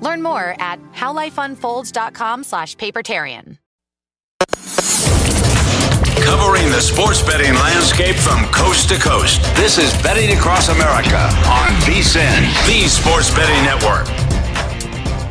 Learn 0.00 0.22
more 0.22 0.54
at 0.58 0.80
howlifeunfolds.com 0.92 2.44
slash 2.44 2.76
papertarian. 2.76 3.58
Covering 6.24 6.70
the 6.70 6.80
sports 6.80 7.22
betting 7.22 7.54
landscape 7.54 8.16
from 8.16 8.44
coast 8.46 8.88
to 8.88 8.96
coast. 8.96 9.42
This 9.54 9.78
is 9.78 9.92
Betting 10.02 10.36
Across 10.36 10.70
America 10.70 11.18
on 11.46 11.68
VSIN, 11.86 12.66
the 12.66 12.88
Sports 12.88 13.32
Betting 13.32 13.62
Network. 13.64 14.25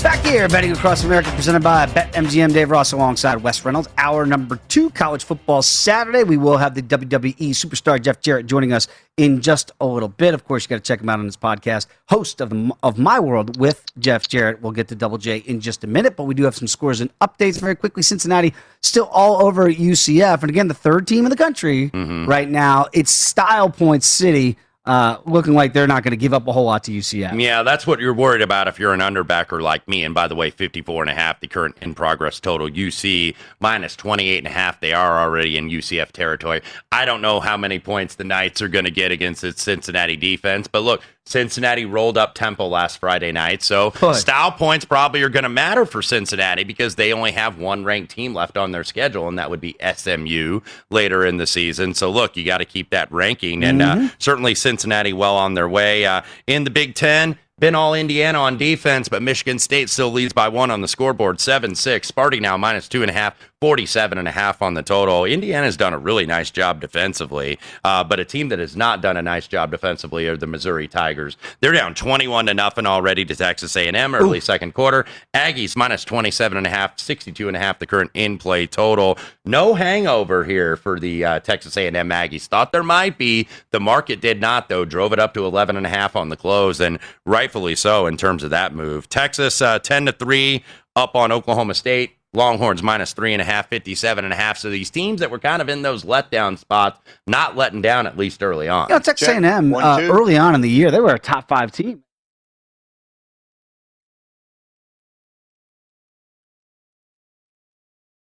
Back 0.05 0.23
here, 0.23 0.47
betting 0.47 0.71
across 0.71 1.03
America, 1.03 1.31
presented 1.31 1.63
by 1.63 1.87
BetMGM. 1.87 2.53
Dave 2.53 2.69
Ross 2.69 2.91
alongside 2.91 3.41
Wes 3.41 3.65
Reynolds. 3.65 3.89
Hour 3.97 4.27
number 4.27 4.57
two, 4.67 4.91
college 4.91 5.23
football 5.23 5.63
Saturday. 5.63 6.23
We 6.23 6.37
will 6.37 6.57
have 6.57 6.75
the 6.75 6.83
WWE 6.83 7.33
superstar 7.49 7.99
Jeff 7.99 8.21
Jarrett 8.21 8.45
joining 8.45 8.71
us 8.71 8.87
in 9.17 9.41
just 9.41 9.71
a 9.81 9.85
little 9.87 10.07
bit. 10.07 10.35
Of 10.35 10.45
course, 10.45 10.63
you 10.63 10.67
got 10.69 10.75
to 10.75 10.81
check 10.83 11.01
him 11.01 11.09
out 11.09 11.17
on 11.17 11.25
his 11.25 11.35
podcast, 11.35 11.87
host 12.07 12.39
of 12.39 12.51
the, 12.51 12.71
of 12.83 12.99
My 12.99 13.19
World 13.19 13.57
with 13.59 13.83
Jeff 13.97 14.27
Jarrett. 14.27 14.61
We'll 14.61 14.73
get 14.73 14.89
to 14.89 14.95
Double 14.95 15.17
J 15.17 15.37
in 15.37 15.59
just 15.59 15.83
a 15.83 15.87
minute, 15.87 16.15
but 16.15 16.25
we 16.25 16.35
do 16.35 16.43
have 16.43 16.55
some 16.55 16.67
scores 16.67 17.01
and 17.01 17.09
updates 17.19 17.59
very 17.59 17.75
quickly. 17.75 18.03
Cincinnati 18.03 18.53
still 18.83 19.05
all 19.11 19.43
over 19.43 19.71
UCF, 19.71 20.41
and 20.41 20.51
again, 20.51 20.67
the 20.67 20.75
third 20.75 21.07
team 21.07 21.25
in 21.25 21.31
the 21.31 21.35
country 21.37 21.89
Mm-hmm. 21.89 22.29
right 22.29 22.47
now. 22.47 22.85
It's 22.93 23.09
Style 23.09 23.71
Point 23.71 24.03
City. 24.03 24.55
Uh, 24.85 25.17
looking 25.25 25.53
like 25.53 25.73
they're 25.73 25.87
not 25.87 26.03
going 26.03 26.11
to 26.11 26.17
give 26.17 26.33
up 26.33 26.47
a 26.47 26.51
whole 26.51 26.65
lot 26.65 26.83
to 26.83 26.91
UCF. 26.91 27.41
Yeah, 27.41 27.63
that's 27.63 27.87
what 27.87 27.99
you're 27.99 28.13
worried 28.13 28.41
about 28.41 28.67
if 28.67 28.79
you're 28.79 28.93
an 28.93 28.99
underbacker 28.99 29.61
like 29.61 29.87
me. 29.87 30.03
And 30.03 30.13
by 30.13 30.27
the 30.27 30.35
way, 30.35 30.51
54 30.51 31.03
and 31.03 31.09
a 31.09 31.13
half, 31.15 31.39
the 31.39 31.47
current 31.47 31.75
in 31.81 31.95
progress 31.95 32.39
total. 32.39 32.69
UC 32.69 33.35
minus 33.59 33.95
28 33.95 34.37
and 34.37 34.47
a 34.47 34.51
half. 34.51 34.79
They 34.79 34.93
are 34.93 35.19
already 35.19 35.57
in 35.57 35.69
UCF 35.69 36.11
territory. 36.11 36.61
I 36.91 37.05
don't 37.05 37.21
know 37.21 37.39
how 37.39 37.57
many 37.57 37.79
points 37.79 38.15
the 38.15 38.23
Knights 38.23 38.61
are 38.61 38.67
going 38.67 38.85
to 38.85 38.91
get 38.91 39.11
against 39.11 39.43
its 39.43 39.61
Cincinnati 39.63 40.15
defense, 40.15 40.67
but 40.67 40.81
look, 40.81 41.01
Cincinnati 41.27 41.85
rolled 41.85 42.17
up 42.17 42.35
Temple 42.35 42.69
last 42.69 42.99
Friday 42.99 43.31
night. 43.31 43.63
So 43.63 43.89
style 44.13 44.51
points 44.51 44.85
probably 44.85 45.23
are 45.23 45.29
going 45.29 45.43
to 45.43 45.49
matter 45.49 45.85
for 45.85 46.01
Cincinnati 46.01 46.63
because 46.63 46.95
they 46.95 47.11
only 47.11 47.31
have 47.31 47.57
one 47.57 47.83
ranked 47.83 48.11
team 48.11 48.33
left 48.33 48.57
on 48.57 48.71
their 48.71 48.83
schedule, 48.83 49.27
and 49.27 49.37
that 49.39 49.49
would 49.49 49.61
be 49.61 49.75
SMU 49.95 50.59
later 50.91 51.25
in 51.25 51.37
the 51.37 51.47
season. 51.47 51.93
So 51.95 52.11
look, 52.11 52.37
you 52.37 52.45
got 52.45 52.59
to 52.59 52.65
keep 52.65 52.91
that 52.91 53.11
ranking, 53.11 53.63
and 53.63 53.81
uh, 53.81 54.09
certainly 54.19 54.53
Cincinnati 54.53 55.13
well 55.13 55.35
on 55.35 55.55
their 55.55 55.67
way 55.67 56.05
uh, 56.05 56.21
in 56.45 56.63
the 56.63 56.69
Big 56.69 56.93
Ten. 56.95 57.37
Been 57.57 57.73
all 57.73 57.93
Indiana 57.93 58.39
on 58.39 58.57
defense, 58.57 59.07
but 59.07 59.21
Michigan 59.21 59.59
State 59.59 59.89
still 59.89 60.11
leads 60.11 60.33
by 60.33 60.49
one 60.49 60.69
on 60.71 60.81
the 60.81 60.89
scoreboard, 60.89 61.39
7 61.39 61.73
6. 61.73 62.11
Sparty 62.11 62.41
now 62.41 62.57
minus 62.57 62.89
two 62.89 63.01
and 63.01 63.09
a 63.09 63.13
half, 63.13 63.33
47 63.61 64.17
and 64.17 64.27
a 64.27 64.31
half 64.31 64.61
on 64.61 64.73
the 64.73 64.83
total. 64.83 65.23
Indiana's 65.23 65.77
done 65.77 65.93
a 65.93 65.97
really 65.97 66.25
nice 66.25 66.51
job 66.51 66.81
defensively, 66.81 67.57
uh, 67.83 68.03
but 68.03 68.19
a 68.19 68.25
team 68.25 68.49
that 68.49 68.59
has 68.59 68.75
not 68.75 69.01
done 69.01 69.15
a 69.15 69.21
nice 69.21 69.47
job 69.47 69.71
defensively 69.71 70.27
are 70.27 70.35
the 70.35 70.45
Missouri 70.45 70.87
Tigers. 70.87 71.37
They're 71.61 71.71
down 71.71 71.95
21 71.95 72.47
to 72.47 72.53
nothing 72.53 72.85
already 72.85 73.23
to 73.25 73.35
Texas 73.35 73.75
A&M 73.75 74.13
early 74.13 74.41
second 74.41 74.73
quarter. 74.73 75.05
Aggies 75.33 75.75
minus 75.77 76.03
27 76.03 76.57
and 76.57 76.67
a 76.67 76.69
half, 76.69 76.99
62 76.99 77.47
and 77.47 77.55
a 77.55 77.59
half 77.59 77.79
the 77.79 77.87
current 77.87 78.11
in-play 78.13 78.67
total. 78.67 79.17
No 79.45 79.73
hangover 79.73 80.43
here 80.43 80.75
for 80.75 80.99
the 80.99 81.23
uh, 81.23 81.39
Texas 81.39 81.77
A&M 81.77 82.09
Aggies. 82.09 82.47
Thought 82.47 82.73
there 82.73 82.83
might 82.83 83.17
be. 83.17 83.47
The 83.71 83.79
market 83.79 84.19
did 84.19 84.41
not, 84.41 84.67
though. 84.67 84.83
Drove 84.83 85.13
it 85.13 85.19
up 85.19 85.33
to 85.33 85.45
11 85.45 85.77
and 85.77 85.85
a 85.85 85.89
half 85.89 86.15
on 86.15 86.29
the 86.29 86.37
close, 86.37 86.81
and 86.81 86.99
rightfully 87.25 87.75
so 87.75 88.05
in 88.05 88.17
terms 88.17 88.43
of 88.43 88.49
that 88.49 88.75
move. 88.75 89.07
Texas 89.07 89.61
uh, 89.61 89.79
10 89.79 90.07
to 90.07 90.11
3 90.11 90.63
up 90.95 91.15
on 91.15 91.31
Oklahoma 91.31 91.73
State. 91.73 92.14
Longhorns 92.35 92.83
minus 92.83 93.13
three 93.13 93.33
and 93.33 93.41
a 93.41 93.45
half, 93.45 93.67
57 93.69 94.23
and 94.23 94.33
a 94.33 94.35
half. 94.37 94.57
So 94.57 94.69
these 94.69 94.89
teams 94.89 95.19
that 95.21 95.31
were 95.31 95.39
kind 95.39 95.61
of 95.61 95.69
in 95.69 95.81
those 95.81 96.03
letdown 96.03 96.57
spots, 96.57 96.99
not 97.27 97.55
letting 97.55 97.81
down 97.81 98.05
at 98.07 98.17
least 98.17 98.43
early 98.43 98.67
on. 98.67 98.87
You 98.89 98.95
know, 98.95 98.99
Texas 98.99 99.27
Jeff, 99.27 99.41
A&M 99.43 99.71
one, 99.71 99.83
uh, 99.83 99.99
early 100.01 100.37
on 100.37 100.53
in 100.55 100.61
the 100.61 100.69
year, 100.69 100.91
they 100.91 100.99
were 100.99 101.13
a 101.13 101.19
top 101.19 101.47
five 101.47 101.71
team. 101.71 102.03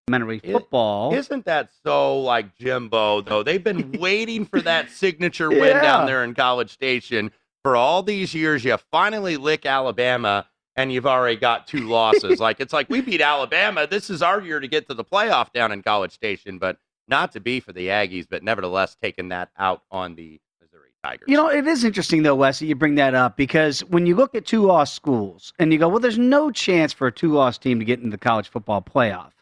Elementary 0.09 0.39
football. 0.39 1.13
Isn't 1.15 1.45
that 1.47 1.71
so 1.85 2.21
like 2.21 2.57
Jimbo, 2.57 3.23
though? 3.23 3.43
They've 3.43 3.63
been 3.63 3.91
waiting 4.01 4.45
for 4.45 4.61
that 4.61 4.91
signature 4.91 5.51
win 5.51 5.63
Yeah. 5.63 5.83
down 5.83 6.07
there 6.07 6.23
in 6.23 6.33
College 6.35 6.71
Station 6.71 7.33
for 7.65 7.75
all 7.75 8.05
these 8.05 8.33
years. 8.33 8.65
You 8.65 8.77
finally 8.93 9.37
lick 9.37 9.67
Alabama, 9.67 10.47
and 10.77 10.93
you've 10.93 11.07
already 11.07 11.37
got 11.37 11.67
two 11.67 11.89
losses. 11.89 12.41
like, 12.41 12.61
it's 12.61 12.73
like 12.73 12.89
we 12.91 13.01
beat 13.01 13.21
Alabama. 13.21 13.87
This 13.87 14.11
is 14.11 14.23
our 14.23 14.41
year 14.41 14.61
to 14.61 14.69
get 14.69 14.89
to 14.89 14.95
the 14.95 15.05
playoff 15.05 15.53
down 15.53 15.73
in 15.73 15.83
College 15.83 16.13
Station, 16.13 16.59
but 16.59 16.79
not 17.09 17.33
to 17.33 17.41
be 17.41 17.61
for 17.61 17.73
the 17.73 17.89
Aggies, 17.89 18.27
but 18.29 18.43
nevertheless 18.43 18.97
taking 19.01 19.29
that 19.31 19.51
out 19.59 19.83
on 19.91 20.15
the 20.15 20.41
Missouri 20.61 20.91
Tigers. 21.03 21.27
You 21.29 21.37
know, 21.37 21.49
it 21.49 21.67
is 21.67 21.85
interesting 21.85 22.23
though, 22.23 22.35
Wes, 22.35 22.61
you 22.61 22.75
bring 22.75 22.97
that 22.97 23.15
up 23.15 23.37
because 23.37 23.81
when 23.85 24.07
you 24.07 24.15
look 24.15 24.35
at 24.35 24.45
two 24.45 24.63
loss 24.63 24.93
schools 24.93 25.53
and 25.59 25.73
you 25.73 25.79
go, 25.79 25.89
well, 25.89 26.01
there's 26.01 26.19
no 26.19 26.51
chance 26.51 26.93
for 26.93 27.07
a 27.07 27.13
two 27.13 27.33
loss 27.33 27.59
team 27.59 27.79
to 27.79 27.85
get 27.85 27.99
into 27.99 28.11
the 28.11 28.19
college 28.19 28.49
football 28.49 28.83
playoff. 28.83 29.33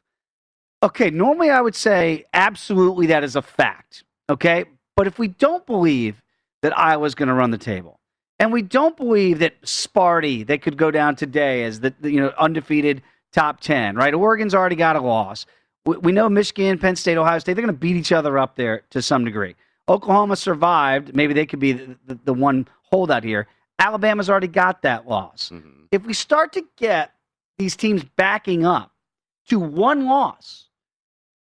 Okay, 0.82 1.10
normally 1.10 1.48
I 1.48 1.62
would 1.62 1.74
say 1.74 2.24
absolutely 2.34 3.06
that 3.06 3.24
is 3.24 3.36
a 3.36 3.42
fact. 3.42 4.04
Okay, 4.28 4.66
but 4.96 5.06
if 5.06 5.18
we 5.18 5.28
don't 5.28 5.66
believe 5.66 6.22
that 6.62 6.78
Iowa's 6.78 7.14
going 7.14 7.28
to 7.28 7.34
run 7.34 7.50
the 7.50 7.58
table, 7.58 8.00
and 8.38 8.52
we 8.52 8.62
don't 8.62 8.96
believe 8.96 9.38
that 9.40 9.60
Sparty 9.62 10.46
they 10.46 10.58
could 10.58 10.76
go 10.76 10.90
down 10.90 11.16
today 11.16 11.64
as 11.64 11.80
the 11.80 11.94
the, 12.00 12.10
you 12.10 12.20
know 12.20 12.32
undefeated 12.38 13.02
top 13.32 13.60
ten, 13.60 13.96
right? 13.96 14.14
Oregon's 14.14 14.54
already 14.54 14.76
got 14.76 14.96
a 14.96 15.00
loss. 15.00 15.46
We, 15.86 15.96
we 15.98 16.12
know 16.12 16.28
Michigan, 16.28 16.78
Penn 16.78 16.96
State, 16.96 17.16
Ohio 17.16 17.38
State 17.38 17.54
they're 17.54 17.64
going 17.64 17.74
to 17.74 17.78
beat 17.78 17.96
each 17.96 18.12
other 18.12 18.38
up 18.38 18.56
there 18.56 18.82
to 18.90 19.02
some 19.02 19.24
degree. 19.24 19.54
Oklahoma 19.88 20.36
survived. 20.36 21.14
Maybe 21.14 21.34
they 21.34 21.44
could 21.46 21.58
be 21.60 21.72
the, 21.72 21.96
the, 22.06 22.18
the 22.24 22.34
one 22.34 22.66
holdout 22.90 23.22
here. 23.24 23.46
Alabama's 23.78 24.30
already 24.30 24.48
got 24.48 24.82
that 24.82 25.06
loss. 25.06 25.50
Mhm. 25.52 25.88
If 25.92 26.04
we 26.06 26.14
start 26.14 26.52
to 26.54 26.64
get 26.76 27.12
these 27.58 27.76
teams 27.76 28.02
backing 28.16 28.64
up 28.64 28.92
to 29.48 29.58
one 29.60 30.06
loss, 30.06 30.68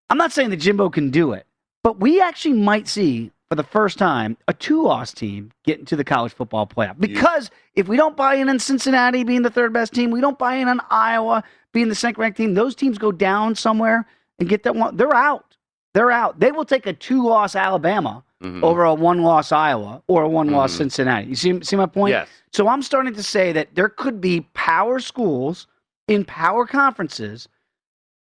I'm 0.08 0.18
not 0.18 0.32
saying 0.32 0.50
that 0.50 0.56
Jimbo 0.56 0.90
can 0.90 1.10
do 1.10 1.32
it, 1.32 1.46
but 1.82 1.98
we 1.98 2.20
actually 2.20 2.54
might 2.54 2.88
see 2.88 3.32
for 3.50 3.56
the 3.56 3.64
first 3.64 3.98
time 3.98 4.36
a 4.46 4.54
two 4.54 4.80
loss 4.80 5.12
team 5.12 5.50
get 5.64 5.80
into 5.80 5.96
the 5.96 6.04
college 6.04 6.32
football 6.32 6.66
playoff. 6.68 6.98
Because 7.00 7.50
if 7.74 7.88
we 7.88 7.96
don't 7.96 8.16
buy 8.16 8.36
in 8.36 8.48
on 8.48 8.60
Cincinnati 8.60 9.24
being 9.24 9.42
the 9.42 9.50
third 9.50 9.72
best 9.72 9.92
team, 9.92 10.12
we 10.12 10.20
don't 10.20 10.38
buy 10.38 10.54
in 10.54 10.68
on 10.68 10.80
Iowa 10.88 11.42
being 11.72 11.88
the 11.88 11.94
second 11.96 12.20
ranked 12.20 12.36
team, 12.36 12.54
those 12.54 12.76
teams 12.76 12.96
go 12.96 13.10
down 13.10 13.56
somewhere 13.56 14.06
and 14.38 14.48
get 14.48 14.62
that 14.62 14.76
one. 14.76 14.96
They're 14.96 15.14
out. 15.14 15.56
They're 15.94 16.12
out. 16.12 16.38
They 16.38 16.52
will 16.52 16.64
take 16.64 16.86
a 16.86 16.92
two 16.92 17.26
loss 17.26 17.56
Alabama 17.56 18.22
Mhm. 18.40 18.62
over 18.62 18.84
a 18.84 18.94
one 18.94 19.22
loss 19.22 19.50
Iowa 19.52 20.00
or 20.06 20.22
a 20.22 20.28
one 20.28 20.50
loss 20.50 20.72
Mhm. 20.74 20.78
Cincinnati. 20.78 21.26
You 21.26 21.34
see, 21.34 21.60
see 21.62 21.76
my 21.76 21.86
point? 21.86 22.10
Yes. 22.12 22.28
So 22.52 22.68
I'm 22.68 22.82
starting 22.82 23.14
to 23.14 23.22
say 23.22 23.50
that 23.52 23.74
there 23.74 23.88
could 23.88 24.20
be 24.20 24.42
power 24.54 25.00
schools 25.00 25.66
in 26.08 26.24
power 26.24 26.66
conferences, 26.66 27.48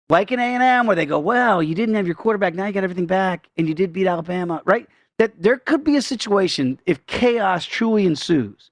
like 0.08 0.32
in 0.32 0.40
A&M, 0.40 0.86
where 0.86 0.96
they 0.96 1.06
go, 1.06 1.18
"Well, 1.18 1.62
you 1.62 1.74
didn't 1.74 1.94
have 1.96 2.06
your 2.06 2.16
quarterback, 2.16 2.54
now 2.54 2.66
you 2.66 2.72
got 2.72 2.82
everything 2.82 3.06
back, 3.06 3.48
and 3.58 3.68
you 3.68 3.74
did 3.74 3.92
beat 3.92 4.06
Alabama, 4.06 4.60
right?" 4.64 4.88
That 5.18 5.42
there 5.42 5.58
could 5.58 5.82
be 5.82 5.96
a 5.96 6.02
situation 6.02 6.80
if 6.86 7.04
chaos 7.06 7.64
truly 7.64 8.06
ensues, 8.06 8.70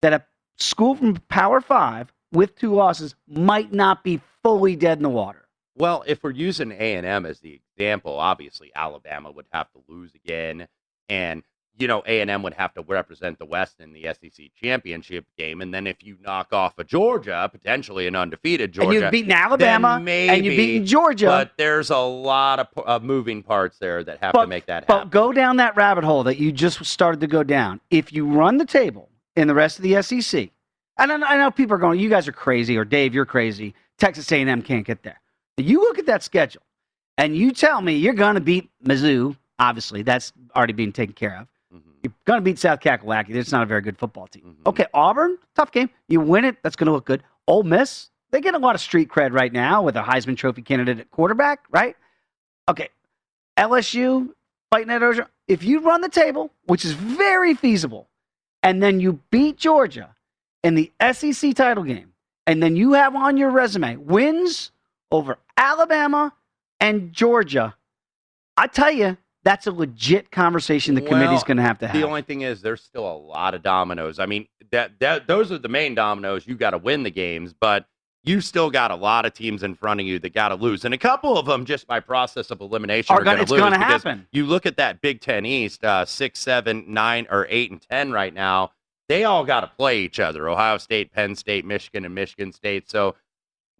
that 0.00 0.12
a 0.12 0.24
school 0.58 0.94
from 0.94 1.16
Power 1.28 1.60
Five 1.60 2.12
with 2.32 2.56
two 2.56 2.74
losses 2.74 3.14
might 3.28 3.72
not 3.72 4.02
be 4.02 4.20
fully 4.42 4.74
dead 4.74 4.98
in 4.98 5.02
the 5.02 5.10
water. 5.10 5.46
Well, 5.76 6.02
if 6.06 6.22
we're 6.22 6.30
using 6.30 6.72
A 6.72 6.94
and 6.94 7.06
M 7.06 7.26
as 7.26 7.40
the 7.40 7.60
example, 7.76 8.18
obviously 8.18 8.70
Alabama 8.74 9.30
would 9.30 9.46
have 9.52 9.70
to 9.72 9.82
lose 9.88 10.12
again, 10.14 10.66
and 11.08 11.42
you 11.78 11.88
know 11.88 12.02
A 12.06 12.20
and 12.20 12.30
M 12.30 12.42
would 12.42 12.54
have 12.54 12.74
to 12.74 12.82
represent 12.82 13.38
the 13.38 13.44
West 13.44 13.80
in 13.80 13.92
the 13.92 14.02
SEC 14.04 14.46
championship 14.60 15.26
game, 15.36 15.60
and 15.60 15.72
then 15.72 15.86
if 15.86 16.02
you 16.02 16.16
knock 16.20 16.52
off 16.52 16.78
a 16.78 16.84
Georgia, 16.84 17.48
potentially 17.50 18.06
an 18.06 18.14
undefeated 18.14 18.72
Georgia, 18.72 18.90
and 18.90 19.00
you've 19.02 19.10
beaten 19.10 19.32
Alabama, 19.32 20.00
then 20.04 20.30
and 20.30 20.44
you've 20.44 20.56
beaten 20.56 20.86
Georgia. 20.86 21.26
But 21.26 21.52
there's 21.56 21.90
a 21.90 21.98
lot 21.98 22.60
of, 22.60 22.68
of 22.76 23.02
uh, 23.02 23.04
moving 23.04 23.42
parts 23.42 23.78
there 23.78 24.04
that 24.04 24.18
have 24.18 24.32
to 24.34 24.46
make 24.46 24.66
that 24.66 24.84
happen. 24.84 25.08
but 25.08 25.10
go 25.10 25.32
down 25.32 25.56
that 25.56 25.76
rabbit 25.76 26.04
hole 26.04 26.24
that 26.24 26.38
you 26.38 26.52
just 26.52 26.84
started 26.84 27.20
to 27.20 27.26
go 27.26 27.42
down. 27.42 27.80
If 27.90 28.12
you 28.12 28.26
run 28.26 28.58
the 28.58 28.66
table 28.66 29.08
in 29.36 29.48
the 29.48 29.54
rest 29.54 29.78
of 29.78 29.82
the 29.82 30.02
SEC, 30.02 30.50
and 30.98 31.10
I 31.12 31.16
know, 31.16 31.26
I 31.26 31.36
know 31.38 31.50
people 31.50 31.74
are 31.74 31.78
going, 31.78 31.98
"You 31.98 32.08
guys 32.10 32.28
are 32.28 32.32
crazy," 32.32 32.76
or 32.76 32.84
"Dave, 32.84 33.14
you're 33.14 33.26
crazy." 33.26 33.74
Texas 33.98 34.30
A&M 34.30 34.62
can't 34.62 34.86
get 34.86 35.02
there. 35.02 35.20
You 35.56 35.80
look 35.80 35.98
at 35.98 36.06
that 36.06 36.22
schedule, 36.22 36.62
and 37.18 37.36
you 37.36 37.52
tell 37.52 37.80
me 37.80 37.94
you're 37.94 38.14
going 38.14 38.34
to 38.34 38.40
beat 38.40 38.68
Mizzou. 38.84 39.36
Obviously, 39.58 40.02
that's 40.02 40.32
already 40.56 40.72
being 40.72 40.92
taken 40.92 41.14
care 41.14 41.38
of. 41.38 41.48
Mm-hmm. 42.02 42.08
You're 42.08 42.24
going 42.24 42.38
to 42.38 42.44
beat 42.44 42.58
South 42.58 42.80
Kakalaki. 42.80 43.34
It's 43.34 43.52
not 43.52 43.62
a 43.62 43.66
very 43.66 43.80
good 43.80 43.98
football 43.98 44.26
team. 44.26 44.56
Okay, 44.66 44.86
Auburn, 44.92 45.38
tough 45.54 45.72
game. 45.72 45.90
You 46.08 46.20
win 46.20 46.44
it. 46.44 46.56
That's 46.62 46.76
going 46.76 46.86
to 46.86 46.92
look 46.92 47.04
good. 47.04 47.22
Ole 47.46 47.62
Miss, 47.62 48.10
they 48.30 48.40
get 48.40 48.54
a 48.54 48.58
lot 48.58 48.74
of 48.74 48.80
street 48.80 49.08
cred 49.08 49.32
right 49.32 49.52
now 49.52 49.82
with 49.82 49.96
a 49.96 50.02
Heisman 50.02 50.36
Trophy 50.36 50.62
candidate 50.62 50.98
at 50.98 51.10
quarterback, 51.10 51.64
right? 51.70 51.96
Okay, 52.68 52.88
LSU 53.58 54.30
fighting 54.70 54.90
at 54.90 55.02
Ocean. 55.02 55.26
If 55.48 55.64
you 55.64 55.80
run 55.80 56.00
the 56.00 56.08
table, 56.08 56.50
which 56.66 56.84
is 56.84 56.92
very 56.92 57.54
feasible, 57.54 58.08
and 58.62 58.82
then 58.82 59.00
you 59.00 59.20
beat 59.30 59.56
Georgia 59.58 60.14
in 60.62 60.74
the 60.74 60.92
SEC 61.12 61.54
title 61.54 61.84
game, 61.84 62.12
and 62.46 62.62
then 62.62 62.76
you 62.76 62.92
have 62.92 63.14
on 63.14 63.36
your 63.36 63.50
resume 63.50 63.96
wins 63.96 64.70
over 65.10 65.38
Alabama 65.56 66.32
and 66.80 67.12
Georgia, 67.12 67.74
I 68.56 68.66
tell 68.66 68.92
you, 68.92 69.16
that's 69.44 69.66
a 69.66 69.72
legit 69.72 70.30
conversation 70.30 70.94
the 70.94 71.00
committee's 71.00 71.28
Well, 71.28 71.42
going 71.46 71.56
to 71.56 71.62
have 71.62 71.78
to 71.78 71.88
have. 71.88 71.96
The 71.96 72.06
only 72.06 72.22
thing 72.22 72.42
is, 72.42 72.62
there's 72.62 72.82
still 72.82 73.10
a 73.10 73.16
lot 73.16 73.54
of 73.54 73.62
dominoes. 73.62 74.18
I 74.18 74.26
mean, 74.26 74.46
that 74.70 74.98
that 75.00 75.26
those 75.26 75.50
are 75.52 75.58
the 75.58 75.68
main 75.68 75.94
dominoes. 75.94 76.46
You 76.46 76.54
got 76.54 76.70
to 76.70 76.78
win 76.78 77.02
the 77.02 77.10
games, 77.10 77.52
but 77.58 77.86
you 78.24 78.40
still 78.40 78.70
got 78.70 78.90
a 78.90 78.94
lot 78.94 79.26
of 79.26 79.34
teams 79.34 79.62
in 79.62 79.74
front 79.74 80.00
of 80.00 80.06
you 80.06 80.18
that 80.20 80.32
got 80.32 80.50
to 80.50 80.54
lose, 80.54 80.84
and 80.84 80.94
a 80.94 80.98
couple 80.98 81.36
of 81.36 81.46
them 81.46 81.64
just 81.64 81.86
by 81.86 82.00
process 82.00 82.50
of 82.50 82.60
elimination 82.60 83.14
Are 83.14 83.20
are, 83.20 83.24
going 83.24 83.40
it's 83.40 83.50
gonna 83.50 83.78
happen. 83.78 84.26
You 84.32 84.46
look 84.46 84.64
at 84.64 84.76
that 84.76 85.00
Big 85.00 85.20
Ten 85.20 85.44
East, 85.44 85.84
uh, 85.84 86.04
six, 86.04 86.38
seven, 86.38 86.84
nine, 86.88 87.26
or 87.30 87.46
eight 87.50 87.70
and 87.70 87.80
ten 87.80 88.12
right 88.12 88.32
now. 88.32 88.72
They 89.08 89.24
all 89.24 89.44
got 89.44 89.60
to 89.60 89.66
play 89.66 90.00
each 90.00 90.20
other: 90.20 90.48
Ohio 90.48 90.78
State, 90.78 91.12
Penn 91.12 91.34
State, 91.34 91.64
Michigan, 91.64 92.04
and 92.04 92.14
Michigan 92.14 92.52
State. 92.52 92.88
So 92.88 93.16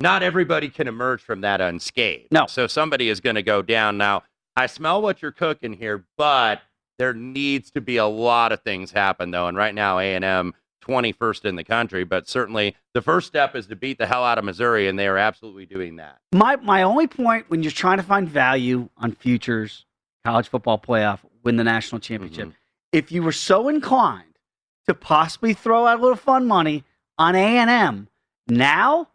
not 0.01 0.23
everybody 0.23 0.69
can 0.69 0.89
emerge 0.89 1.23
from 1.23 1.43
that 1.43 1.61
unscathed. 1.61 2.33
No. 2.33 2.47
So 2.47 2.67
somebody 2.67 3.09
is 3.09 3.21
going 3.21 3.37
to 3.37 3.43
go 3.43 3.63
down. 3.63 3.97
Now, 3.97 4.25
I 4.57 4.67
smell 4.67 5.01
what 5.01 5.23
you're 5.23 5.33
cooking 5.33 5.73
here, 5.73 6.05
but 6.17 6.61
there 6.99 7.15
needs 7.15 7.71
to 7.73 7.81
be 7.81 7.97
a 7.97 8.07
lot 8.07 8.53
of 8.53 8.63
things 8.63 8.91
happen 8.93 9.31
though. 9.31 9.49
And 9.49 9.57
right 9.57 9.75
now, 9.75 9.99
A 9.99 10.15
and 10.15 10.25
M 10.25 10.55
21st 10.83 11.45
in 11.45 11.57
the 11.57 11.65
country, 11.65 12.05
but 12.05 12.29
certainly 12.29 12.77
the 12.93 13.01
first 13.01 13.29
step 13.29 13.55
is 13.55 13.67
to 13.69 13.77
beat 13.77 13.99
the 13.99 14.07
hell 14.07 14.25
out 14.25 14.39
of 14.39 14.45
Missouri, 14.45 14.89
and 14.89 14.99
they 14.99 15.07
are 15.07 15.17
absolutely 15.17 15.65
doing 15.67 15.97
that. 15.97 16.19
My 16.33 16.57
my 16.57 16.83
only 16.83 17.07
point 17.07 17.49
when 17.49 17.63
you're 17.63 17.73
trying 17.73 17.99
to 17.99 18.03
find 18.03 18.29
value 18.29 18.89
on 18.97 19.13
futures, 19.13 19.87
college 20.25 20.49
football 20.49 20.79
playoff, 20.79 21.21
win 21.43 21.57
the 21.57 21.65
national 21.65 22.01
championship, 22.01 22.49
mm-hmm. 22.49 22.57
if 22.93 23.13
you 23.13 23.23
were 23.23 23.33
so 23.33 23.69
inclined 23.69 24.39
to 24.87 24.95
possibly 24.95 25.55
throw 25.55 25.87
out 25.87 25.99
a 25.99 26.03
little 26.03 26.17
fun 26.17 26.47
money 26.47 26.85
on 27.17 27.37
A 27.37 27.59
and 27.59 27.71
M, 27.71 28.09
now 28.49 29.09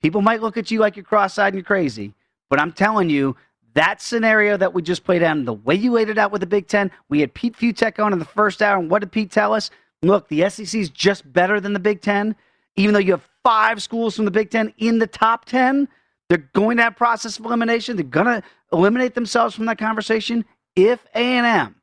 people 0.00 0.22
might 0.22 0.40
look 0.40 0.56
at 0.56 0.70
you 0.70 0.78
like 0.78 0.96
you're 0.96 1.04
cross-eyed 1.04 1.48
and 1.48 1.56
you're 1.56 1.64
crazy. 1.64 2.14
But 2.48 2.60
I'm 2.60 2.72
telling 2.72 3.10
you, 3.10 3.36
that 3.78 4.02
scenario 4.02 4.56
that 4.56 4.74
we 4.74 4.82
just 4.82 5.04
played 5.04 5.22
out, 5.22 5.36
and 5.36 5.46
the 5.46 5.52
way 5.52 5.76
you 5.76 5.92
laid 5.92 6.08
it 6.08 6.18
out 6.18 6.32
with 6.32 6.40
the 6.40 6.48
Big 6.48 6.66
Ten, 6.66 6.90
we 7.08 7.20
had 7.20 7.32
Pete 7.32 7.56
Fiutak 7.56 8.04
on 8.04 8.12
in 8.12 8.18
the 8.18 8.24
first 8.24 8.60
hour, 8.60 8.76
and 8.76 8.90
what 8.90 8.98
did 8.98 9.12
Pete 9.12 9.30
tell 9.30 9.54
us? 9.54 9.70
Look, 10.02 10.26
the 10.26 10.50
SEC 10.50 10.74
is 10.80 10.90
just 10.90 11.32
better 11.32 11.60
than 11.60 11.74
the 11.74 11.78
Big 11.78 12.00
Ten, 12.00 12.34
even 12.74 12.92
though 12.92 12.98
you 12.98 13.12
have 13.12 13.28
five 13.44 13.80
schools 13.80 14.16
from 14.16 14.24
the 14.24 14.32
Big 14.32 14.50
Ten 14.50 14.74
in 14.78 14.98
the 14.98 15.06
top 15.06 15.44
ten. 15.44 15.86
They're 16.28 16.50
going 16.54 16.76
to 16.78 16.82
have 16.82 16.96
process 16.96 17.38
of 17.38 17.44
elimination. 17.44 17.94
They're 17.94 18.04
going 18.04 18.26
to 18.26 18.42
eliminate 18.72 19.14
themselves 19.14 19.54
from 19.54 19.66
that 19.66 19.78
conversation 19.78 20.44
if 20.74 21.06
A&M, 21.14 21.76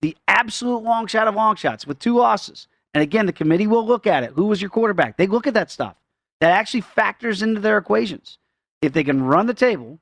the 0.00 0.16
absolute 0.28 0.82
long 0.82 1.06
shot 1.06 1.28
of 1.28 1.34
long 1.34 1.56
shots 1.56 1.86
with 1.86 1.98
two 1.98 2.16
losses, 2.16 2.66
and 2.94 3.02
again, 3.02 3.26
the 3.26 3.32
committee 3.32 3.66
will 3.66 3.86
look 3.86 4.06
at 4.06 4.24
it. 4.24 4.32
Who 4.32 4.46
was 4.46 4.62
your 4.62 4.70
quarterback? 4.70 5.18
They 5.18 5.26
look 5.26 5.46
at 5.46 5.54
that 5.54 5.70
stuff. 5.70 5.96
That 6.40 6.52
actually 6.52 6.80
factors 6.80 7.42
into 7.42 7.60
their 7.60 7.76
equations. 7.76 8.38
If 8.80 8.94
they 8.94 9.04
can 9.04 9.22
run 9.22 9.46
the 9.46 9.54
table, 9.54 9.98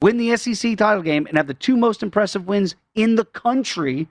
win 0.00 0.16
the 0.16 0.36
SEC 0.36 0.76
title 0.76 1.02
game, 1.02 1.26
and 1.26 1.36
have 1.36 1.46
the 1.46 1.54
two 1.54 1.76
most 1.76 2.02
impressive 2.02 2.46
wins 2.46 2.74
in 2.94 3.16
the 3.16 3.24
country 3.24 4.08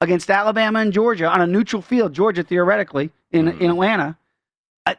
against 0.00 0.30
Alabama 0.30 0.80
and 0.80 0.92
Georgia 0.92 1.26
on 1.26 1.40
a 1.40 1.46
neutral 1.46 1.82
field, 1.82 2.12
Georgia 2.12 2.42
theoretically 2.42 3.10
in, 3.32 3.46
mm-hmm. 3.46 3.62
in 3.62 3.70
Atlanta, 3.70 4.18
I, 4.86 4.96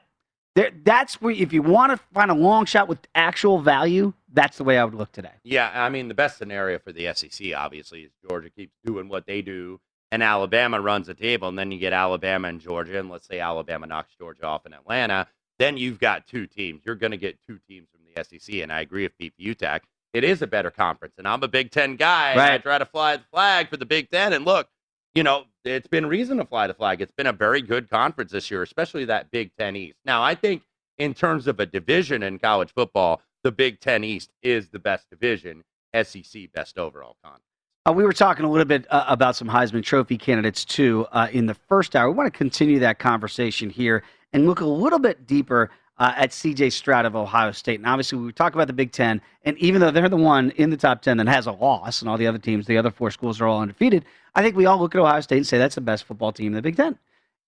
there, 0.56 0.72
that's 0.84 1.22
where, 1.22 1.34
if 1.34 1.54
you 1.54 1.62
want 1.62 1.92
to 1.92 1.98
find 2.14 2.32
a 2.32 2.36
long 2.36 2.66
shot 2.66 2.88
with 2.88 3.00
actual 3.16 3.60
value, 3.60 4.14
that's 4.34 4.58
the 4.58 4.64
way 4.64 4.78
I 4.78 4.84
would 4.84 4.96
look 4.96 5.12
today. 5.12 5.32
Yeah, 5.44 5.72
I 5.74 5.90
mean, 5.90 6.08
the 6.08 6.14
best 6.14 6.38
scenario 6.38 6.80
for 6.80 6.92
the 6.92 7.14
SEC, 7.14 7.54
obviously, 7.56 8.02
is 8.02 8.12
Georgia 8.28 8.50
keeps 8.50 8.74
doing 8.84 9.08
what 9.08 9.26
they 9.26 9.42
do, 9.42 9.80
and 10.12 10.22
Alabama 10.22 10.82
runs 10.82 11.08
the 11.08 11.14
table, 11.14 11.48
and 11.48 11.58
then 11.58 11.72
you 11.72 11.80
get 11.80 11.94
Alabama 11.94 12.48
and 12.50 12.60
Georgia, 12.60 13.00
and 13.00 13.10
let's 13.10 13.28
say 13.28 13.40
Alabama 13.40 13.88
knocks 13.88 14.14
Georgia 14.18 14.46
off 14.46 14.66
in 14.66 14.74
Atlanta, 14.74 15.28
then 15.58 15.78
you've 15.78 16.00
got 16.00 16.28
two 16.28 16.48
teams. 16.48 16.82
You're 16.84 16.96
going 16.96 17.12
to 17.12 17.18
get 17.18 17.40
two 17.48 17.60
teams 17.70 17.88
from 17.92 18.02
the 18.06 18.24
SEC, 18.24 18.56
and 18.56 18.72
I 18.72 18.82
agree 18.82 19.04
with 19.04 19.18
Pete 19.18 19.34
Fiutak. 19.40 19.82
It 20.16 20.24
is 20.24 20.42
a 20.42 20.48
better 20.48 20.72
conference, 20.72 21.16
and 21.18 21.28
I'm 21.28 21.44
a 21.44 21.48
Big 21.50 21.72
Ten 21.72 21.98
guy. 21.98 22.32
and 22.32 22.40
I 22.40 22.58
try 22.60 22.78
to 22.78 22.86
fly 22.86 23.18
the 23.18 23.26
flag 23.34 23.70
for 23.70 23.76
the 23.76 23.86
Big 23.86 24.10
Ten, 24.10 24.32
and 24.32 24.46
look, 24.46 24.70
you 25.14 25.24
know, 25.24 25.44
it's 25.66 25.90
been 25.90 26.06
reason 26.06 26.38
to 26.38 26.46
fly 26.46 26.68
the 26.68 26.74
flag. 26.74 27.02
It's 27.02 27.12
been 27.12 27.28
a 27.28 27.34
very 27.34 27.62
good 27.62 27.90
conference 27.90 28.32
this 28.32 28.50
year, 28.50 28.64
especially 28.64 29.04
that 29.06 29.30
Big 29.30 29.52
Ten 29.60 29.76
East. 29.76 29.98
Now, 30.06 30.24
I 30.24 30.34
think 30.34 30.64
in 30.98 31.14
terms 31.14 31.48
of 31.48 31.60
a 31.60 31.66
division 31.66 32.24
in 32.24 32.40
college 32.40 32.72
football, 32.74 33.22
the 33.44 33.52
Big 33.52 33.82
Ten 33.82 34.06
East 34.06 34.32
is 34.42 34.70
the 34.70 34.80
best 34.80 35.10
division. 35.10 35.66
SEC 35.94 36.50
best 36.54 36.78
overall 36.78 37.18
conference. 37.22 37.44
Uh, 37.86 37.92
we 37.92 38.06
were 38.06 38.14
talking 38.14 38.46
a 38.46 38.50
little 38.50 38.66
bit 38.66 38.86
uh, 38.90 39.04
about 39.10 39.36
some 39.36 39.50
Heisman 39.50 39.84
Trophy 39.84 40.18
candidates 40.18 40.64
too 40.64 41.08
uh, 41.12 41.28
in 41.32 41.46
the 41.46 41.54
first 41.54 41.94
hour. 41.94 42.10
We 42.10 42.16
want 42.16 42.34
to 42.34 42.38
continue 42.38 42.80
that 42.80 43.00
conversation 43.00 43.70
here 43.70 44.02
and 44.32 44.48
look 44.48 44.62
a 44.62 44.66
little 44.66 45.00
bit 45.00 45.28
deeper 45.28 45.72
uh, 45.98 46.14
at 46.16 46.32
CJ 46.32 46.72
Stroud 46.72 47.06
of 47.06 47.16
Ohio 47.16 47.52
State. 47.52 47.80
And 47.80 47.88
obviously, 47.88 48.18
we 48.18 48.32
talk 48.32 48.54
about 48.54 48.68
the 48.68 48.74
Big 48.74 48.92
Ten, 48.92 49.22
and 49.44 49.58
even 49.58 49.82
though 49.82 49.92
they're 49.92 50.10
the 50.10 50.18
one 50.18 50.52
in 50.52 50.70
the 50.70 50.78
top 50.78 51.02
10 51.02 51.18
that 51.18 51.28
has 51.28 51.48
a 51.48 51.52
loss, 51.52 52.02
and 52.02 52.10
all 52.10 52.18
the 52.18 52.28
other 52.28 52.38
teams, 52.38 52.66
the 52.66 52.78
other 52.78 52.92
four 52.92 53.12
schools 53.12 53.40
are 53.40 53.48
all 53.48 53.62
undefeated, 53.62 54.06
I 54.36 54.42
think 54.42 54.56
we 54.56 54.66
all 54.66 54.80
look 54.80 54.94
at 54.96 55.02
Ohio 55.02 55.22
State 55.22 55.38
and 55.38 55.48
say 55.48 55.58
that's 55.58 55.76
the 55.76 55.82
best 55.82 56.04
football 56.04 56.32
team 56.32 56.48
in 56.48 56.54
the 56.54 56.62
Big 56.62 56.76
Ten. 56.76 56.98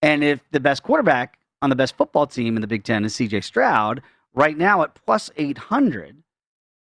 And 0.01 0.24
if 0.24 0.39
the 0.51 0.60
best 0.60 0.84
quarterback 0.84 1.38
on 1.62 1.70
the 1.70 1.75
best 1.75 1.98
football 1.98 2.27
team 2.27 2.56
in 2.56 2.62
the 2.62 2.68
Big 2.68 2.84
Ten 2.84 3.04
is 3.04 3.16
CJ 3.16 3.44
Stroud, 3.44 4.01
right 4.34 4.58
now 4.58 4.84
at 4.84 4.96
plus 5.06 5.30
800, 5.36 6.16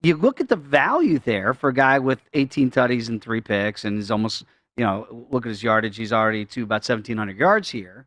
you 0.03 0.15
look 0.15 0.39
at 0.39 0.49
the 0.49 0.55
value 0.55 1.17
there 1.19 1.53
for 1.53 1.69
a 1.69 1.73
guy 1.73 1.97
with 1.97 2.19
18 2.33 2.69
tutties 2.69 3.09
and 3.09 3.21
three 3.21 3.41
picks, 3.41 3.83
and 3.83 3.97
he's 3.97 4.11
almost, 4.11 4.45
you 4.75 4.83
know, 4.83 5.27
look 5.31 5.45
at 5.45 5.49
his 5.49 5.63
yardage. 5.63 5.97
He's 5.97 6.13
already 6.13 6.45
to 6.45 6.63
about 6.63 6.87
1,700 6.87 7.37
yards 7.37 7.69
here. 7.69 8.05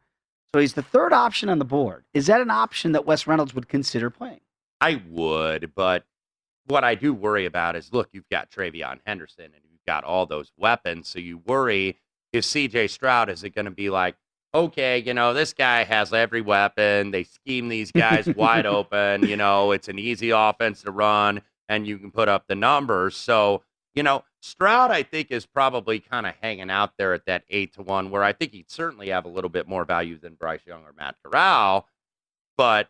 So 0.54 0.60
he's 0.60 0.74
the 0.74 0.82
third 0.82 1.12
option 1.12 1.48
on 1.48 1.58
the 1.58 1.64
board. 1.64 2.04
Is 2.12 2.26
that 2.26 2.40
an 2.40 2.50
option 2.50 2.92
that 2.92 3.06
Wes 3.06 3.26
Reynolds 3.26 3.54
would 3.54 3.68
consider 3.68 4.10
playing? 4.10 4.40
I 4.80 5.00
would, 5.08 5.72
but 5.74 6.04
what 6.66 6.84
I 6.84 6.94
do 6.94 7.12
worry 7.12 7.46
about 7.46 7.76
is 7.76 7.92
look, 7.92 8.08
you've 8.12 8.28
got 8.30 8.50
TreVeyon 8.50 9.00
Henderson 9.06 9.44
and 9.44 9.62
you've 9.70 9.84
got 9.86 10.04
all 10.04 10.26
those 10.26 10.52
weapons. 10.56 11.08
So 11.08 11.18
you 11.18 11.38
worry 11.38 11.98
is 12.32 12.46
CJ 12.46 12.90
Stroud, 12.90 13.28
is 13.28 13.44
it 13.44 13.54
going 13.54 13.64
to 13.64 13.70
be 13.70 13.90
like, 13.90 14.16
okay, 14.54 14.98
you 14.98 15.14
know, 15.14 15.34
this 15.34 15.52
guy 15.52 15.84
has 15.84 16.12
every 16.12 16.40
weapon. 16.40 17.10
They 17.10 17.24
scheme 17.24 17.68
these 17.68 17.92
guys 17.92 18.26
wide 18.26 18.66
open. 18.66 19.26
You 19.26 19.36
know, 19.36 19.72
it's 19.72 19.88
an 19.88 19.98
easy 19.98 20.30
offense 20.30 20.82
to 20.82 20.90
run, 20.90 21.42
and 21.68 21.86
you 21.86 21.98
can 21.98 22.10
put 22.10 22.28
up 22.28 22.46
the 22.48 22.54
numbers. 22.54 23.16
So, 23.16 23.62
you 23.94 24.02
know, 24.02 24.24
Stroud, 24.42 24.90
I 24.90 25.02
think, 25.02 25.30
is 25.30 25.44
probably 25.46 26.00
kind 26.00 26.26
of 26.26 26.34
hanging 26.40 26.70
out 26.70 26.96
there 26.96 27.12
at 27.12 27.26
that 27.26 27.44
eight 27.50 27.74
to 27.74 27.82
one, 27.82 28.10
where 28.10 28.22
I 28.24 28.32
think 28.32 28.52
he'd 28.52 28.70
certainly 28.70 29.08
have 29.10 29.24
a 29.26 29.28
little 29.28 29.50
bit 29.50 29.68
more 29.68 29.84
value 29.84 30.18
than 30.18 30.34
Bryce 30.34 30.62
Young 30.66 30.82
or 30.84 30.92
Matt 30.96 31.16
Corral. 31.22 31.86
But 32.56 32.88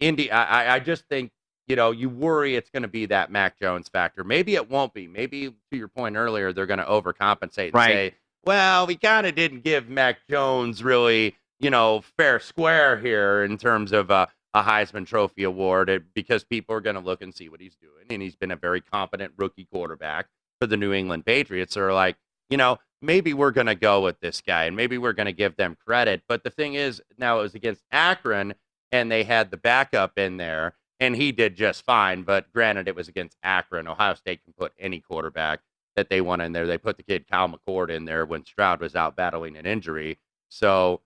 Indy, 0.00 0.30
I, 0.30 0.76
I 0.76 0.78
just 0.80 1.06
think, 1.08 1.30
you 1.66 1.76
know, 1.76 1.92
you 1.92 2.08
worry 2.10 2.56
it's 2.56 2.70
going 2.70 2.82
to 2.82 2.88
be 2.88 3.06
that 3.06 3.30
Mac 3.30 3.58
Jones 3.58 3.88
factor. 3.88 4.22
Maybe 4.24 4.54
it 4.54 4.68
won't 4.68 4.92
be. 4.92 5.06
Maybe 5.08 5.48
to 5.70 5.76
your 5.76 5.88
point 5.88 6.16
earlier, 6.16 6.52
they're 6.52 6.66
going 6.66 6.78
to 6.78 6.84
overcompensate 6.84 7.66
and 7.66 7.74
Right. 7.74 7.92
say, 7.92 8.14
well, 8.44 8.86
we 8.86 8.96
kind 8.96 9.26
of 9.26 9.34
didn't 9.34 9.62
give 9.64 9.88
Mac 9.88 10.18
Jones 10.28 10.82
really, 10.82 11.36
you 11.60 11.70
know, 11.70 12.02
fair 12.18 12.40
square 12.40 12.98
here 12.98 13.44
in 13.44 13.56
terms 13.56 13.92
of 13.92 14.10
uh, 14.10 14.26
a 14.52 14.62
Heisman 14.62 15.06
Trophy 15.06 15.44
award 15.44 15.88
uh, 15.88 16.00
because 16.14 16.42
people 16.44 16.74
are 16.74 16.80
going 16.80 16.96
to 16.96 17.00
look 17.02 17.22
and 17.22 17.32
see 17.34 17.48
what 17.48 17.60
he's 17.60 17.76
doing. 17.76 18.06
And 18.10 18.20
he's 18.20 18.36
been 18.36 18.50
a 18.50 18.56
very 18.56 18.80
competent 18.80 19.32
rookie 19.38 19.66
quarterback 19.72 20.26
for 20.62 20.68
the 20.68 20.76
New 20.76 20.92
England 20.92 21.26
Patriots. 21.26 21.76
Are 21.76 21.92
like, 21.92 22.14
you 22.48 22.56
know, 22.56 22.78
maybe 23.00 23.34
we're 23.34 23.50
going 23.50 23.66
to 23.66 23.74
go 23.74 24.00
with 24.00 24.20
this 24.20 24.40
guy 24.40 24.66
and 24.66 24.76
maybe 24.76 24.96
we're 24.96 25.12
going 25.12 25.26
to 25.26 25.32
give 25.32 25.56
them 25.56 25.76
credit. 25.84 26.22
But 26.28 26.44
the 26.44 26.50
thing 26.50 26.74
is, 26.74 27.02
now 27.18 27.40
it 27.40 27.42
was 27.42 27.56
against 27.56 27.82
Akron 27.90 28.54
and 28.92 29.10
they 29.10 29.24
had 29.24 29.50
the 29.50 29.56
backup 29.56 30.16
in 30.18 30.36
there 30.36 30.74
and 31.00 31.16
he 31.16 31.32
did 31.32 31.56
just 31.56 31.84
fine. 31.84 32.22
But 32.22 32.52
granted, 32.52 32.86
it 32.86 32.94
was 32.94 33.08
against 33.08 33.36
Akron. 33.42 33.88
Ohio 33.88 34.14
State 34.14 34.44
can 34.44 34.52
put 34.52 34.72
any 34.78 35.00
quarterback 35.00 35.62
that 35.96 36.08
they 36.08 36.20
want 36.20 36.42
in 36.42 36.52
there. 36.52 36.68
They 36.68 36.78
put 36.78 36.96
the 36.96 37.02
kid 37.02 37.26
Kyle 37.28 37.48
McCord 37.48 37.90
in 37.90 38.04
there 38.04 38.24
when 38.24 38.44
Stroud 38.44 38.80
was 38.80 38.94
out 38.94 39.16
battling 39.16 39.56
an 39.56 39.66
injury. 39.66 40.20
So, 40.48 41.00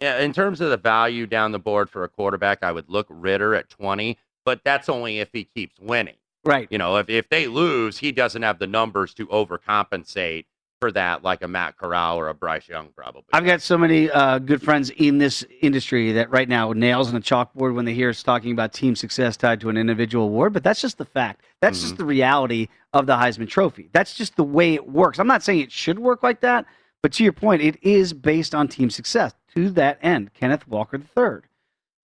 yeah, 0.00 0.20
in 0.20 0.32
terms 0.32 0.60
of 0.60 0.70
the 0.70 0.76
value 0.76 1.26
down 1.26 1.50
the 1.50 1.58
board 1.58 1.90
for 1.90 2.04
a 2.04 2.08
quarterback, 2.08 2.62
I 2.62 2.70
would 2.70 2.88
look 2.88 3.08
Ridder 3.10 3.56
at 3.56 3.68
20, 3.68 4.16
but 4.44 4.60
that's 4.64 4.88
only 4.88 5.18
if 5.18 5.30
he 5.32 5.42
keeps 5.42 5.80
winning. 5.80 6.14
Right. 6.44 6.68
You 6.70 6.78
know, 6.78 6.96
if, 6.96 7.08
if 7.08 7.28
they 7.28 7.46
lose, 7.46 7.98
he 7.98 8.12
doesn't 8.12 8.42
have 8.42 8.58
the 8.58 8.66
numbers 8.66 9.14
to 9.14 9.26
overcompensate 9.26 10.46
for 10.80 10.92
that 10.92 11.22
like 11.22 11.42
a 11.42 11.48
Matt 11.48 11.78
Corral 11.78 12.18
or 12.18 12.28
a 12.28 12.34
Bryce 12.34 12.68
Young 12.68 12.88
probably. 12.94 13.22
I've 13.32 13.46
got 13.46 13.62
so 13.62 13.78
many 13.78 14.10
uh, 14.10 14.38
good 14.38 14.60
friends 14.60 14.90
in 14.90 15.16
this 15.16 15.42
industry 15.62 16.12
that 16.12 16.28
right 16.30 16.48
now 16.48 16.72
nails 16.72 17.08
on 17.08 17.16
a 17.16 17.20
chalkboard 17.20 17.74
when 17.74 17.86
they 17.86 17.94
hear 17.94 18.10
us 18.10 18.22
talking 18.22 18.52
about 18.52 18.74
team 18.74 18.94
success 18.94 19.36
tied 19.36 19.60
to 19.62 19.70
an 19.70 19.78
individual 19.78 20.26
award, 20.26 20.52
but 20.52 20.62
that's 20.62 20.82
just 20.82 20.98
the 20.98 21.06
fact. 21.06 21.42
That's 21.60 21.80
just 21.80 21.96
the 21.96 22.04
reality 22.04 22.68
of 22.92 23.06
the 23.06 23.14
Heisman 23.14 23.48
Trophy. 23.48 23.88
That's 23.92 24.12
just 24.12 24.36
the 24.36 24.44
way 24.44 24.74
it 24.74 24.86
works. 24.86 25.18
I'm 25.18 25.26
not 25.26 25.42
saying 25.42 25.60
it 25.60 25.72
should 25.72 25.98
work 25.98 26.22
like 26.22 26.40
that, 26.40 26.66
but 27.02 27.12
to 27.14 27.24
your 27.24 27.32
point, 27.32 27.62
it 27.62 27.82
is 27.82 28.12
based 28.12 28.54
on 28.54 28.68
team 28.68 28.90
success. 28.90 29.32
To 29.54 29.70
that 29.70 29.98
end, 30.02 30.34
Kenneth 30.34 30.68
Walker 30.68 30.98
III. 30.98 31.48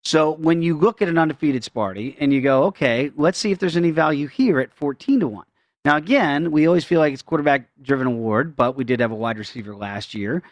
So 0.04 0.30
when 0.32 0.62
you 0.62 0.76
look 0.76 1.02
at 1.02 1.08
an 1.08 1.18
undefeated 1.18 1.62
Sparty 1.62 2.16
and 2.18 2.32
you 2.32 2.40
go, 2.40 2.64
okay, 2.64 3.10
let's 3.16 3.38
see 3.38 3.52
if 3.52 3.58
there's 3.58 3.76
any 3.76 3.90
value 3.90 4.26
here 4.26 4.58
at 4.60 4.72
14 4.72 5.20
to 5.20 5.28
1. 5.28 5.44
Now, 5.84 5.96
again, 5.96 6.50
we 6.50 6.66
always 6.66 6.84
feel 6.84 7.00
like 7.00 7.12
it's 7.12 7.22
quarterback 7.22 7.68
driven 7.82 8.06
award, 8.06 8.56
but 8.56 8.76
we 8.76 8.84
did 8.84 9.00
have 9.00 9.12
a 9.12 9.14
wide 9.16 9.38
receiver 9.38 9.74
last 9.74 10.14
year. 10.14 10.42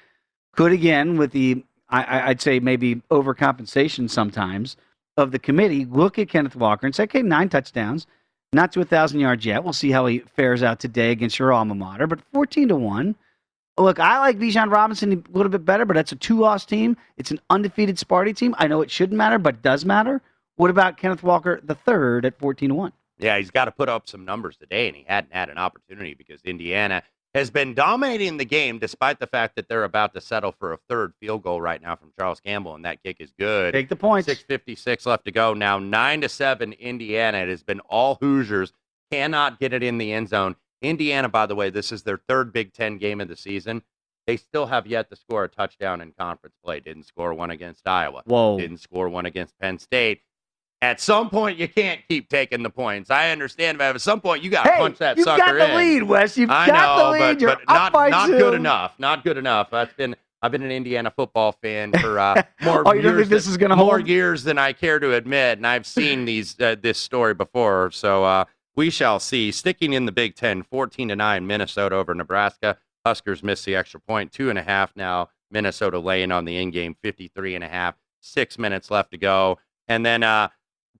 Could 0.54 0.72
again, 0.72 1.16
with 1.16 1.32
the, 1.32 1.64
I- 1.88 2.30
I'd 2.30 2.40
say 2.40 2.60
maybe 2.60 2.96
overcompensation 3.10 4.08
sometimes 4.10 4.76
of 5.16 5.30
the 5.32 5.38
committee, 5.38 5.84
look 5.84 6.18
at 6.18 6.28
Kenneth 6.28 6.56
Walker 6.56 6.86
and 6.86 6.94
say, 6.94 7.04
okay, 7.04 7.22
nine 7.22 7.48
touchdowns, 7.48 8.06
not 8.52 8.72
to 8.72 8.80
a 8.80 8.82
1,000 8.82 9.20
yards 9.20 9.44
yet. 9.44 9.64
We'll 9.64 9.72
see 9.72 9.90
how 9.90 10.06
he 10.06 10.20
fares 10.20 10.62
out 10.62 10.80
today 10.80 11.10
against 11.10 11.38
your 11.38 11.52
alma 11.52 11.74
mater, 11.74 12.06
but 12.06 12.20
14 12.32 12.68
to 12.68 12.76
1. 12.76 13.14
Look, 13.78 14.00
I 14.00 14.18
like 14.18 14.38
Bijan 14.38 14.72
Robinson 14.72 15.12
a 15.12 15.36
little 15.36 15.50
bit 15.50 15.64
better, 15.64 15.84
but 15.84 15.94
that's 15.94 16.12
a 16.12 16.16
two 16.16 16.38
loss 16.38 16.66
team. 16.66 16.96
It's 17.16 17.30
an 17.30 17.40
undefeated 17.48 17.96
Sparty 17.96 18.34
team. 18.34 18.54
I 18.58 18.66
know 18.66 18.82
it 18.82 18.90
shouldn't 18.90 19.16
matter, 19.16 19.38
but 19.38 19.54
it 19.54 19.62
does 19.62 19.84
matter. 19.84 20.20
What 20.56 20.70
about 20.70 20.96
Kenneth 20.96 21.22
Walker 21.22 21.60
the 21.62 21.76
third 21.76 22.24
at 22.24 22.36
14 22.38 22.70
to 22.70 22.74
1? 22.74 22.92
Yeah, 23.18 23.38
he's 23.38 23.50
got 23.50 23.66
to 23.66 23.70
put 23.70 23.88
up 23.88 24.08
some 24.08 24.24
numbers 24.24 24.56
today, 24.56 24.88
and 24.88 24.96
he 24.96 25.04
hadn't 25.06 25.32
had 25.32 25.48
an 25.48 25.58
opportunity 25.58 26.14
because 26.14 26.40
Indiana 26.42 27.02
has 27.34 27.50
been 27.50 27.74
dominating 27.74 28.36
the 28.36 28.44
game 28.44 28.78
despite 28.78 29.20
the 29.20 29.26
fact 29.26 29.54
that 29.56 29.68
they're 29.68 29.84
about 29.84 30.14
to 30.14 30.20
settle 30.20 30.52
for 30.52 30.72
a 30.72 30.78
third 30.88 31.12
field 31.20 31.42
goal 31.42 31.60
right 31.60 31.80
now 31.80 31.94
from 31.94 32.10
Charles 32.18 32.40
Campbell, 32.40 32.74
and 32.74 32.84
that 32.84 33.02
kick 33.02 33.18
is 33.20 33.30
good. 33.38 33.72
Take 33.74 33.88
the 33.88 33.96
points. 33.96 34.26
Six 34.26 34.42
fifty 34.42 34.74
six 34.74 35.06
left 35.06 35.24
to 35.26 35.30
go. 35.30 35.54
Now 35.54 35.78
nine 35.78 36.20
to 36.22 36.28
seven, 36.28 36.72
Indiana. 36.72 37.38
It 37.38 37.48
has 37.48 37.62
been 37.62 37.80
all 37.80 38.16
Hoosiers 38.20 38.72
cannot 39.12 39.60
get 39.60 39.72
it 39.72 39.82
in 39.82 39.98
the 39.98 40.12
end 40.12 40.28
zone. 40.28 40.56
Indiana, 40.82 41.28
by 41.28 41.46
the 41.46 41.54
way, 41.54 41.70
this 41.70 41.92
is 41.92 42.02
their 42.02 42.18
third 42.28 42.52
Big 42.52 42.72
Ten 42.72 42.98
game 42.98 43.20
of 43.20 43.28
the 43.28 43.36
season. 43.36 43.82
They 44.26 44.36
still 44.36 44.66
have 44.66 44.86
yet 44.86 45.08
to 45.10 45.16
score 45.16 45.44
a 45.44 45.48
touchdown 45.48 46.00
in 46.00 46.12
conference 46.12 46.54
play. 46.64 46.80
Didn't 46.80 47.04
score 47.04 47.32
one 47.34 47.50
against 47.50 47.86
Iowa. 47.88 48.22
Whoa. 48.26 48.58
Didn't 48.58 48.78
score 48.78 49.08
one 49.08 49.26
against 49.26 49.58
Penn 49.58 49.78
State. 49.78 50.20
At 50.80 51.00
some 51.00 51.28
point, 51.30 51.58
you 51.58 51.66
can't 51.66 52.00
keep 52.08 52.28
taking 52.28 52.62
the 52.62 52.70
points. 52.70 53.10
I 53.10 53.30
understand, 53.30 53.78
but 53.78 53.94
at 53.96 54.00
some 54.00 54.20
point, 54.20 54.44
you 54.44 54.50
got 54.50 54.64
to 54.64 54.70
Hey, 54.70 54.78
punch 54.78 54.98
that 54.98 55.18
sucker 55.18 55.42
in. 55.42 55.48
you've 55.48 55.58
got 55.58 55.68
the 55.70 55.74
lead, 55.76 56.02
Wes. 56.04 56.36
You've 56.38 56.50
I 56.50 56.66
got 56.68 56.96
know, 56.98 57.04
the 57.04 57.10
lead. 57.10 57.18
but, 57.34 57.40
You're 57.40 57.50
but 57.50 57.60
up 57.62 57.68
not 57.68 57.92
by 57.92 58.08
not 58.10 58.26
two. 58.28 58.38
good 58.38 58.54
enough. 58.54 58.94
Not 58.98 59.24
good 59.24 59.38
enough. 59.38 59.70
That's 59.70 59.92
been 59.94 60.14
I've 60.40 60.52
been 60.52 60.62
an 60.62 60.70
Indiana 60.70 61.10
football 61.10 61.50
fan 61.50 61.90
for 61.94 62.20
uh, 62.20 62.40
more 62.62 62.86
Oh, 62.86 62.92
years 62.92 63.28
this 63.28 63.46
than- 63.56 63.68
more 63.70 63.76
hold? 63.96 64.06
years 64.06 64.44
than 64.44 64.56
I 64.56 64.72
care 64.72 65.00
to 65.00 65.14
admit, 65.14 65.58
and 65.58 65.66
I've 65.66 65.84
seen 65.84 66.26
these 66.26 66.54
uh, 66.60 66.76
this 66.80 66.96
story 66.98 67.34
before. 67.34 67.90
So 67.90 68.22
uh, 68.24 68.44
we 68.78 68.90
shall 68.90 69.18
see. 69.18 69.50
Sticking 69.50 69.92
in 69.92 70.06
the 70.06 70.12
Big 70.12 70.36
Ten, 70.36 70.62
fourteen 70.62 71.08
to 71.08 71.16
nine, 71.16 71.48
Minnesota 71.48 71.96
over 71.96 72.14
Nebraska. 72.14 72.78
Huskers 73.04 73.42
miss 73.42 73.64
the 73.64 73.74
extra 73.74 73.98
point, 73.98 74.30
two 74.30 74.50
and 74.50 74.58
a 74.58 74.62
half 74.62 74.94
now. 74.94 75.30
Minnesota 75.50 75.98
laying 75.98 76.30
on 76.30 76.44
the 76.44 76.56
in 76.56 76.70
game, 76.70 76.94
53 77.02 77.56
and 77.56 77.64
a 77.64 77.68
half. 77.68 77.96
Six 78.20 78.56
minutes 78.56 78.88
left 78.90 79.10
to 79.10 79.18
go, 79.18 79.58
and 79.88 80.06
then 80.06 80.22
uh, 80.22 80.48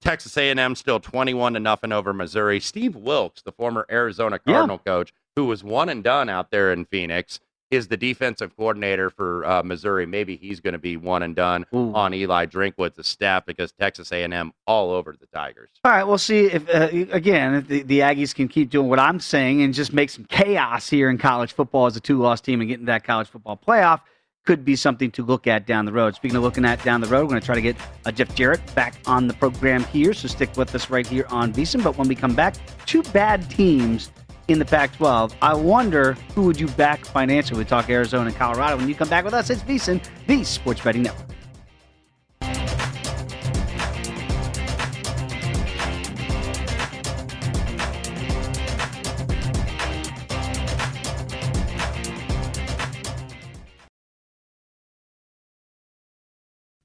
Texas 0.01 0.37
A&M 0.37 0.75
still 0.75 0.99
21 0.99 1.55
to 1.55 1.61
nothing 1.61 1.93
over 1.93 2.13
Missouri. 2.13 2.59
Steve 2.59 2.97
Wilks, 2.97 3.43
the 3.43 3.53
former 3.53 3.87
Arizona 3.91 4.41
Yeah. 4.45 4.55
Cardinal 4.55 4.79
coach, 4.79 5.13
who 5.37 5.45
was 5.45 5.63
one 5.63 5.89
and 5.89 6.03
done 6.03 6.29
out 6.29 6.51
there 6.51 6.73
in 6.73 6.85
Phoenix, 6.85 7.39
is 7.71 7.89
the 7.89 7.97
defensive 7.97 8.57
coordinator 8.57 9.11
for 9.11 9.45
uh, 9.45 9.63
Missouri. 9.63 10.07
Maybe 10.07 10.37
he's 10.37 10.61
going 10.61 10.73
to 10.73 10.79
be 10.79 10.97
one 10.97 11.23
and 11.23 11.35
done 11.37 11.67
Ooh. 11.75 11.93
on 11.95 12.15
Eli 12.15 12.47
Drinkwitz's 12.47 13.07
staff 13.07 13.45
because 13.47 13.73
Texas 13.73 14.11
A&M 14.13 14.53
all 14.67 14.91
over 14.91 15.15
the 15.19 15.27
Tigers. 15.27 15.71
All 15.85 15.93
right, 15.93 16.05
we'll 16.05 16.19
see 16.19 16.47
if 16.47 16.69
uh, 16.69 16.89
again 17.13 17.55
if 17.55 17.69
the, 17.69 17.83
the 17.83 18.01
Aggies 18.01 18.35
can 18.35 18.49
keep 18.49 18.71
doing 18.71 18.89
what 18.89 18.99
I'm 18.99 19.21
saying 19.21 19.63
and 19.63 19.75
just 19.75 19.93
make 19.93 20.11
some 20.11 20.25
chaos 20.25 20.89
here 20.89 21.11
in 21.11 21.19
college 21.19 21.53
football 21.53 21.87
as 21.87 21.97
a 21.97 22.01
two-loss 22.01 22.41
team 22.41 22.61
and 22.61 22.69
get 22.69 22.75
into 22.75 22.87
that 22.87 23.05
college 23.05 23.29
football 23.29 23.57
playoff 23.57 24.01
could 24.49 24.65
be 24.65 24.77
something 24.77 25.11
to 25.11 25.23
look 25.23 25.47
at 25.47 25.67
down 25.67 25.85
the 25.85 25.93
road. 25.93 26.15
Speaking 26.15 26.35
of 26.35 26.43
looking 26.43 26.65
at 26.65 26.83
down 26.83 27.03
the 27.03 27.07
road, 27.07 27.25
we're 27.25 27.29
going 27.29 27.41
to 27.41 27.45
try 27.45 27.55
to 27.55 27.61
get 27.61 27.77
uh, 28.07 28.11
Jeff 28.11 28.35
Jarrett 28.35 28.63
back 28.75 28.95
on 29.05 29.29
the 29.29 29.35
program 29.35 29.85
here, 29.85 30.15
so 30.15 30.27
stick 30.27 30.57
with 30.57 30.75
us 30.75 30.89
right 30.89 31.07
here 31.07 31.27
on 31.29 31.53
VSiN. 31.53 31.85
But 31.85 31.99
when 31.99 32.09
we 32.09 32.15
come 32.15 32.35
back, 32.35 32.55
two 32.87 33.03
bad 33.03 33.51
teams 33.51 34.11
in 34.49 34.59
the 34.59 34.65
Pac-12. 34.65 35.35
I 35.41 35.55
wonder 35.55 36.15
who 36.35 36.43
would 36.43 36.59
you 36.59 36.69
back 36.69 37.05
financially? 37.05 37.59
We 37.59 37.65
talk 37.65 37.89
Arizona 37.89 38.27
and 38.27 38.37
Colorado. 38.37 38.77
When 38.77 38.89
you 38.89 38.95
come 38.95 39.09
back 39.09 39.25
with 39.25 39.35
us, 39.35 39.51
it's 39.51 39.63
VSiN, 39.63 40.03
the 40.27 40.43
Sports 40.43 40.81
Betting 40.81 41.03
Network. 41.03 41.38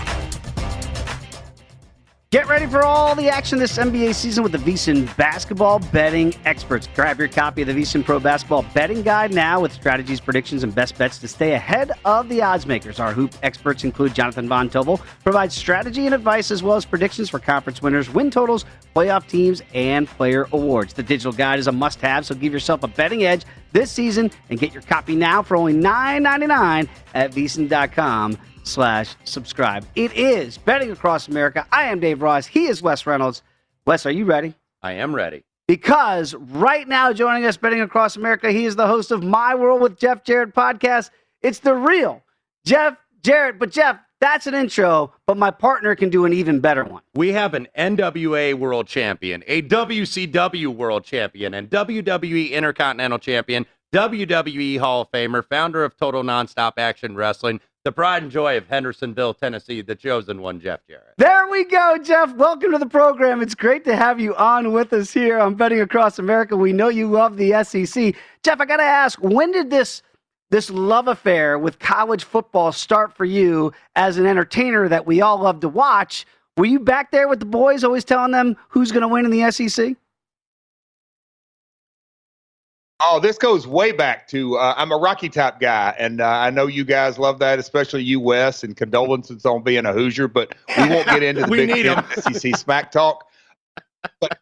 Get 2.31 2.47
ready 2.47 2.65
for 2.65 2.81
all 2.81 3.13
the 3.13 3.27
action 3.27 3.59
this 3.59 3.77
NBA 3.77 4.15
season 4.15 4.41
with 4.41 4.53
the 4.53 4.57
VSIN 4.57 5.17
basketball 5.17 5.79
betting 5.91 6.33
experts. 6.45 6.87
Grab 6.95 7.19
your 7.19 7.27
copy 7.27 7.63
of 7.63 7.67
the 7.67 7.73
VSIN 7.73 8.05
Pro 8.05 8.21
Basketball 8.21 8.63
Betting 8.73 9.01
Guide 9.01 9.33
now 9.33 9.59
with 9.59 9.73
strategies, 9.73 10.21
predictions, 10.21 10.63
and 10.63 10.73
best 10.73 10.97
bets 10.97 11.17
to 11.17 11.27
stay 11.27 11.55
ahead 11.55 11.91
of 12.05 12.29
the 12.29 12.41
odds 12.41 12.65
makers. 12.65 13.01
Our 13.01 13.11
hoop 13.11 13.33
experts 13.43 13.83
include 13.83 14.13
Jonathan 14.13 14.47
Von 14.47 14.69
Tobel, 14.69 15.01
provides 15.25 15.53
strategy 15.53 16.05
and 16.05 16.15
advice 16.15 16.51
as 16.51 16.63
well 16.63 16.77
as 16.77 16.85
predictions 16.85 17.29
for 17.29 17.37
conference 17.37 17.81
winners, 17.81 18.09
win 18.09 18.31
totals, 18.31 18.63
playoff 18.95 19.27
teams, 19.27 19.61
and 19.73 20.07
player 20.07 20.47
awards. 20.53 20.93
The 20.93 21.03
digital 21.03 21.33
guide 21.33 21.59
is 21.59 21.67
a 21.67 21.73
must-have, 21.73 22.25
so 22.25 22.33
give 22.33 22.53
yourself 22.53 22.83
a 22.83 22.87
betting 22.87 23.25
edge 23.25 23.43
this 23.73 23.91
season 23.91 24.31
and 24.49 24.57
get 24.57 24.71
your 24.71 24.83
copy 24.83 25.17
now 25.17 25.41
for 25.41 25.57
only 25.57 25.73
$9.99 25.73 26.87
at 27.13 27.31
VSIN.com 27.33 28.37
slash 28.63 29.15
subscribe. 29.23 29.85
It 29.95 30.13
is 30.13 30.57
Betting 30.57 30.91
Across 30.91 31.27
America. 31.27 31.65
I 31.71 31.85
am 31.85 31.99
Dave 31.99 32.21
Ross. 32.21 32.47
He 32.47 32.67
is 32.67 32.81
Wes 32.81 33.05
Reynolds. 33.05 33.43
Wes, 33.85 34.05
are 34.05 34.11
you 34.11 34.25
ready? 34.25 34.53
I 34.81 34.93
am 34.93 35.13
ready. 35.15 35.43
Because 35.67 36.33
right 36.35 36.87
now, 36.87 37.13
joining 37.13 37.45
us, 37.45 37.57
Betting 37.57 37.81
Across 37.81 38.17
America, 38.17 38.51
he 38.51 38.65
is 38.65 38.75
the 38.75 38.87
host 38.87 39.11
of 39.11 39.23
My 39.23 39.55
World 39.55 39.81
with 39.81 39.97
Jeff 39.97 40.23
Jarrett 40.23 40.53
podcast. 40.53 41.11
It's 41.41 41.59
the 41.59 41.73
real 41.73 42.23
Jeff 42.65 42.97
Jarrett. 43.23 43.57
But 43.57 43.71
Jeff, 43.71 43.97
that's 44.19 44.47
an 44.47 44.53
intro, 44.53 45.13
but 45.25 45.37
my 45.37 45.49
partner 45.49 45.95
can 45.95 46.09
do 46.09 46.25
an 46.25 46.33
even 46.33 46.59
better 46.59 46.83
one. 46.83 47.01
We 47.15 47.29
have 47.29 47.53
an 47.53 47.67
NWA 47.77 48.53
world 48.53 48.87
champion, 48.87 49.43
a 49.47 49.63
WCW 49.63 50.67
world 50.67 51.03
champion, 51.03 51.53
and 51.53 51.69
WWE 51.69 52.51
Intercontinental 52.51 53.17
champion, 53.17 53.65
WWE 53.93 54.79
Hall 54.79 55.01
of 55.01 55.11
Famer, 55.11 55.43
founder 55.43 55.83
of 55.83 55.97
Total 55.97 56.21
Nonstop 56.21 56.73
Action 56.77 57.15
Wrestling, 57.15 57.59
the 57.83 57.91
pride 57.91 58.21
and 58.21 58.31
joy 58.31 58.57
of 58.57 58.67
Hendersonville, 58.67 59.33
Tennessee, 59.33 59.81
the 59.81 59.95
chosen 59.95 60.41
one, 60.41 60.59
Jeff 60.59 60.81
Jarrett. 60.87 61.15
There 61.17 61.47
we 61.47 61.65
go, 61.65 61.97
Jeff. 61.97 62.35
Welcome 62.35 62.71
to 62.73 62.77
the 62.77 62.85
program. 62.85 63.41
It's 63.41 63.55
great 63.55 63.85
to 63.85 63.95
have 63.95 64.19
you 64.19 64.35
on 64.35 64.71
with 64.71 64.93
us 64.93 65.11
here 65.11 65.39
on 65.39 65.55
Betting 65.55 65.81
Across 65.81 66.19
America. 66.19 66.55
We 66.55 66.73
know 66.73 66.89
you 66.89 67.07
love 67.07 67.37
the 67.37 67.63
SEC. 67.63 68.15
Jeff, 68.43 68.61
I 68.61 68.65
got 68.65 68.77
to 68.77 68.83
ask, 68.83 69.19
when 69.21 69.51
did 69.51 69.69
this 69.69 70.03
this 70.51 70.69
love 70.69 71.07
affair 71.07 71.57
with 71.57 71.79
college 71.79 72.25
football 72.25 72.73
start 72.73 73.15
for 73.15 73.23
you 73.23 73.71
as 73.95 74.17
an 74.17 74.25
entertainer 74.25 74.89
that 74.89 75.07
we 75.07 75.21
all 75.21 75.39
love 75.39 75.61
to 75.61 75.69
watch? 75.69 76.25
Were 76.57 76.65
you 76.65 76.79
back 76.79 77.11
there 77.11 77.29
with 77.29 77.39
the 77.39 77.45
boys, 77.45 77.85
always 77.85 78.03
telling 78.03 78.31
them 78.31 78.57
who's 78.67 78.91
going 78.91 79.01
to 79.01 79.07
win 79.07 79.25
in 79.25 79.31
the 79.31 79.49
SEC? 79.49 79.95
Oh, 83.03 83.19
this 83.19 83.37
goes 83.37 83.65
way 83.65 83.91
back 83.91 84.27
to 84.29 84.57
uh, 84.57 84.75
I'm 84.77 84.91
a 84.91 84.97
Rocky 84.97 85.29
Top 85.29 85.59
guy, 85.59 85.95
and 85.97 86.21
uh, 86.21 86.27
I 86.27 86.49
know 86.49 86.67
you 86.67 86.83
guys 86.83 87.17
love 87.17 87.39
that, 87.39 87.57
especially 87.57 88.03
you, 88.03 88.19
Wes. 88.19 88.63
And 88.63 88.77
condolences 88.77 89.45
on 89.45 89.63
being 89.63 89.85
a 89.85 89.93
Hoosier, 89.93 90.27
but 90.27 90.53
we 90.77 90.87
won't 90.89 91.07
get 91.07 91.23
into 91.23 91.41
the 91.45 91.47
Big 91.47 91.69
Ten 91.69 92.33
SEC 92.33 92.55
smack 92.55 92.91
talk. 92.91 93.27
But 94.19 94.39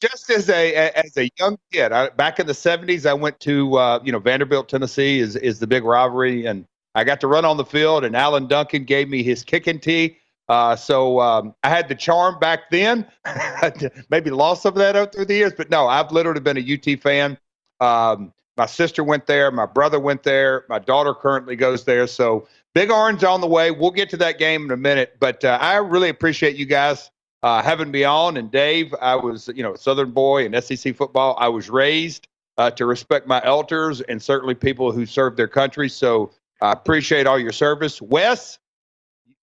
just 0.00 0.30
as 0.30 0.48
a 0.48 0.90
as 0.96 1.16
a 1.16 1.30
young 1.38 1.58
kid, 1.72 1.92
I, 1.92 2.10
back 2.10 2.38
in 2.38 2.46
the 2.46 2.52
'70s, 2.52 3.06
I 3.06 3.14
went 3.14 3.38
to 3.40 3.76
uh, 3.76 4.00
you 4.02 4.12
know 4.12 4.18
Vanderbilt, 4.18 4.68
Tennessee 4.68 5.20
is 5.20 5.36
is 5.36 5.58
the 5.58 5.66
big 5.66 5.84
rivalry, 5.84 6.46
and 6.46 6.66
I 6.94 7.04
got 7.04 7.20
to 7.20 7.26
run 7.26 7.44
on 7.44 7.56
the 7.56 7.64
field, 7.64 8.04
and 8.04 8.16
Alan 8.16 8.46
Duncan 8.46 8.84
gave 8.84 9.08
me 9.08 9.22
his 9.22 9.42
kicking 9.42 9.78
tee. 9.78 10.18
Uh, 10.48 10.76
so 10.76 11.20
um, 11.20 11.54
I 11.62 11.68
had 11.68 11.88
the 11.88 11.94
charm 11.94 12.38
back 12.38 12.70
then. 12.70 13.06
Maybe 14.10 14.30
lost 14.30 14.62
some 14.62 14.74
of 14.74 14.78
that 14.78 14.96
out 14.96 15.12
through 15.12 15.24
the 15.26 15.34
years, 15.34 15.52
but 15.56 15.70
no, 15.70 15.86
I've 15.86 16.12
literally 16.12 16.40
been 16.40 16.56
a 16.56 16.60
UT 16.74 17.00
fan. 17.00 17.36
Um, 17.80 18.32
my 18.56 18.66
sister 18.66 19.04
went 19.04 19.26
there, 19.26 19.50
my 19.50 19.66
brother 19.66 20.00
went 20.00 20.22
there, 20.22 20.64
my 20.68 20.78
daughter 20.78 21.14
currently 21.14 21.56
goes 21.56 21.84
there. 21.84 22.06
So 22.06 22.46
Big 22.74 22.90
Orange 22.90 23.24
on 23.24 23.40
the 23.40 23.46
way. 23.46 23.70
We'll 23.70 23.90
get 23.90 24.08
to 24.10 24.16
that 24.18 24.38
game 24.38 24.64
in 24.64 24.70
a 24.70 24.76
minute, 24.76 25.16
but 25.18 25.44
uh, 25.44 25.58
I 25.60 25.76
really 25.76 26.08
appreciate 26.08 26.56
you 26.56 26.66
guys 26.66 27.10
uh, 27.42 27.62
having 27.62 27.90
me 27.90 28.04
on. 28.04 28.36
And 28.36 28.50
Dave, 28.50 28.94
I 29.00 29.16
was 29.16 29.48
you 29.54 29.62
know 29.62 29.74
a 29.74 29.78
Southern 29.78 30.10
boy 30.10 30.46
and 30.46 30.62
SEC 30.62 30.94
football. 30.96 31.36
I 31.38 31.48
was 31.48 31.68
raised 31.68 32.28
uh, 32.58 32.70
to 32.72 32.86
respect 32.86 33.26
my 33.26 33.42
elders 33.44 34.00
and 34.02 34.22
certainly 34.22 34.54
people 34.54 34.92
who 34.92 35.06
serve 35.06 35.36
their 35.36 35.48
country. 35.48 35.88
So 35.88 36.30
I 36.62 36.72
appreciate 36.72 37.26
all 37.26 37.38
your 37.38 37.52
service, 37.52 38.00
Wes 38.00 38.58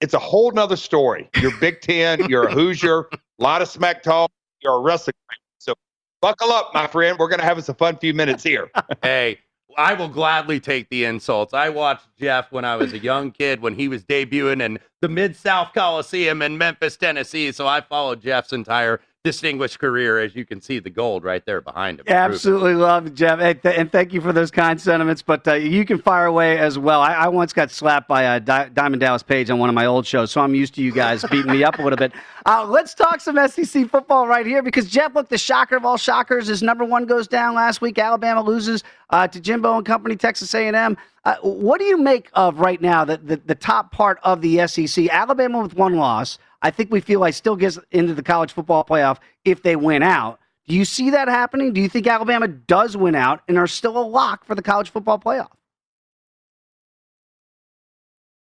it's 0.00 0.14
a 0.14 0.18
whole 0.18 0.50
nother 0.52 0.76
story. 0.76 1.28
You're 1.40 1.56
Big 1.58 1.80
Ten, 1.80 2.28
you're 2.28 2.44
a 2.44 2.52
Hoosier, 2.52 3.00
a 3.00 3.18
lot 3.38 3.62
of 3.62 3.68
smack 3.68 4.02
talk, 4.02 4.30
you're 4.62 4.76
a 4.76 4.80
wrestling. 4.80 5.14
So 5.58 5.74
buckle 6.20 6.50
up, 6.50 6.72
my 6.74 6.86
friend. 6.86 7.18
We're 7.18 7.28
going 7.28 7.40
to 7.40 7.46
have 7.46 7.58
us 7.58 7.68
a 7.68 7.74
fun 7.74 7.96
few 7.96 8.14
minutes 8.14 8.42
here. 8.42 8.70
hey, 9.02 9.38
I 9.76 9.94
will 9.94 10.08
gladly 10.08 10.58
take 10.60 10.88
the 10.88 11.04
insults. 11.04 11.54
I 11.54 11.68
watched 11.68 12.06
Jeff 12.18 12.50
when 12.50 12.64
I 12.64 12.76
was 12.76 12.92
a 12.92 12.98
young 12.98 13.30
kid 13.30 13.60
when 13.60 13.74
he 13.74 13.88
was 13.88 14.02
debuting 14.04 14.62
in 14.62 14.78
the 15.00 15.08
Mid 15.08 15.36
South 15.36 15.72
Coliseum 15.72 16.42
in 16.42 16.58
Memphis, 16.58 16.96
Tennessee. 16.96 17.52
So 17.52 17.66
I 17.66 17.80
followed 17.80 18.20
Jeff's 18.20 18.52
entire 18.52 19.00
distinguished 19.22 19.78
career, 19.78 20.18
as 20.18 20.34
you 20.34 20.46
can 20.46 20.62
see 20.62 20.78
the 20.78 20.88
gold 20.88 21.24
right 21.24 21.44
there 21.44 21.60
behind 21.60 22.00
him. 22.00 22.06
Absolutely 22.08 22.74
love 22.74 23.06
it, 23.06 23.14
Jeff, 23.14 23.38
and, 23.38 23.62
th- 23.62 23.78
and, 23.78 23.92
thank 23.92 24.14
you 24.14 24.20
for 24.20 24.32
those 24.32 24.50
kind 24.50 24.80
sentiments. 24.80 25.20
But 25.20 25.46
uh, 25.46 25.54
you 25.54 25.84
can 25.84 25.98
fire 25.98 26.24
away 26.24 26.58
as 26.58 26.78
well. 26.78 27.02
I, 27.02 27.12
I 27.12 27.28
once 27.28 27.52
got 27.52 27.70
slapped 27.70 28.08
by 28.08 28.24
uh, 28.24 28.38
Di- 28.38 28.70
Diamond 28.70 29.00
Dallas 29.00 29.22
Page 29.22 29.50
on 29.50 29.58
one 29.58 29.68
of 29.68 29.74
my 29.74 29.84
old 29.84 30.06
shows, 30.06 30.30
so 30.30 30.40
I'm 30.40 30.54
used 30.54 30.74
to 30.76 30.82
you 30.82 30.90
guys 30.90 31.22
beating 31.30 31.52
me 31.52 31.62
up 31.62 31.78
a 31.78 31.82
little 31.82 31.98
bit. 31.98 32.12
Uh, 32.46 32.64
let's 32.66 32.94
talk 32.94 33.20
some 33.20 33.36
SEC 33.48 33.90
football 33.90 34.26
right 34.26 34.46
here 34.46 34.62
because 34.62 34.88
Jeff, 34.88 35.14
look, 35.14 35.28
the 35.28 35.36
shocker 35.36 35.76
of 35.76 35.84
all 35.84 35.98
shockers 35.98 36.48
is 36.48 36.62
number 36.62 36.86
one 36.86 37.04
goes 37.04 37.28
down 37.28 37.54
last 37.54 37.82
week. 37.82 37.98
Alabama 37.98 38.42
loses 38.42 38.82
uh, 39.10 39.28
to 39.28 39.38
Jimbo 39.38 39.76
and 39.76 39.84
Company, 39.84 40.16
Texas 40.16 40.54
A&M. 40.54 40.96
Uh, 41.26 41.36
what 41.42 41.78
do 41.78 41.84
you 41.84 41.98
make 41.98 42.30
of 42.32 42.58
right 42.58 42.80
now 42.80 43.04
the, 43.04 43.18
the, 43.18 43.36
the 43.44 43.54
top 43.54 43.92
part 43.92 44.18
of 44.22 44.40
the 44.40 44.66
SEC? 44.66 45.06
Alabama 45.10 45.60
with 45.60 45.74
one 45.74 45.96
loss. 45.96 46.38
I 46.62 46.70
think 46.70 46.90
we 46.90 47.00
feel 47.00 47.20
like 47.20 47.34
still 47.34 47.56
gets 47.56 47.78
into 47.90 48.14
the 48.14 48.22
college 48.22 48.52
football 48.52 48.84
playoff 48.84 49.18
if 49.44 49.62
they 49.62 49.76
win 49.76 50.02
out. 50.02 50.38
Do 50.68 50.76
you 50.76 50.84
see 50.84 51.10
that 51.10 51.28
happening? 51.28 51.72
Do 51.72 51.80
you 51.80 51.88
think 51.88 52.06
Alabama 52.06 52.46
does 52.46 52.96
win 52.96 53.14
out 53.14 53.42
and 53.48 53.58
are 53.58 53.66
still 53.66 53.98
a 53.98 54.04
lock 54.04 54.44
for 54.44 54.54
the 54.54 54.62
college 54.62 54.90
football 54.90 55.18
playoff? 55.18 55.50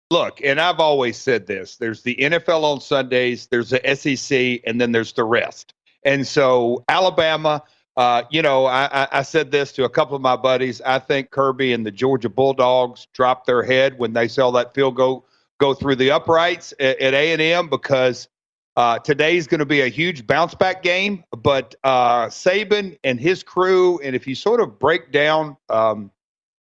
Look, 0.09 0.41
and 0.43 0.59
I've 0.59 0.79
always 0.79 1.17
said 1.17 1.47
this 1.47 1.77
there's 1.77 2.01
the 2.01 2.15
NFL 2.15 2.63
on 2.63 2.81
Sundays, 2.81 3.47
there's 3.47 3.69
the 3.69 3.81
SEC, 3.95 4.61
and 4.65 4.79
then 4.79 4.91
there's 4.91 5.13
the 5.13 5.23
rest. 5.23 5.73
And 6.03 6.25
so, 6.25 6.83
Alabama, 6.87 7.63
uh, 7.97 8.23
you 8.29 8.41
know, 8.41 8.65
I, 8.67 9.07
I, 9.11 9.23
said 9.23 9.51
this 9.51 9.71
to 9.73 9.83
a 9.83 9.89
couple 9.89 10.15
of 10.15 10.21
my 10.21 10.35
buddies. 10.35 10.81
I 10.81 10.99
think 10.99 11.31
Kirby 11.31 11.73
and 11.73 11.85
the 11.85 11.91
Georgia 11.91 12.29
Bulldogs 12.29 13.07
dropped 13.13 13.47
their 13.47 13.63
head 13.63 13.97
when 13.97 14.13
they 14.13 14.27
saw 14.27 14.51
that 14.51 14.73
field 14.73 14.95
go 14.95 15.25
go 15.59 15.73
through 15.73 15.95
the 15.95 16.11
uprights 16.11 16.73
at 16.79 17.01
A 17.01 17.33
and 17.33 17.41
M 17.41 17.67
because 17.67 18.27
uh, 18.75 18.99
today's 18.99 19.47
going 19.47 19.59
to 19.59 19.65
be 19.65 19.81
a 19.81 19.87
huge 19.87 20.27
bounce 20.27 20.53
back 20.53 20.83
game. 20.83 21.23
But 21.31 21.75
uh, 21.83 22.27
Saban 22.27 22.97
and 23.03 23.19
his 23.19 23.43
crew, 23.43 23.99
and 24.03 24.15
if 24.15 24.27
you 24.27 24.35
sort 24.35 24.61
of 24.61 24.77
break 24.77 25.11
down 25.11 25.57
um, 25.69 26.11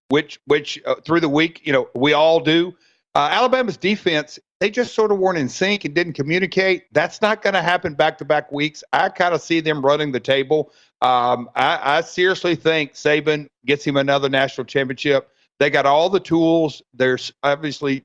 which 0.09 0.41
which 0.47 0.79
uh, 0.85 0.97
through 1.05 1.21
the 1.21 1.29
week, 1.29 1.63
you 1.65 1.73
know, 1.73 1.89
we 1.95 2.13
all 2.13 2.41
do. 2.41 2.75
Uh, 3.15 3.29
Alabama's 3.31 3.77
defense, 3.77 4.39
they 4.61 4.71
just 4.71 4.95
sort 4.95 5.13
of 5.13 5.19
weren't 5.19 5.39
in 5.39 5.49
sync 5.49 5.85
and 5.85 5.95
didn't 5.95 6.15
communicate. 6.15 6.85
That's 6.93 7.23
not 7.23 7.43
going 7.43 7.55
to 7.55 7.63
happen 7.63 7.95
back 7.95 8.19
to 8.19 8.25
back 8.25 8.51
weeks. 8.53 8.85
I 8.93 9.09
kind 9.09 9.35
of 9.35 9.41
see 9.43 9.61
them 9.61 9.85
running 9.85 10.13
the 10.13 10.21
table. 10.21 10.73
Um, 11.03 11.49
I, 11.55 11.99
I, 11.99 12.01
seriously 12.03 12.55
think 12.55 12.93
Saban 12.93 13.49
gets 13.67 13.85
him 13.85 13.97
another 13.97 14.29
national 14.29 14.67
championship. 14.67 15.31
They 15.59 15.69
got 15.69 15.85
all 15.85 16.09
the 16.09 16.21
tools. 16.21 16.81
There's 16.95 17.33
obviously, 17.43 18.05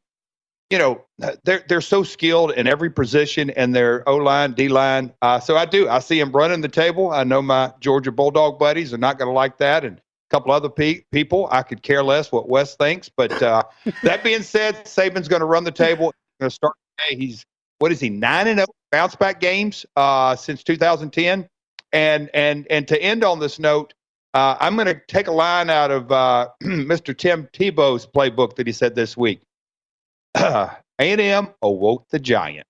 you 0.70 0.78
know, 0.78 1.02
they're 1.44 1.64
they're 1.68 1.82
so 1.82 2.04
skilled 2.04 2.52
in 2.52 2.68
every 2.68 2.90
position 2.90 3.50
and 3.52 3.74
their 3.74 4.08
O 4.08 4.18
line, 4.18 4.54
D 4.54 4.68
line. 4.68 5.14
Uh, 5.22 5.40
so 5.40 5.56
I 5.56 5.66
do. 5.66 5.88
I 5.88 6.00
see 6.00 6.20
him 6.20 6.32
running 6.32 6.62
the 6.62 6.68
table. 6.68 7.12
I 7.12 7.24
know 7.24 7.42
my 7.42 7.74
Georgia 7.80 8.12
Bulldog 8.12 8.60
buddies 8.60 8.94
are 8.94 8.98
not 8.98 9.18
going 9.18 9.30
to 9.30 9.34
like 9.34 9.58
that, 9.60 9.86
and 9.86 9.98
a 9.98 10.02
couple 10.30 10.52
other 10.52 10.70
pe- 10.70 11.04
people. 11.12 11.48
I 11.52 11.64
could 11.64 11.84
care 11.84 12.04
less 12.04 12.32
what 12.32 12.50
Wes 12.50 12.76
thinks. 12.76 13.10
But 13.10 13.42
uh, 13.42 13.64
that 14.04 14.24
being 14.24 14.44
said, 14.44 14.76
Saban's 14.86 15.30
going 15.30 15.40
to 15.40 15.46
run 15.46 15.64
the 15.64 15.72
table. 15.72 16.14
Going 16.40 16.50
to 16.50 16.54
start 16.56 16.74
today. 16.98 17.18
He's 17.18 17.46
what 17.80 17.92
is 17.92 18.00
he 18.00 18.10
nine 18.10 18.48
and 18.48 18.58
zero 18.58 18.68
oh 18.70 18.76
bounce 18.92 19.16
back 19.16 19.40
games 19.40 19.86
uh, 19.96 20.36
since 20.36 20.64
2010. 20.64 21.48
And 21.94 22.30
and 22.34 22.68
and 22.70 22.88
to 22.90 23.02
end 23.02 23.24
on 23.24 23.40
this 23.40 23.58
note, 23.58 23.94
uh, 24.34 24.58
I'm 24.60 24.76
going 24.76 24.88
to 24.88 25.00
take 25.08 25.28
a 25.28 25.32
line 25.32 25.70
out 25.70 25.92
of 25.92 26.12
uh, 26.12 26.50
Mr. 26.64 27.18
Tim 27.18 27.48
Tebow's 27.54 28.06
playbook 28.06 28.58
that 28.58 28.68
he 28.68 28.74
said 28.74 28.96
this 28.96 29.16
week. 29.16 29.42
A&M 31.00 31.48
awoke 31.62 32.10
the 32.10 32.20
giant. 32.20 32.68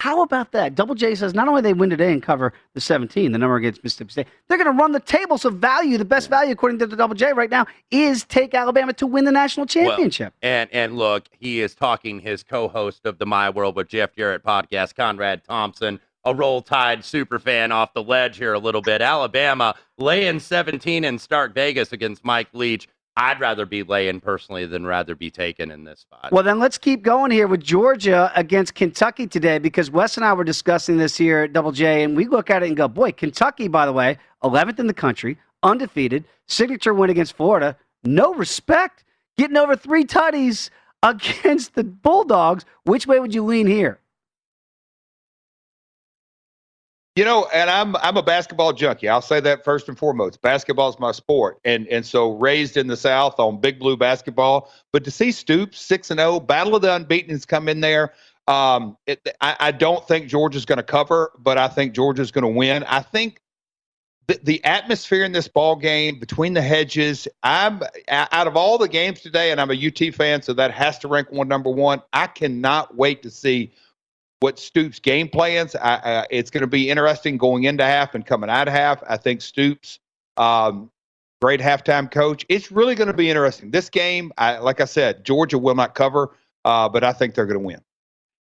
How 0.00 0.22
about 0.22 0.52
that? 0.52 0.74
Double 0.74 0.94
J 0.94 1.14
says 1.14 1.32
not 1.32 1.48
only 1.48 1.62
they 1.62 1.72
win 1.72 1.88
today 1.88 2.12
and 2.12 2.22
cover 2.22 2.52
the 2.74 2.80
17, 2.80 3.32
the 3.32 3.38
number 3.38 3.56
against 3.56 3.82
Mississippi 3.82 4.10
State, 4.10 4.26
they're 4.48 4.58
going 4.58 4.70
to 4.70 4.78
run 4.78 4.92
the 4.92 5.00
table. 5.00 5.38
So 5.38 5.48
value, 5.48 5.96
the 5.96 6.04
best 6.04 6.28
value 6.28 6.52
according 6.52 6.78
to 6.80 6.86
the 6.86 6.94
Double 6.94 7.14
J 7.14 7.32
right 7.32 7.48
now, 7.48 7.64
is 7.90 8.24
take 8.24 8.54
Alabama 8.54 8.92
to 8.92 9.06
win 9.06 9.24
the 9.24 9.32
national 9.32 9.64
championship. 9.64 10.34
Well, 10.42 10.52
and 10.52 10.70
and 10.74 10.98
look, 10.98 11.28
he 11.38 11.62
is 11.62 11.74
talking 11.74 12.20
his 12.20 12.42
co-host 12.42 13.06
of 13.06 13.16
the 13.16 13.24
My 13.24 13.48
World 13.48 13.76
with 13.76 13.88
Jeff 13.88 14.14
Jarrett 14.14 14.44
podcast, 14.44 14.94
Conrad 14.94 15.42
Thompson, 15.44 15.98
a 16.24 16.34
roll 16.34 16.60
tide 16.60 17.02
super 17.02 17.38
fan 17.38 17.72
off 17.72 17.94
the 17.94 18.02
ledge 18.02 18.36
here 18.36 18.52
a 18.52 18.58
little 18.58 18.82
bit. 18.82 19.00
Alabama 19.00 19.74
laying 19.96 20.38
17 20.38 21.04
in 21.04 21.18
Stark 21.18 21.54
Vegas 21.54 21.92
against 21.92 22.24
Mike 22.26 22.48
Leach. 22.52 22.88
I'd 23.16 23.38
rather 23.38 23.64
be 23.64 23.84
laying 23.84 24.20
personally 24.20 24.66
than 24.66 24.84
rather 24.84 25.14
be 25.14 25.30
taken 25.30 25.70
in 25.70 25.84
this 25.84 26.00
spot. 26.00 26.32
Well, 26.32 26.42
then 26.42 26.58
let's 26.58 26.78
keep 26.78 27.02
going 27.02 27.30
here 27.30 27.46
with 27.46 27.62
Georgia 27.62 28.32
against 28.34 28.74
Kentucky 28.74 29.28
today 29.28 29.58
because 29.58 29.90
Wes 29.90 30.16
and 30.16 30.26
I 30.26 30.32
were 30.32 30.42
discussing 30.42 30.96
this 30.96 31.16
here 31.16 31.42
at 31.42 31.52
Double 31.52 31.70
J, 31.70 32.02
and 32.02 32.16
we 32.16 32.26
look 32.26 32.50
at 32.50 32.64
it 32.64 32.66
and 32.66 32.76
go, 32.76 32.88
boy, 32.88 33.12
Kentucky, 33.12 33.68
by 33.68 33.86
the 33.86 33.92
way, 33.92 34.18
11th 34.42 34.80
in 34.80 34.88
the 34.88 34.94
country, 34.94 35.38
undefeated, 35.62 36.24
signature 36.48 36.92
win 36.92 37.08
against 37.08 37.36
Florida, 37.36 37.76
no 38.02 38.34
respect, 38.34 39.04
getting 39.38 39.56
over 39.56 39.76
three 39.76 40.04
tutties 40.04 40.70
against 41.04 41.74
the 41.74 41.84
Bulldogs. 41.84 42.64
Which 42.84 43.06
way 43.06 43.20
would 43.20 43.34
you 43.34 43.44
lean 43.44 43.66
here? 43.68 44.00
You 47.16 47.24
know, 47.24 47.46
and 47.54 47.70
I'm 47.70 47.94
I'm 47.96 48.16
a 48.16 48.22
basketball 48.24 48.72
junkie. 48.72 49.08
I'll 49.08 49.22
say 49.22 49.38
that 49.38 49.64
first 49.64 49.88
and 49.88 49.96
foremost. 49.96 50.42
Basketball 50.42 50.88
is 50.88 50.98
my 50.98 51.12
sport, 51.12 51.60
and 51.64 51.86
and 51.86 52.04
so 52.04 52.32
raised 52.32 52.76
in 52.76 52.88
the 52.88 52.96
South 52.96 53.38
on 53.38 53.60
Big 53.60 53.78
Blue 53.78 53.96
basketball. 53.96 54.72
But 54.90 55.04
to 55.04 55.12
see 55.12 55.30
Stoops 55.30 55.78
six 55.78 56.10
and 56.10 56.18
zero, 56.18 56.40
battle 56.40 56.74
of 56.74 56.82
the 56.82 56.92
unbeaten's 56.92 57.46
come 57.46 57.68
in 57.68 57.80
there. 57.80 58.14
Um, 58.48 58.96
it, 59.06 59.28
I, 59.40 59.56
I 59.60 59.70
don't 59.70 60.06
think 60.08 60.26
Georgia's 60.26 60.64
going 60.64 60.78
to 60.78 60.82
cover, 60.82 61.30
but 61.38 61.56
I 61.56 61.68
think 61.68 61.94
Georgia's 61.94 62.32
going 62.32 62.42
to 62.42 62.48
win. 62.48 62.82
I 62.84 63.00
think 63.00 63.40
the, 64.26 64.40
the 64.42 64.64
atmosphere 64.64 65.24
in 65.24 65.30
this 65.30 65.46
ball 65.46 65.76
game 65.76 66.18
between 66.18 66.54
the 66.54 66.62
hedges. 66.62 67.28
I'm 67.44 67.80
out 68.08 68.48
of 68.48 68.56
all 68.56 68.76
the 68.76 68.88
games 68.88 69.20
today, 69.20 69.52
and 69.52 69.60
I'm 69.60 69.70
a 69.70 69.86
UT 69.86 70.14
fan, 70.14 70.42
so 70.42 70.52
that 70.54 70.72
has 70.72 70.98
to 70.98 71.08
rank 71.08 71.30
one 71.30 71.46
number 71.46 71.70
one. 71.70 72.02
I 72.12 72.26
cannot 72.26 72.96
wait 72.96 73.22
to 73.22 73.30
see 73.30 73.72
what 74.44 74.58
Stoops' 74.58 74.98
game 74.98 75.26
plans. 75.26 75.74
I, 75.74 75.94
uh, 75.94 76.24
it's 76.28 76.50
going 76.50 76.60
to 76.60 76.66
be 76.66 76.90
interesting 76.90 77.38
going 77.38 77.64
into 77.64 77.82
half 77.82 78.14
and 78.14 78.26
coming 78.26 78.50
out 78.50 78.68
of 78.68 78.74
half. 78.74 79.02
I 79.08 79.16
think 79.16 79.40
Stoops, 79.40 80.00
um, 80.36 80.90
great 81.40 81.60
halftime 81.60 82.10
coach. 82.10 82.44
It's 82.50 82.70
really 82.70 82.94
going 82.94 83.06
to 83.06 83.14
be 83.14 83.30
interesting. 83.30 83.70
This 83.70 83.88
game, 83.88 84.32
I, 84.36 84.58
like 84.58 84.82
I 84.82 84.84
said, 84.84 85.24
Georgia 85.24 85.56
will 85.56 85.74
not 85.74 85.94
cover, 85.94 86.36
uh, 86.66 86.90
but 86.90 87.02
I 87.02 87.14
think 87.14 87.34
they're 87.34 87.46
going 87.46 87.58
to 87.58 87.64
win. 87.64 87.80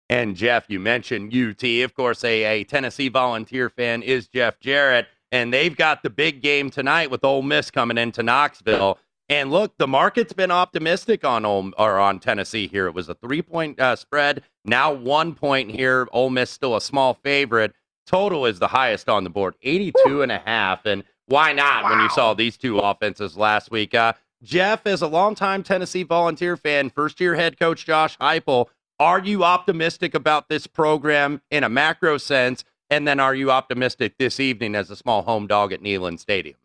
And 0.10 0.36
Jeff, 0.36 0.66
you 0.68 0.78
mentioned 0.78 1.34
UT. 1.34 1.64
Of 1.64 1.96
course, 1.96 2.26
a, 2.26 2.44
a 2.44 2.64
Tennessee 2.66 3.08
Volunteer 3.08 3.70
fan 3.70 4.04
is 4.04 4.28
Jeff 4.28 4.60
Jarrett, 4.60 5.08
and 5.32 5.54
they've 5.54 5.74
got 5.76 6.04
the 6.04 6.10
big 6.10 6.42
game 6.42 6.70
tonight 6.70 7.12
with 7.12 7.24
Ole 7.24 7.44
Miss 7.44 7.72
coming 7.72 7.98
into 7.98 8.24
Knoxville. 8.24 9.00
And 9.30 9.52
look, 9.52 9.78
the 9.78 9.88
market's 9.88 10.34
been 10.34 10.52
optimistic 10.52 11.24
on 11.24 11.46
Ole, 11.46 11.72
or 11.78 11.98
on 11.98 12.20
Tennessee 12.20 12.68
here. 12.68 12.88
It 12.88 12.94
was 12.94 13.10
a 13.10 13.16
three 13.16 13.42
point 13.42 13.80
uh, 13.80 13.96
spread. 13.96 14.44
Now 14.66 14.92
one 14.92 15.34
point 15.34 15.72
here. 15.72 16.08
Ole 16.12 16.30
Miss 16.30 16.50
still 16.50 16.76
a 16.76 16.82
small 16.82 17.14
favorite. 17.14 17.74
Total 18.06 18.46
is 18.46 18.60
the 18.60 18.68
highest 18.68 19.08
on 19.08 19.24
the 19.24 19.30
board, 19.30 19.56
82 19.62 19.94
Woo. 20.06 20.22
and 20.22 20.32
a 20.32 20.40
half. 20.40 20.86
And 20.86 21.04
why 21.28 21.54
not 21.54 21.84
wow. 21.84 21.92
when 21.92 22.00
you 22.02 22.10
saw 22.10 22.34
these 22.34 22.58
two 22.58 22.80
offenses 22.80 23.38
last 23.38 23.72
week? 23.72 23.96
Uh, 23.96 24.14
Jeff, 24.44 24.86
as 24.86 25.02
a 25.02 25.08
longtime 25.08 25.64
Tennessee 25.64 26.04
volunteer 26.04 26.58
fan, 26.58 26.90
first 26.90 27.22
year 27.22 27.36
head 27.36 27.58
coach 27.58 27.86
Josh 27.86 28.18
Heupel, 28.18 28.68
are 29.00 29.20
you 29.20 29.44
optimistic 29.44 30.14
about 30.14 30.50
this 30.50 30.68
program 30.68 31.42
in 31.50 31.64
a 31.64 31.70
macro 31.70 32.18
sense? 32.18 32.66
And 32.90 33.08
then 33.08 33.20
are 33.20 33.34
you 33.34 33.52
optimistic 33.52 34.18
this 34.20 34.40
evening 34.40 34.76
as 34.76 34.92
a 34.92 34.96
small 34.96 35.24
home 35.24 35.48
dog 35.48 35.72
at 35.72 35.82
Neyland 35.82 36.20
Stadium? 36.20 36.58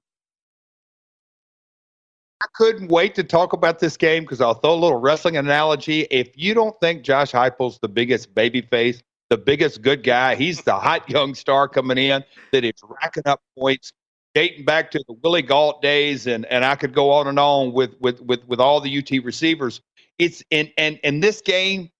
I 2.40 2.46
couldn't 2.54 2.88
wait 2.88 3.14
to 3.16 3.24
talk 3.24 3.52
about 3.52 3.80
this 3.80 3.96
game 3.96 4.22
because 4.22 4.40
I'll 4.40 4.54
throw 4.54 4.72
a 4.72 4.74
little 4.74 4.98
wrestling 4.98 5.36
analogy. 5.36 6.02
If 6.10 6.30
you 6.36 6.54
don't 6.54 6.78
think 6.80 7.02
Josh 7.02 7.32
Heupel's 7.32 7.80
the 7.80 7.88
biggest 7.88 8.32
baby 8.34 8.60
face, 8.60 9.02
the 9.28 9.36
biggest 9.36 9.82
good 9.82 10.04
guy, 10.04 10.36
he's 10.36 10.62
the 10.62 10.74
hot 10.74 11.08
young 11.10 11.34
star 11.34 11.68
coming 11.68 11.98
in 11.98 12.24
that 12.52 12.64
is 12.64 12.72
racking 13.02 13.24
up 13.26 13.40
points, 13.58 13.92
dating 14.34 14.64
back 14.64 14.90
to 14.92 15.02
the 15.08 15.14
Willie 15.14 15.42
Gault 15.42 15.82
days, 15.82 16.28
and 16.28 16.46
and 16.46 16.64
I 16.64 16.76
could 16.76 16.94
go 16.94 17.10
on 17.10 17.26
and 17.26 17.38
on 17.40 17.72
with 17.72 17.96
with 18.00 18.20
with 18.22 18.46
with 18.46 18.60
all 18.60 18.80
the 18.80 18.98
UT 18.98 19.24
receivers. 19.24 19.80
It's 20.18 20.42
and 20.52 20.70
and 20.78 21.00
and 21.02 21.22
this 21.22 21.40
game, 21.40 21.90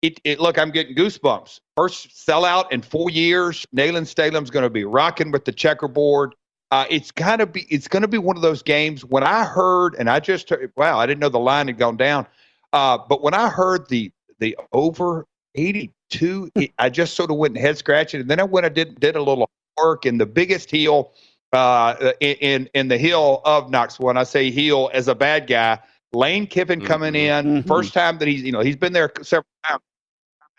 it, 0.00 0.20
it 0.24 0.40
look, 0.40 0.58
I'm 0.58 0.70
getting 0.70 0.96
goosebumps. 0.96 1.60
First 1.76 2.08
sellout 2.26 2.72
in 2.72 2.80
four 2.80 3.10
years. 3.10 3.66
Neyland 3.76 4.06
Stadium's 4.06 4.50
going 4.50 4.62
to 4.62 4.70
be 4.70 4.84
rocking 4.84 5.30
with 5.30 5.44
the 5.44 5.52
checkerboard. 5.52 6.34
Uh, 6.70 6.84
it's 6.88 7.10
gotta 7.10 7.46
be 7.46 7.66
it's 7.68 7.88
gonna 7.88 8.08
be 8.08 8.18
one 8.18 8.36
of 8.36 8.42
those 8.42 8.62
games 8.62 9.04
when 9.04 9.24
I 9.24 9.44
heard 9.44 9.96
and 9.98 10.08
I 10.08 10.20
just 10.20 10.52
wow 10.76 10.98
I 10.98 11.06
didn't 11.06 11.20
know 11.20 11.28
the 11.28 11.38
line 11.38 11.66
had 11.66 11.78
gone 11.78 11.96
down, 11.96 12.26
uh, 12.72 12.98
but 13.08 13.22
when 13.22 13.34
I 13.34 13.48
heard 13.48 13.88
the 13.88 14.12
the 14.38 14.56
over 14.72 15.26
eighty 15.56 15.92
two, 16.10 16.50
I 16.78 16.88
just 16.88 17.14
sort 17.14 17.30
of 17.30 17.38
went 17.38 17.56
head 17.56 17.76
scratching, 17.78 18.20
and 18.20 18.30
then 18.30 18.38
I 18.38 18.44
went 18.44 18.66
and 18.66 18.74
did 18.74 19.00
did 19.00 19.16
a 19.16 19.22
little 19.22 19.50
work 19.78 20.06
in 20.06 20.18
the 20.18 20.26
biggest 20.26 20.70
heel 20.70 21.12
uh, 21.52 22.12
in 22.20 22.68
in 22.74 22.88
the 22.88 22.98
heel 22.98 23.42
of 23.44 23.70
Knoxville. 23.70 24.06
When 24.06 24.16
I 24.16 24.24
say 24.24 24.50
heel 24.50 24.90
as 24.92 25.08
a 25.08 25.14
bad 25.14 25.46
guy, 25.46 25.78
Lane 26.12 26.46
Kiffin 26.46 26.80
coming 26.80 27.14
mm-hmm. 27.14 27.48
in 27.48 27.56
mm-hmm. 27.58 27.68
first 27.68 27.92
time 27.92 28.18
that 28.18 28.28
he's 28.28 28.42
you 28.42 28.52
know 28.52 28.60
he's 28.60 28.76
been 28.76 28.92
there 28.92 29.10
several 29.22 29.46
times 29.66 29.82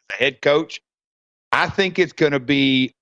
as 0.10 0.16
a 0.16 0.24
head 0.24 0.42
coach. 0.42 0.82
I 1.52 1.70
think 1.70 2.00
it's 2.00 2.14
going 2.14 2.32
to 2.32 2.40
be 2.40 2.94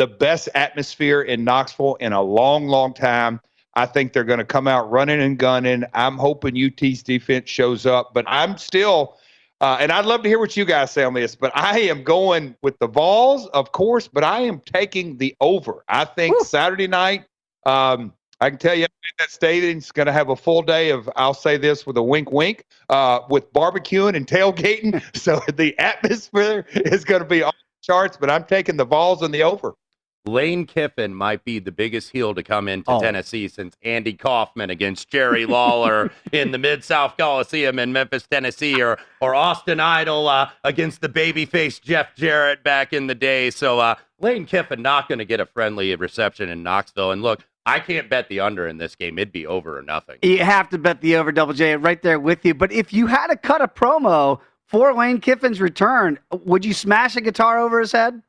the 0.00 0.06
best 0.06 0.48
atmosphere 0.54 1.20
in 1.20 1.44
Knoxville 1.44 1.96
in 1.96 2.14
a 2.14 2.22
long, 2.22 2.66
long 2.66 2.94
time. 2.94 3.38
I 3.74 3.84
think 3.84 4.14
they're 4.14 4.24
going 4.24 4.38
to 4.38 4.46
come 4.46 4.66
out 4.66 4.90
running 4.90 5.20
and 5.20 5.36
gunning. 5.36 5.84
I'm 5.92 6.16
hoping 6.16 6.56
UT's 6.56 7.02
defense 7.02 7.50
shows 7.50 7.84
up, 7.84 8.14
but 8.14 8.24
I'm 8.26 8.56
still, 8.56 9.18
uh, 9.60 9.76
and 9.78 9.92
I'd 9.92 10.06
love 10.06 10.22
to 10.22 10.28
hear 10.30 10.38
what 10.38 10.56
you 10.56 10.64
guys 10.64 10.90
say 10.90 11.04
on 11.04 11.12
this, 11.12 11.34
but 11.34 11.52
I 11.54 11.80
am 11.80 12.02
going 12.02 12.56
with 12.62 12.78
the 12.78 12.88
Vols, 12.88 13.46
of 13.48 13.72
course, 13.72 14.08
but 14.08 14.24
I 14.24 14.40
am 14.40 14.60
taking 14.60 15.18
the 15.18 15.36
over. 15.42 15.84
I 15.86 16.06
think 16.06 16.34
Woo. 16.38 16.44
Saturday 16.46 16.86
night, 16.86 17.26
um, 17.66 18.14
I 18.40 18.48
can 18.48 18.58
tell 18.58 18.74
you 18.74 18.86
that 19.18 19.30
stadium's 19.30 19.92
going 19.92 20.06
to 20.06 20.12
have 20.12 20.30
a 20.30 20.36
full 20.36 20.62
day 20.62 20.88
of, 20.88 21.10
I'll 21.14 21.34
say 21.34 21.58
this 21.58 21.86
with 21.86 21.98
a 21.98 22.02
wink, 22.02 22.32
wink, 22.32 22.64
uh, 22.88 23.20
with 23.28 23.52
barbecuing 23.52 24.16
and 24.16 24.26
tailgating. 24.26 25.02
so 25.14 25.42
the 25.56 25.78
atmosphere 25.78 26.64
is 26.70 27.04
going 27.04 27.20
to 27.20 27.28
be 27.28 27.42
off 27.42 27.52
the 27.52 27.86
charts, 27.86 28.16
but 28.16 28.30
I'm 28.30 28.44
taking 28.44 28.78
the 28.78 28.86
Vols 28.86 29.20
and 29.20 29.34
the 29.34 29.42
over. 29.42 29.74
Lane 30.26 30.66
Kiffin 30.66 31.14
might 31.14 31.44
be 31.44 31.58
the 31.58 31.72
biggest 31.72 32.10
heel 32.10 32.34
to 32.34 32.42
come 32.42 32.68
into 32.68 32.90
Oh. 32.90 33.00
Tennessee 33.00 33.48
since 33.48 33.76
Andy 33.82 34.12
Kaufman 34.12 34.68
against 34.70 35.08
Jerry 35.08 35.46
Lawler 35.46 36.10
in 36.32 36.50
the 36.52 36.58
Mid 36.58 36.84
South 36.84 37.16
Coliseum 37.16 37.78
in 37.78 37.92
Memphis, 37.92 38.26
Tennessee, 38.30 38.82
or 38.82 38.98
or 39.20 39.34
Austin 39.34 39.80
Idol 39.80 40.28
uh, 40.28 40.50
against 40.64 41.00
the 41.00 41.08
babyface 41.08 41.80
Jeff 41.80 42.14
Jarrett 42.14 42.62
back 42.62 42.92
in 42.92 43.06
the 43.06 43.14
day. 43.14 43.50
So 43.50 43.78
uh, 43.78 43.94
Lane 44.20 44.44
Kiffin 44.46 44.82
not 44.82 45.08
going 45.08 45.18
to 45.20 45.24
get 45.24 45.40
a 45.40 45.46
friendly 45.46 45.94
reception 45.96 46.48
in 46.50 46.62
Knoxville. 46.62 47.12
And 47.12 47.22
look, 47.22 47.40
I 47.66 47.80
can't 47.80 48.08
bet 48.10 48.28
the 48.28 48.40
under 48.40 48.66
in 48.68 48.78
this 48.78 48.94
game. 48.96 49.18
It'd 49.18 49.32
be 49.32 49.46
over 49.46 49.78
or 49.78 49.82
nothing. 49.82 50.18
You 50.22 50.38
have 50.44 50.68
to 50.70 50.78
bet 50.78 51.00
the 51.00 51.16
over 51.16 51.32
double 51.32 51.54
J 51.54 51.76
right 51.76 52.00
there 52.02 52.18
with 52.20 52.44
you. 52.44 52.52
But 52.54 52.72
if 52.72 52.92
you 52.92 53.06
had 53.06 53.28
to 53.28 53.36
cut 53.36 53.62
a 53.62 53.68
promo 53.68 54.40
for 54.66 54.92
Lane 54.94 55.20
Kiffin's 55.20 55.60
return, 55.60 56.18
would 56.30 56.64
you 56.64 56.74
smash 56.74 57.16
a 57.16 57.20
guitar 57.20 57.58
over 57.58 57.80
his 57.80 57.92
head? 57.92 58.20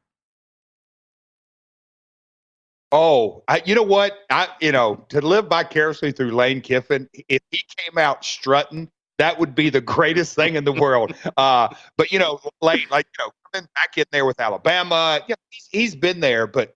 Oh, 2.91 3.43
I, 3.47 3.61
you 3.65 3.73
know 3.73 3.83
what? 3.83 4.19
I 4.29 4.47
you 4.59 4.71
know 4.71 5.05
to 5.09 5.21
live 5.21 5.47
vicariously 5.47 6.11
through 6.11 6.31
Lane 6.31 6.61
Kiffin, 6.61 7.09
if 7.29 7.41
he 7.51 7.63
came 7.77 7.97
out 7.97 8.25
strutting, 8.25 8.89
that 9.17 9.39
would 9.39 9.55
be 9.55 9.69
the 9.69 9.81
greatest 9.95 10.35
thing 10.35 10.55
in 10.55 10.63
the 10.63 10.73
world. 10.73 11.13
Uh, 11.37 11.69
but 11.97 12.11
you 12.11 12.19
know, 12.19 12.39
Lane, 12.61 12.87
like 12.91 13.07
you 13.17 13.25
know, 13.25 13.31
coming 13.51 13.67
back 13.75 13.97
in 13.97 14.05
there 14.11 14.25
with 14.25 14.39
Alabama, 14.39 15.21
yeah, 15.27 15.35
he's, 15.49 15.69
he's 15.71 15.95
been 15.95 16.19
there, 16.19 16.47
but. 16.47 16.75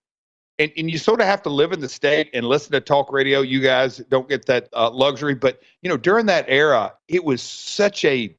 And, 0.58 0.72
and 0.78 0.90
you 0.90 0.96
sort 0.96 1.20
of 1.20 1.26
have 1.26 1.42
to 1.42 1.50
live 1.50 1.72
in 1.72 1.80
the 1.80 1.88
state 1.90 2.30
and 2.32 2.46
listen 2.46 2.72
to 2.72 2.80
talk 2.80 3.12
radio. 3.12 3.42
You 3.42 3.60
guys 3.60 3.98
don't 4.08 4.26
get 4.26 4.46
that 4.46 4.70
uh, 4.72 4.88
luxury, 4.88 5.34
but 5.34 5.60
you 5.82 5.90
know 5.90 5.98
during 5.98 6.24
that 6.26 6.46
era, 6.48 6.94
it 7.08 7.22
was 7.22 7.42
such 7.42 8.06
a 8.06 8.34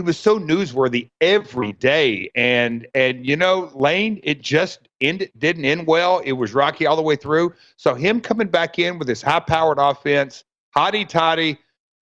it 0.00 0.04
was 0.04 0.18
so 0.18 0.38
newsworthy 0.40 1.10
every 1.20 1.72
day. 1.72 2.30
And 2.34 2.86
and 2.94 3.24
you 3.24 3.36
know 3.36 3.70
lane 3.74 4.20
it 4.24 4.40
just 4.40 4.88
ended 5.00 5.30
didn't 5.38 5.64
end 5.64 5.86
well. 5.86 6.18
It 6.20 6.32
was 6.32 6.54
rocky 6.54 6.86
all 6.86 6.96
the 6.96 7.02
way 7.02 7.16
through. 7.16 7.54
So 7.76 7.94
him 7.94 8.20
coming 8.20 8.48
back 8.48 8.78
in 8.78 8.98
with 8.98 9.06
this 9.06 9.22
high 9.22 9.40
powered 9.40 9.78
offense 9.78 10.44
hotty 10.76 11.06
toddy 11.06 11.58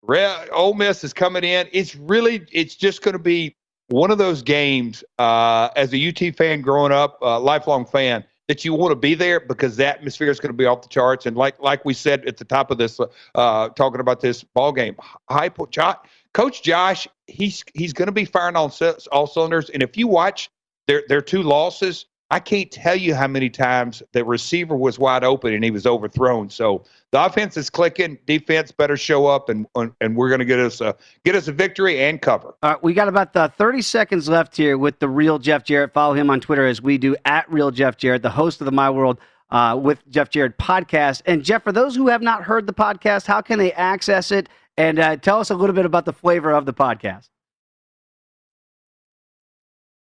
Ole 0.06 0.74
Miss 0.74 1.02
is 1.02 1.12
coming 1.12 1.44
in. 1.44 1.68
It's 1.72 1.96
really 1.96 2.46
it's 2.52 2.74
just 2.74 3.02
going 3.02 3.14
to 3.14 3.18
be 3.18 3.56
one 3.88 4.10
of 4.10 4.18
those 4.18 4.42
games 4.42 5.02
uh, 5.18 5.70
as 5.76 5.92
a 5.94 6.08
UT 6.08 6.36
fan 6.36 6.60
growing 6.60 6.92
up 6.92 7.18
uh, 7.22 7.40
lifelong 7.40 7.86
fan 7.86 8.24
that 8.48 8.64
you 8.64 8.74
want 8.74 8.92
to 8.92 8.96
be 8.96 9.14
there 9.14 9.40
because 9.40 9.76
the 9.76 9.86
atmosphere 9.86 10.30
is 10.30 10.40
going 10.40 10.52
to 10.52 10.56
be 10.56 10.66
off 10.66 10.82
the 10.82 10.88
charts. 10.88 11.26
And 11.26 11.36
like 11.36 11.58
like 11.60 11.84
we 11.84 11.94
said 11.94 12.26
at 12.26 12.36
the 12.36 12.44
top 12.44 12.70
of 12.70 12.78
this 12.78 13.00
uh, 13.34 13.68
talking 13.70 14.00
about 14.00 14.20
this 14.20 14.44
ball 14.44 14.72
game 14.72 14.94
high 15.30 15.48
po- 15.48 15.66
Jo- 15.66 15.94
coach 16.32 16.62
Josh 16.62 17.08
he's 17.28 17.64
he's 17.74 17.92
going 17.92 18.06
to 18.06 18.12
be 18.12 18.24
firing 18.24 18.56
on 18.56 18.70
all 19.12 19.26
cylinders 19.26 19.70
and 19.70 19.82
if 19.82 19.96
you 19.96 20.08
watch 20.08 20.50
their 20.86 21.04
their 21.08 21.22
two 21.22 21.42
losses 21.42 22.06
I 22.30 22.40
can't 22.40 22.70
tell 22.70 22.94
you 22.94 23.14
how 23.14 23.26
many 23.26 23.48
times 23.48 24.02
the 24.12 24.22
receiver 24.22 24.76
was 24.76 24.98
wide 24.98 25.24
open 25.24 25.54
and 25.54 25.64
he 25.64 25.70
was 25.70 25.86
overthrown 25.86 26.50
so 26.50 26.84
the 27.12 27.24
offense 27.24 27.56
is 27.56 27.70
clicking 27.70 28.18
defense 28.26 28.72
better 28.72 28.96
show 28.96 29.26
up 29.26 29.48
and 29.48 29.66
and 29.74 30.16
we're 30.16 30.28
going 30.28 30.40
to 30.40 30.44
get 30.44 30.58
us 30.58 30.80
a 30.80 30.96
get 31.24 31.34
us 31.34 31.48
a 31.48 31.52
victory 31.52 32.00
and 32.00 32.20
cover 32.20 32.54
All 32.62 32.72
right, 32.72 32.82
we 32.82 32.94
got 32.94 33.08
about 33.08 33.36
uh, 33.36 33.48
30 33.48 33.82
seconds 33.82 34.28
left 34.28 34.56
here 34.56 34.76
with 34.76 34.98
the 34.98 35.08
real 35.08 35.38
Jeff 35.38 35.64
Jarrett. 35.64 35.92
Follow 35.92 36.14
him 36.14 36.30
on 36.30 36.40
Twitter 36.40 36.66
as 36.66 36.82
we 36.82 36.98
do 36.98 37.16
at 37.24 37.50
real 37.50 37.70
Jeff 37.70 37.96
Jarrett, 37.96 38.22
the 38.22 38.30
host 38.30 38.60
of 38.60 38.64
the 38.64 38.72
My 38.72 38.90
World 38.90 39.18
uh, 39.50 39.78
with 39.80 40.06
Jeff 40.08 40.30
Jarrett 40.30 40.58
podcast. 40.58 41.22
And 41.26 41.44
Jeff, 41.44 41.62
for 41.62 41.72
those 41.72 41.96
who 41.96 42.08
have 42.08 42.22
not 42.22 42.42
heard 42.42 42.66
the 42.66 42.74
podcast, 42.74 43.26
how 43.26 43.40
can 43.40 43.58
they 43.58 43.72
access 43.72 44.30
it? 44.30 44.48
And 44.78 45.00
uh, 45.00 45.16
tell 45.16 45.40
us 45.40 45.50
a 45.50 45.56
little 45.56 45.74
bit 45.74 45.84
about 45.84 46.04
the 46.04 46.12
flavor 46.12 46.52
of 46.52 46.64
the 46.64 46.72
podcast. 46.72 47.28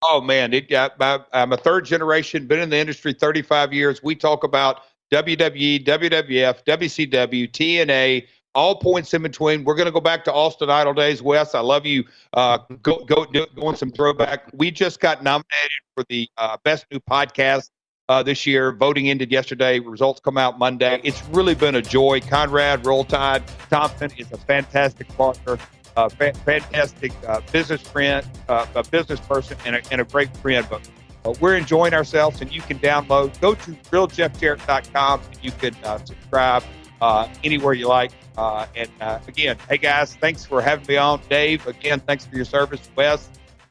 Oh 0.02 0.20
man, 0.20 0.54
it, 0.54 0.72
I, 0.72 1.18
I'm 1.32 1.52
a 1.52 1.56
third 1.56 1.84
generation, 1.84 2.46
been 2.46 2.60
in 2.60 2.70
the 2.70 2.78
industry 2.78 3.12
35 3.12 3.72
years. 3.72 4.02
We 4.02 4.14
talk 4.14 4.44
about 4.44 4.82
WWE, 5.12 5.84
WWF, 5.84 6.64
WCW, 6.64 7.50
TNA, 7.50 8.26
all 8.54 8.76
points 8.76 9.12
in 9.12 9.22
between. 9.22 9.64
We're 9.64 9.74
going 9.74 9.86
to 9.86 9.92
go 9.92 10.00
back 10.00 10.24
to 10.24 10.32
Austin 10.32 10.70
Idol 10.70 10.94
days. 10.94 11.20
Wes, 11.20 11.54
I 11.54 11.60
love 11.60 11.84
you. 11.84 12.04
Uh, 12.32 12.58
go 12.80 13.04
go 13.04 13.24
do, 13.24 13.46
going 13.56 13.74
some 13.76 13.90
throwback. 13.90 14.44
We 14.54 14.70
just 14.70 15.00
got 15.00 15.24
nominated 15.24 15.82
for 15.96 16.04
the 16.08 16.28
uh, 16.36 16.56
best 16.62 16.86
new 16.92 17.00
podcast 17.00 17.70
uh, 18.10 18.22
this 18.22 18.46
year. 18.46 18.72
Voting 18.72 19.08
ended 19.08 19.30
yesterday. 19.30 19.78
Results 19.78 20.20
come 20.20 20.36
out 20.36 20.58
Monday. 20.58 21.00
It's 21.04 21.22
really 21.28 21.54
been 21.54 21.76
a 21.76 21.82
joy. 21.82 22.20
Conrad 22.20 22.84
Roll 22.84 23.04
Tide 23.04 23.42
Thompson 23.70 24.10
is 24.18 24.30
a 24.32 24.36
fantastic 24.36 25.08
partner 25.16 25.58
a 25.96 26.10
fa- 26.10 26.32
fantastic 26.44 27.12
uh, 27.26 27.40
business 27.52 27.80
friend, 27.82 28.26
uh, 28.48 28.66
a 28.74 28.84
business 28.84 29.20
person, 29.20 29.56
and 29.64 29.76
a, 29.76 29.82
and 29.90 30.00
a 30.00 30.04
great 30.04 30.34
friend. 30.38 30.66
But 30.70 30.88
uh, 31.24 31.34
we're 31.40 31.56
enjoying 31.56 31.94
ourselves, 31.94 32.40
and 32.40 32.52
you 32.52 32.62
can 32.62 32.78
download. 32.78 33.38
Go 33.40 33.54
to 33.54 33.70
realjeffjarrett.com, 33.72 35.20
and 35.20 35.38
you 35.44 35.52
can 35.52 35.74
uh, 35.84 35.98
subscribe 36.04 36.62
uh, 37.00 37.28
anywhere 37.44 37.74
you 37.74 37.88
like. 37.88 38.12
Uh, 38.36 38.66
and 38.76 38.88
uh, 39.00 39.18
again, 39.26 39.56
hey 39.68 39.78
guys, 39.78 40.14
thanks 40.16 40.44
for 40.44 40.62
having 40.62 40.86
me 40.86 40.96
on. 40.96 41.20
Dave, 41.28 41.66
again, 41.66 42.00
thanks 42.00 42.26
for 42.26 42.36
your 42.36 42.44
service. 42.44 42.88
Wes, 42.96 43.28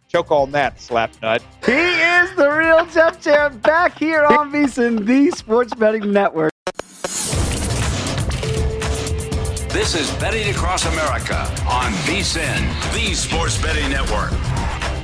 choke 0.10 0.32
on 0.32 0.52
that, 0.52 0.82
slap 0.82 1.12
nut. 1.22 1.42
He 1.66 1.72
is 1.72 2.36
the 2.36 2.50
real 2.50 2.86
Jeff 2.88 3.22
Jarrett 3.22 3.62
back 3.62 3.98
here 3.98 4.26
on 4.26 4.52
VSiN, 4.52 5.06
the 5.06 5.30
Sports 5.32 5.74
Betting 5.76 6.12
Network. 6.12 6.52
This 9.72 9.94
is 9.96 10.12
Betting 10.20 10.50
Across 10.50 10.88
America 10.88 11.40
on 11.70 11.92
VSIN, 12.04 12.94
the 12.94 13.14
Sports 13.14 13.62
Betting 13.62 13.90
Network. 13.90 14.32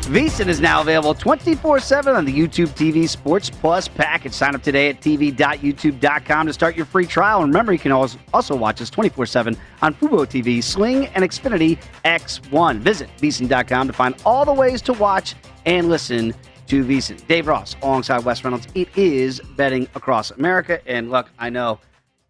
VSiN 0.05 0.49
is 0.49 0.61
now 0.61 0.81
available 0.81 1.15
24 1.15 1.79
7 1.79 2.15
on 2.15 2.25
the 2.25 2.31
YouTube 2.31 2.67
TV 2.67 3.09
Sports 3.09 3.49
Plus 3.49 3.87
package. 3.87 4.33
Sign 4.33 4.53
up 4.53 4.61
today 4.61 4.89
at 4.89 5.01
tv.youtube.com 5.01 6.45
to 6.45 6.53
start 6.53 6.75
your 6.75 6.85
free 6.85 7.07
trial. 7.07 7.41
And 7.41 7.51
remember, 7.51 7.73
you 7.73 7.79
can 7.79 7.91
also 7.91 8.55
watch 8.55 8.81
us 8.81 8.91
24 8.91 9.25
7 9.25 9.57
on 9.81 9.95
Fubo 9.95 10.27
TV, 10.27 10.63
Sling, 10.63 11.07
and 11.07 11.23
Xfinity 11.23 11.79
X1. 12.05 12.79
Visit 12.79 13.09
VSiN.com 13.17 13.87
to 13.87 13.93
find 13.93 14.15
all 14.25 14.45
the 14.45 14.53
ways 14.53 14.79
to 14.83 14.93
watch 14.93 15.33
and 15.65 15.89
listen 15.89 16.35
to 16.67 16.85
VSiN. 16.85 17.25
Dave 17.27 17.47
Ross 17.47 17.75
alongside 17.81 18.23
Wes 18.23 18.43
Reynolds. 18.43 18.67
It 18.75 18.95
is 18.95 19.41
Betting 19.57 19.87
Across 19.95 20.31
America. 20.31 20.87
And 20.87 21.09
look, 21.09 21.31
I 21.39 21.49
know, 21.49 21.79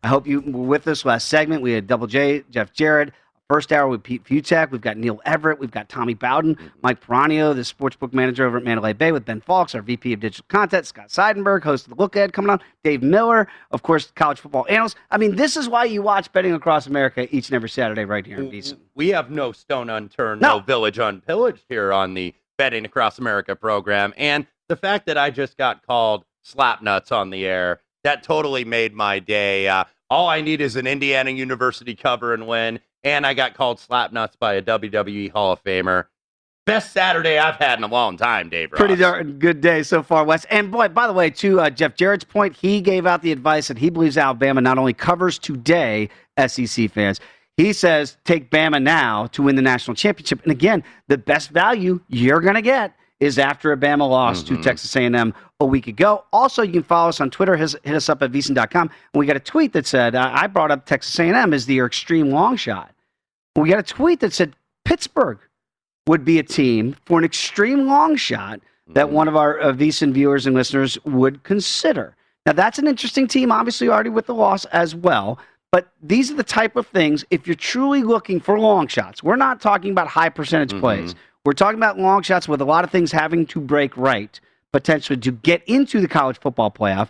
I 0.02 0.08
hope 0.08 0.26
you 0.26 0.40
were 0.40 0.64
with 0.64 0.88
us 0.88 1.04
last 1.04 1.28
segment. 1.28 1.62
We 1.62 1.74
had 1.74 1.88
Double 1.88 2.08
J, 2.08 2.46
Jeff 2.50 2.72
Jarrett. 2.72 3.12
First 3.48 3.72
hour 3.72 3.88
with 3.88 4.02
Pete 4.02 4.24
Fiutak. 4.24 4.72
We've 4.72 4.82
got 4.82 4.98
Neil 4.98 5.22
Everett. 5.24 5.60
We've 5.60 5.70
got 5.70 5.88
Tommy 5.88 6.16
Bowden, 6.16 6.58
Mike 6.82 7.00
Peranio, 7.00 7.54
the 7.54 7.62
sportsbook 7.62 8.12
manager 8.12 8.44
over 8.44 8.58
at 8.58 8.64
Mandalay 8.64 8.94
Bay 8.94 9.12
with 9.12 9.24
Ben 9.24 9.40
Fawkes, 9.40 9.76
our 9.76 9.84
VP 9.84 10.14
of 10.14 10.20
digital 10.20 10.46
content, 10.48 10.88
Scott 10.88 11.10
Seidenberg, 11.10 11.64
host 11.64 11.86
of 11.86 11.96
the 11.96 12.02
Look 12.02 12.16
Ahead 12.16 12.34
coming 12.34 12.50
on, 12.50 12.60
Dave 12.84 13.04
Miller, 13.04 13.48
of 13.70 13.84
course, 13.84 14.12
college 14.16 14.40
football 14.40 14.66
analyst. 14.68 14.96
I 15.12 15.20
mean, 15.20 15.36
this 15.36 15.58
is 15.58 15.70
why 15.70 15.84
you 15.84 16.02
watch 16.02 16.32
Betting 16.32 16.54
Across 16.54 16.88
America 16.88 17.28
each 17.36 17.50
and 17.50 17.56
every 17.56 17.70
Saturday 17.70 18.04
right 18.04 18.26
here 18.26 18.40
in 18.40 18.50
VSiN. 18.50 18.80
We 18.96 19.10
have 19.10 19.30
no 19.30 19.52
stone 19.52 19.92
unturned, 19.92 20.42
no, 20.42 20.60
village 20.60 20.98
unpillaged 20.98 21.66
here 21.70 21.94
on 21.94 22.16
the 22.16 22.34
Betting 22.58 22.84
Across 22.84 23.20
America 23.20 23.56
program. 23.56 24.12
And 24.18 24.48
the 24.70 24.76
fact 24.76 25.06
that 25.06 25.20
I 25.20 25.30
just 25.30 25.56
got 25.56 25.86
called 25.86 26.26
slap 26.42 26.82
nuts 26.82 27.12
on 27.12 27.30
the 27.30 27.46
air, 27.46 27.82
that 28.04 28.24
totally 28.24 28.66
made 28.66 28.96
my 28.96 29.20
day. 29.20 29.68
Uh, 29.68 29.84
all 30.10 30.28
I 30.28 30.42
need 30.42 30.62
is 30.62 30.76
an 30.76 30.88
Indiana 30.88 31.30
University 31.32 31.96
cover 31.96 32.34
and 32.34 32.48
win. 32.48 32.80
And 33.06 33.26
I 33.26 33.34
got 33.34 33.54
called 33.54 33.80
slap 33.80 34.12
nuts 34.12 34.36
by 34.36 34.56
a 34.56 34.62
WWE 34.62 35.32
Hall 35.32 35.54
of 35.54 35.64
Famer. 35.64 36.06
Best 36.66 36.92
Saturday 36.92 37.38
I've 37.38 37.58
had 37.58 37.78
in 37.78 37.84
a 37.84 37.88
long 37.88 38.18
time, 38.18 38.50
Dave. 38.50 38.72
Ross. 38.72 38.80
Pretty 38.80 38.96
darn 38.96 39.38
good 39.38 39.62
day 39.62 39.84
so 39.84 40.02
far, 40.02 40.24
Wes. 40.26 40.46
And 40.46 40.72
boy, 40.72 40.88
by 40.88 41.06
the 41.06 41.14
way, 41.14 41.30
to 41.30 41.62
uh, 41.62 41.70
Jeff 41.70 41.96
Jarrett's 41.96 42.24
point, 42.24 42.56
he 42.56 42.82
gave 42.82 43.06
out 43.06 43.22
the 43.22 43.32
advice 43.32 43.68
that 43.68 43.78
he 43.78 43.92
believes 43.92 44.18
Alabama 44.18 44.60
not 44.62 44.80
only 44.80 44.92
covers 44.94 45.38
today, 45.38 46.10
SEC 46.48 46.90
fans. 46.90 47.20
He 47.56 47.72
says 47.72 48.18
take 48.26 48.50
Bama 48.50 48.82
now 48.82 49.28
to 49.28 49.44
win 49.44 49.56
the 49.56 49.62
national 49.62 49.94
championship. 49.94 50.42
And 50.42 50.52
again, 50.52 50.84
the 51.08 51.20
best 51.20 51.52
value 51.52 52.02
you're 52.10 52.42
going 52.42 52.56
to 52.56 52.62
get 52.64 52.96
is 53.20 53.38
after 53.38 53.72
a 53.72 53.78
Bama 53.78 54.10
loss 54.10 54.44
Mm-hmm. 54.44 54.56
to 54.58 54.64
Texas 54.64 54.94
A&M 54.96 55.34
a 55.60 55.66
week 55.66 55.86
ago. 55.86 56.26
Also, 56.34 56.64
you 56.64 56.74
can 56.74 56.84
follow 56.84 57.10
us 57.10 57.22
on 57.22 57.30
Twitter. 57.30 57.56
Hit 57.56 57.76
us 57.86 58.10
up 58.10 58.24
at 58.24 58.32
vsin.com. 58.32 58.90
And 59.14 59.20
we 59.20 59.28
got 59.28 59.38
a 59.38 59.40
tweet 59.40 59.72
that 59.74 59.86
said, 59.86 60.16
uh, 60.16 60.32
I 60.34 60.48
brought 60.48 60.72
up 60.72 60.88
Texas 60.88 61.18
A&M 61.20 61.54
as 61.54 61.68
the 61.68 61.80
extreme 61.80 62.32
long 62.32 62.58
shot. 62.58 62.92
We 63.56 63.70
got 63.70 63.80
a 63.80 63.84
tweet 63.84 64.20
that 64.20 64.34
said 64.34 64.56
Pittsburgh 64.84 65.40
would 66.08 66.26
be 66.26 66.40
a 66.40 66.44
team 66.44 66.96
for 67.06 67.18
an 67.18 67.26
extreme 67.26 67.88
long 67.88 68.16
shot 68.16 68.60
that 68.88 69.10
one 69.10 69.28
of 69.28 69.36
our 69.36 69.60
uh, 69.60 69.74
VSiN 69.74 70.12
viewers 70.12 70.46
and 70.46 70.56
listeners 70.56 70.98
would 71.06 71.44
consider. 71.44 72.16
Now, 72.46 72.54
that's 72.54 72.78
an 72.78 72.88
interesting 72.88 73.28
team, 73.28 73.52
obviously, 73.52 73.90
already 73.90 74.12
with 74.12 74.28
the 74.28 74.36
loss 74.36 74.66
as 74.66 74.94
well. 74.94 75.40
But 75.72 75.92
these 76.02 76.32
are 76.32 76.36
the 76.36 76.44
type 76.44 76.76
of 76.76 76.88
things, 76.88 77.26
if 77.32 77.48
you're 77.48 77.56
truly 77.56 78.04
looking 78.04 78.40
for 78.40 78.60
long 78.60 78.88
shots, 78.88 79.24
we're 79.24 79.36
not 79.36 79.60
talking 79.60 79.92
about 79.92 80.08
high 80.08 80.30
percentage 80.30 80.80
plays. 80.80 81.16
We're 81.44 81.54
talking 81.54 81.80
about 81.80 82.00
long 82.00 82.22
shots 82.22 82.48
with 82.48 82.62
a 82.62 82.66
lot 82.66 82.84
of 82.84 82.92
things 82.92 83.12
having 83.12 83.46
to 83.48 83.60
break 83.60 83.98
right, 83.98 84.40
potentially, 84.72 85.20
to 85.20 85.32
get 85.32 85.64
into 85.68 86.00
the 86.00 86.08
college 86.08 86.40
football 86.40 86.72
playoff. 86.72 87.10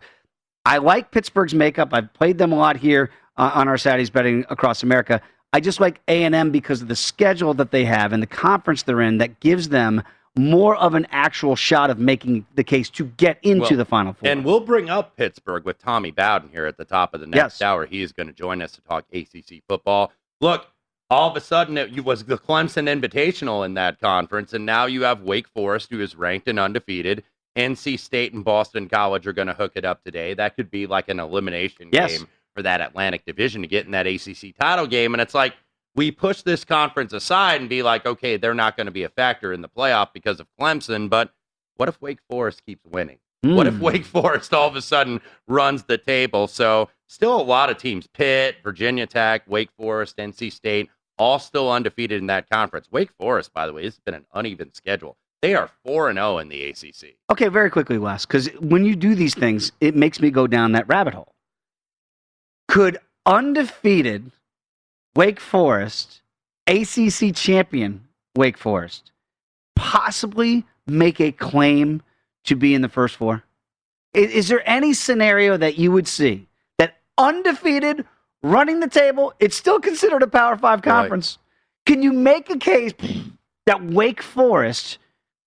I 0.65 0.77
like 0.77 1.11
Pittsburgh's 1.11 1.53
makeup. 1.53 1.89
I've 1.91 2.11
played 2.13 2.37
them 2.37 2.51
a 2.51 2.55
lot 2.55 2.77
here 2.77 3.11
uh, 3.37 3.51
on 3.53 3.67
our 3.67 3.77
Saturdays 3.77 4.09
betting 4.09 4.45
across 4.49 4.81
America. 4.81 5.21
I 5.55 5.61
just 5.61 5.79
like 5.79 6.01
A&M 6.09 6.51
because 6.51 6.81
of 6.81 6.89
the 6.89 6.97
schedule 6.97 7.53
that 7.53 7.71
they 7.71 7.85
have 7.85 8.11
and 8.11 8.21
the 8.21 8.27
conference 8.27 8.83
they're 8.83 8.99
in 8.99 9.19
that 9.19 9.39
gives 9.39 9.69
them 9.69 10.03
more 10.37 10.75
of 10.75 10.95
an 10.95 11.07
actual 11.11 11.55
shot 11.55 11.89
of 11.89 11.97
making 11.97 12.45
the 12.55 12.63
case 12.65 12.89
to 12.89 13.05
get 13.05 13.39
into 13.41 13.61
Well, 13.61 13.77
the 13.77 13.85
Final 13.85 14.11
Four. 14.11 14.27
And 14.27 14.43
we'll 14.43 14.59
bring 14.59 14.89
up 14.89 15.15
Pittsburgh 15.15 15.63
with 15.63 15.79
Tommy 15.79 16.11
Bowden 16.11 16.49
here 16.49 16.65
at 16.65 16.75
the 16.75 16.83
top 16.83 17.13
of 17.13 17.21
the 17.21 17.27
next 17.27 17.37
Yes. 17.37 17.61
hour. 17.61 17.85
He 17.85 18.01
is 18.01 18.11
going 18.11 18.27
to 18.27 18.33
join 18.33 18.61
us 18.61 18.73
to 18.73 18.81
talk 18.81 19.05
ACC 19.13 19.61
football. 19.69 20.11
Look, 20.41 20.67
all 21.09 21.31
of 21.31 21.37
a 21.37 21.39
sudden 21.39 21.77
it 21.77 22.03
was 22.03 22.25
the 22.25 22.37
Clemson 22.37 22.89
Invitational 22.89 23.65
in 23.65 23.75
that 23.75 24.01
conference, 24.01 24.51
and 24.51 24.65
now 24.65 24.87
you 24.87 25.03
have 25.03 25.21
Wake 25.21 25.47
Forest, 25.47 25.87
who 25.89 26.01
is 26.01 26.17
ranked 26.17 26.49
and 26.49 26.59
undefeated. 26.59 27.23
NC 27.55 27.97
State 27.97 28.33
and 28.33 28.43
Boston 28.43 28.89
College 28.89 29.25
are 29.25 29.31
going 29.31 29.47
to 29.47 29.53
hook 29.53 29.71
it 29.75 29.85
up 29.85 30.03
today. 30.03 30.33
That 30.33 30.57
could 30.57 30.69
be 30.69 30.85
like 30.85 31.07
an 31.07 31.21
elimination 31.21 31.87
Yes. 31.93 32.17
game 32.17 32.27
for 32.55 32.63
that 32.63 32.81
Atlantic 32.81 33.25
Division 33.25 33.61
to 33.61 33.67
get 33.67 33.85
in 33.85 33.91
that 33.91 34.07
ACC 34.07 34.55
title 34.59 34.87
game. 34.87 35.13
And 35.13 35.21
it's 35.21 35.33
like 35.35 35.53
we 35.95 36.11
push 36.11 36.41
this 36.41 36.65
conference 36.65 37.13
aside 37.13 37.61
and 37.61 37.69
be 37.69 37.83
like, 37.83 38.05
okay, 38.05 38.37
they're 38.37 38.53
not 38.53 38.75
going 38.77 38.85
to 38.87 38.91
be 38.91 39.03
a 39.03 39.09
factor 39.09 39.53
in 39.53 39.61
the 39.61 39.69
playoff 39.69 40.09
because 40.13 40.39
of 40.39 40.47
Clemson. 40.59 41.09
But 41.09 41.33
what 41.77 41.89
if 41.89 42.01
Wake 42.01 42.19
Forest 42.29 42.65
keeps 42.65 42.85
winning? 42.85 43.19
What 43.41 43.67
if 43.67 43.75
Mm. 43.75 43.79
Wake 43.79 44.05
Forest 44.05 44.53
all 44.53 44.67
of 44.67 44.75
a 44.75 44.81
sudden 44.81 45.21
runs 45.47 45.83
the 45.83 45.99
table? 45.99 46.47
So, 46.47 46.89
still 47.07 47.39
a 47.39 47.43
lot 47.43 47.69
of 47.69 47.77
teams 47.77 48.07
Pitt, 48.07 48.55
Virginia 48.63 49.05
Tech, 49.05 49.43
Wake 49.47 49.69
Forest, 49.77 50.17
NC 50.17 50.51
State, 50.51 50.89
all 51.19 51.37
still 51.37 51.71
undefeated 51.71 52.19
in 52.19 52.27
that 52.27 52.49
conference. 52.49 52.87
Wake 52.91 53.11
Forest, 53.19 53.53
by 53.53 53.67
the 53.67 53.73
way, 53.73 53.83
has 53.83 53.99
been 53.99 54.15
an 54.15 54.25
uneven 54.33 54.73
schedule. 54.73 55.15
They 55.43 55.53
are 55.53 55.69
4 55.85 56.09
and 56.09 56.17
0 56.17 56.39
in 56.39 56.49
the 56.49 56.63
ACC. 56.69 57.17
Okay, 57.29 57.49
very 57.49 57.69
quickly, 57.69 57.99
Wes, 57.99 58.25
because 58.25 58.47
when 58.59 58.83
you 58.83 58.95
do 58.95 59.13
these 59.13 59.35
things, 59.35 59.71
it 59.79 59.95
makes 59.95 60.19
me 60.19 60.31
go 60.31 60.47
down 60.47 60.71
that 60.71 60.87
rabbit 60.87 61.13
hole. 61.13 61.34
Could 62.75 62.97
undefeated 63.25 64.33
Wake 65.15 65.39
Forest, 65.39 66.19
ACC 66.67 67.33
champion 67.33 68.05
Wake 68.35 68.57
Forest, 68.57 69.13
possibly 69.77 70.65
make 70.85 71.21
a 71.21 71.31
claim 71.31 72.03
to 72.43 72.57
be 72.57 72.75
in 72.75 72.81
the 72.81 72.89
first 72.89 73.15
four? 73.15 73.45
I- 74.13 74.19
Is, 74.19 74.49
there 74.49 74.61
any 74.69 74.93
scenario 74.93 75.55
that 75.55 75.77
you 75.77 75.89
would 75.93 76.05
see 76.05 76.49
that 76.77 76.97
undefeated, 77.17 78.05
running 78.43 78.81
the 78.81 78.89
table, 78.89 79.33
it's 79.39 79.55
still 79.55 79.79
considered 79.79 80.21
a 80.21 80.27
Power 80.27 80.57
Five 80.57 80.81
conference? 80.81 81.37
Can 81.85 82.03
you 82.03 82.11
make 82.11 82.49
a 82.49 82.57
case 82.57 82.91
that 83.67 83.85
Wake 83.85 84.21
Forest 84.21 84.97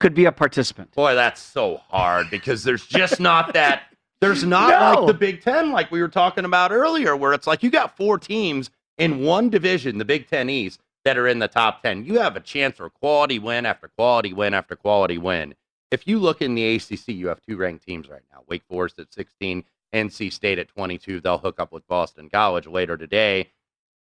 could 0.01 0.14
be 0.14 0.25
a 0.25 0.33
participant? 0.33 0.93
Boy, 0.95 1.14
that's 1.14 1.43
so 1.43 1.77
hard 1.91 2.31
because 2.31 2.64
there's 2.64 2.87
just 2.87 3.21
not 3.21 3.53
that. 3.53 3.83
There's 4.20 4.44
not 4.44 4.70
No. 4.70 5.00
like 5.02 5.07
the 5.07 5.18
Big 5.18 5.42
Ten, 5.42 5.70
like 5.70 5.90
we 5.90 6.00
were 6.00 6.09
talking 6.09 6.44
about 6.44 6.72
earlier, 6.72 7.16
where 7.16 7.33
it's 7.33 7.46
like 7.46 7.62
you 7.62 7.70
got 7.70 7.96
four 7.96 8.18
teams 8.18 8.70
in 8.96 9.20
one 9.20 9.48
division, 9.48 9.98
the 9.98 10.04
Big 10.04 10.28
Ten 10.28 10.50
East, 10.50 10.81
that 11.04 11.16
are 11.16 11.28
in 11.28 11.38
the 11.38 11.48
top 11.48 11.83
10. 11.83 12.04
You 12.04 12.18
have 12.18 12.35
a 12.37 12.40
chance 12.40 12.76
for 12.76 12.90
quality 12.90 13.38
win 13.38 13.64
after 13.64 13.88
quality 13.88 14.33
win 14.33 14.54
after 14.54 14.74
quality 14.74 15.18
win. 15.18 15.54
If 15.90 16.07
you 16.07 16.18
look 16.18 16.42
in 16.42 16.54
the 16.54 16.74
ACC, 16.76 17.09
you 17.09 17.28
have 17.28 17.40
two 17.40 17.57
ranked 17.57 17.87
teams 17.87 18.09
right 18.09 18.22
now 18.33 18.42
Wake 18.48 18.64
Forest 18.68 18.98
at 18.98 19.12
16, 19.14 19.64
NC 19.94 20.33
State 20.33 20.59
at 20.59 20.68
22. 20.68 21.20
They'll 21.20 21.38
hook 21.38 21.61
up 21.61 21.72
with 21.72 21.87
Boston 21.87 22.28
College 22.28 22.66
later 22.66 22.96
today. 22.96 23.50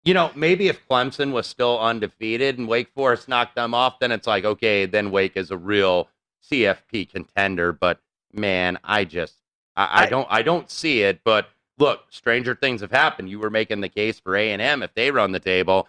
You 0.04 0.14
know, 0.14 0.32
maybe 0.36 0.68
if 0.68 0.86
Clemson 0.88 1.32
was 1.32 1.48
still 1.48 1.80
undefeated 1.80 2.58
and 2.58 2.68
Wake 2.68 2.90
Forest 2.94 3.28
knocked 3.28 3.56
them 3.56 3.74
off, 3.74 4.00
then 4.00 4.12
it's 4.12 4.28
like, 4.28 4.46
okay, 4.46 4.86
then 4.86 5.12
Wake 5.12 5.38
is 5.38 5.52
a 5.52 5.58
real 5.58 6.10
CFP 6.50 7.10
contender. 7.10 7.72
But 7.72 8.00
man, 8.34 8.80
I 8.84 9.06
just 9.06 9.36
I, 9.78 10.04
I 10.04 10.06
don't 10.08 10.28
I 10.30 10.42
don't 10.42 10.70
see 10.70 11.04
it. 11.04 11.22
But 11.24 11.50
look, 11.78 12.02
stranger 12.10 12.56
things 12.56 12.82
have 12.82 12.92
happened. 12.92 13.30
You 13.30 13.40
were 13.40 13.50
making 13.50 13.82
the 13.82 13.90
case 13.90 14.20
for 14.20 14.36
A 14.36 14.52
and 14.52 14.62
M 14.62 14.84
if 14.84 14.94
they 14.96 15.12
run 15.12 15.32
the 15.32 15.40
table. 15.40 15.88